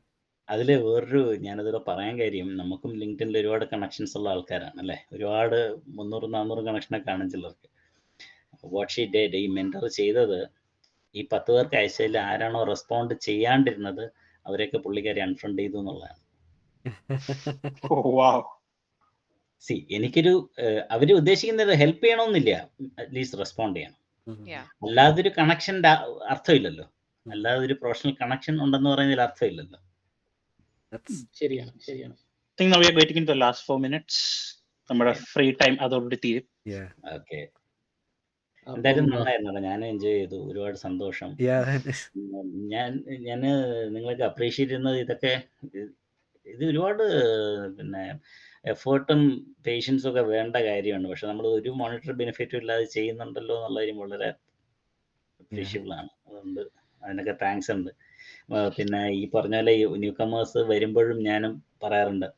[0.48, 5.56] അതിൽ വേറൊരു ഞാനതിൽ പറയാൻ കാര്യം നമുക്കും ലിങ്ക്ഡിനിൽ ഒരുപാട് കണക്ഷൻസ് ഉള്ള ആൾക്കാരാണ് അല്ലേ ഒരുപാട്
[5.98, 7.68] മുന്നൂറ് നാന്നൂറ് കണക്ഷനൊക്കെ കാണും ചിലർക്ക്
[8.74, 10.38] വാട്ട് ഷീ ഡേഡ് ഈ മെന്റർ ചെയ്തത്
[11.14, 14.04] ഈ പത്ത് പേർക്ക് അയച്ചതിൽ ആരാണോ റെസ്പോണ്ട് ചെയ്യാണ്ടിരുന്നത്
[14.46, 16.20] അവരെയൊക്കെ പുള്ളിക്കാരി അൺഫ്രണ്ട് ചെയ്തു എന്നുള്ളതാണ്
[19.64, 20.32] സി എനിക്കൊരു
[20.90, 22.50] അവർ ഉദ്ദേശിക്കുന്നത് ഹെൽപ്പ് ചെയ്യണമെന്നില്ല
[23.00, 24.00] അറ്റ്ലീസ്റ്റ് റെസ്പോണ്ട് ചെയ്യണം.
[24.86, 25.90] അല്ലാതെ ഒരു കണക്ഷന്റെ
[26.32, 26.86] അർത്ഥമില്ലല്ലോ.
[27.26, 29.80] അല്ലാതെ ഒരു പ്രൊഫഷണൽ കണക്ഷൻ ഉണ്ടെന്ന് പറയുന്നതിൽ അർത്ഥമില്ലല്ലോ.
[30.92, 32.14] That's ശരിയാണ് ശരിയാണ്.
[32.58, 34.22] Think now we are waiting in the last four minutes
[34.90, 36.46] നമ്മുടെ ഫ്രീ ടൈം അതോടുകൂടി തീരും.
[36.74, 36.88] Yeah.
[37.16, 37.40] ഓക്കെ
[38.66, 40.38] എന്തായാലും നന്നായിരുന്നു ഞാൻ എൻജോയ് ചെയ്തു.
[40.50, 41.30] ഒരുപാട് സന്തോഷം.
[42.74, 42.90] ഞാൻ
[43.28, 43.40] ഞാൻ
[43.96, 45.32] നിങ്ങൾക്ക് അപ്രീഷിയേറ്റ് ചെയ്യുന്നത് ഇതൊക്കെ
[45.66, 45.80] ഇത്
[46.46, 47.02] ഇത് ഒരുപാട്
[47.76, 48.04] പിന്നെ
[48.64, 49.20] എഫേർട്ടും
[49.66, 51.06] പേഷ്യൻസും ഒക്കെ വേണ്ട കാര്യമാണ്.
[51.10, 54.28] പക്ഷെ നമ്മൾ ഒരു മോണിറ്റർ ബെനിഫിറ്റും ഇല്ലാതെ ചെയ്യുന്നുണ്ടല്ലോ എന്നുള്ള കാര്യം വളരെ
[55.42, 56.62] അപ്രീഷ്യബിൾ ആണ് അതുകൊണ്ട്
[57.02, 57.90] അതിനൊക്കെ താങ്ക്സ് ഉണ്ട്.
[58.76, 61.52] പിന്നെ ഈ പറഞ്ഞ പോലെ ന്യൂ കമേഴ്സ് വരുമ്പോഴും ഞാനും
[61.82, 62.28] പറയാറുണ്ട്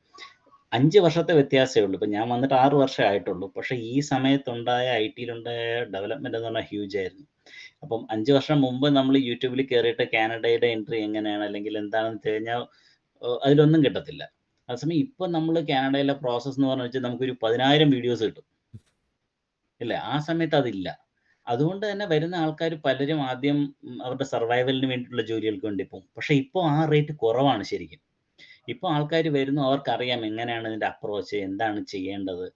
[0.72, 1.96] അഞ്ച് വർഷത്തെ വ്യത്യാസമേ ഉള്ളൂ.
[1.98, 3.46] ഇപ്പം ഞാൻ വന്നിട്ട് ആറ് വർഷം ആയിട്ടുള്ളൂ.
[3.56, 5.60] പക്ഷേ ഈ സമയത്തുണ്ടായ ഐ ടിയിലുണ്ടായ
[5.94, 7.26] ഡെവലപ്മെന്റ് എന്ന് പറഞ്ഞാൽ ഹ്യൂജ് ആയിരുന്നു.
[7.82, 12.62] അപ്പം അഞ്ച് വർഷം മുമ്പ് നമ്മൾ യൂട്യൂബിൽ കയറിയിട്ട് കാനഡയുടെ എൻട്രി എങ്ങനെയാണ് അല്ലെങ്കിൽ എന്താണെന്ന് കഴിഞ്ഞാൽ
[13.46, 14.22] അതിലൊന്നും കിട്ടത്തില്ല.
[14.68, 18.46] അതേസമയം ഇപ്പം നമ്മൾ കാനഡയിലെ പ്രോസസ്സ് എന്ന് പറഞ്ഞു വെച്ചാൽ നമുക്കൊരു പതിനായിരം വീഡിയോസ് കിട്ടും.
[19.80, 19.96] ഇല്ലേ?
[19.96, 20.88] ആ സമയത്ത് അതില്ല.
[21.46, 23.58] അതുകൊണ്ട് തന്നെ വരുന്ന ആൾക്കാർ പലരും ആദ്യം
[24.04, 26.08] അവരുടെ സർവൈവലിന് വേണ്ടിയിട്ടുള്ള ജോലികൾക്ക് വേണ്ടി പോകും.
[26.16, 28.00] പക്ഷെ ഇപ്പോൾ ആ റേറ്റ് കുറവാണ് ശരിക്കും.
[28.68, 32.46] ഇപ്പോൾ ആൾക്കാർ വരുന്നു അവർക്കറിയാം എങ്ങനെയാണ് ഇതിന്റെ അപ്രോച്ച് എന്താണ് ചെയ്യേണ്ടത്.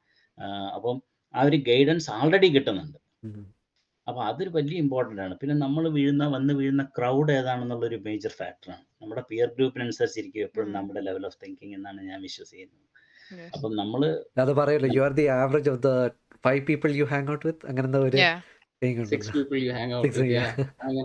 [0.77, 0.97] അപ്പം
[1.35, 2.99] ആ ഒരു ഗൈഡൻസ് ആൾറെഡി കിട്ടുന്നുണ്ട്.
[4.07, 5.35] അപ്പോൾ അതൊരു വലിയ ഇമ്പോർട്ടന്റ് ആണ്.
[5.41, 11.25] പിന്നെ നമ്മൾ വീഴുന്ന വന്ന് വീഴുന്ന ക്രൗഡ് ഏതാണെന്നുള്ളൊരു മേജർ ഫാക്ടറാണ് നമ്മുടെ പിയർ ഗ്രൂപ്പിനനുസരിച്ചിരിക്കും എപ്പോഴും നമ്മുടെ ലെവൽ
[11.29, 12.87] ഓഫ് തിങ്കിങ് എന്നാണ് ഞാൻ വിശ്വസിക്കുന്നത്.
[13.55, 14.01] അപ്പം നമ്മൾ
[14.43, 15.91] അത് പറയല്ലോ you are the average of the
[16.45, 18.39] five people you hang out with അങ്ങനെ എന്താ ഒരു Yeah.
[18.83, 20.47] saying six ഉണ്ടല്ലോ people you hang out Six, with, yeah.
[20.51, 20.69] yeah.
[20.85, 21.03] അങ്ങനെ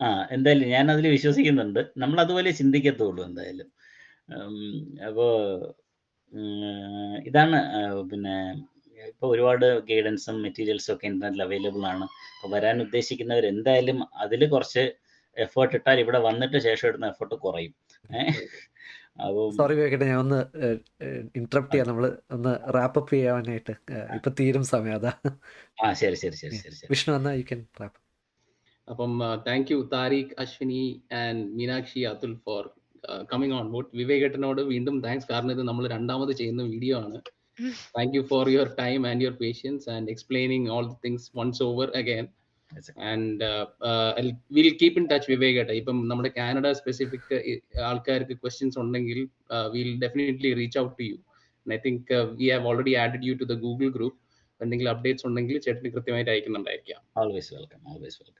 [0.00, 3.68] ആ എന്തായാലും ഞാൻ അതിൽ വിശ്വസിക്കുന്നുണ്ട് നമ്മൾ അതുപോലെ ചിന്തിക്കത്തുള്ളൂ എന്തായാലും
[5.08, 5.30] അപ്പോൾ
[7.26, 7.58] ഇതാണ്
[8.10, 8.34] പിന്നെ
[9.08, 14.84] ഇപ്പോൾ ഒരുപാട് ഗൈഡൻസും മെറ്റീരിയൽസും ഒക്കെ ഇന്റർനെറ്റിൽ അവൈലബിൾ ആണ് അപ്പോൾ വരാൻ ഉദ്ദേശിക്കുന്നവർ എന്തായാലും അതിൽ കുറച്ച്
[15.44, 17.74] എഫേർട്ട് ഇട്ടാൽ ഇവിടെ വന്നിട്ട് ശേഷം ഇടുന്ന എഫേർട്ട് കുറയും.
[19.58, 20.40] സോറി വേക്കട്ടെ ഞാൻ ഒന്ന്
[21.38, 21.88] ഇന്ററപ്റ്റ് ചെയ്യാം.
[21.90, 22.04] നമ്മൾ
[22.36, 23.74] ഒന്ന് റാപ്പ് അപ്പ് ചെയ്യാനായിട്ട്.
[24.16, 25.12] ഇപ്പൊ തീരും സമയം അതാ.
[25.84, 26.88] ആ ശരി ശരി ശരി ശരി ശരി.
[26.92, 27.98] വിഷ്ണു എന്നാ യു ക്യാൻ റാപ്പ്
[28.88, 29.14] അപ്പം
[29.46, 30.82] thank you Tariq Ashwini
[31.22, 32.62] and Meenakshi Atul for
[33.32, 37.18] coming on board വിവേകേട്ടനോട് വീണ്ടും താങ്ക്സ് കാരണം ഇത് നമ്മൾ രണ്ടാമത് ചെയ്യുന്ന വീഡിയോ ആണ്.
[37.96, 41.90] Thank you for your time and your patience and explaining all the things once over
[42.00, 42.26] again
[43.10, 43.46] and
[44.56, 47.32] will keep in touch വിവേകേട്ട ഇപ്പം നമ്മുടെ Canada specific
[47.90, 49.20] ആൾക്കാർക്ക് ക്വസ്റ്റ്യൻസ് ഉണ്ടെങ്കിൽ
[49.74, 51.18] will definitely reach out to you
[51.66, 52.10] I think
[52.40, 54.18] we have already added you to the Google group
[54.60, 57.00] എന്തെങ്കിലും updates ഉണ്ടെങ്കിൽ ചേട്ടന് കൃത്യമായിട്ട് അയക്കുന്നുണ്ടായിരിക്കാം.
[57.16, 58.36] Always welcome always welcome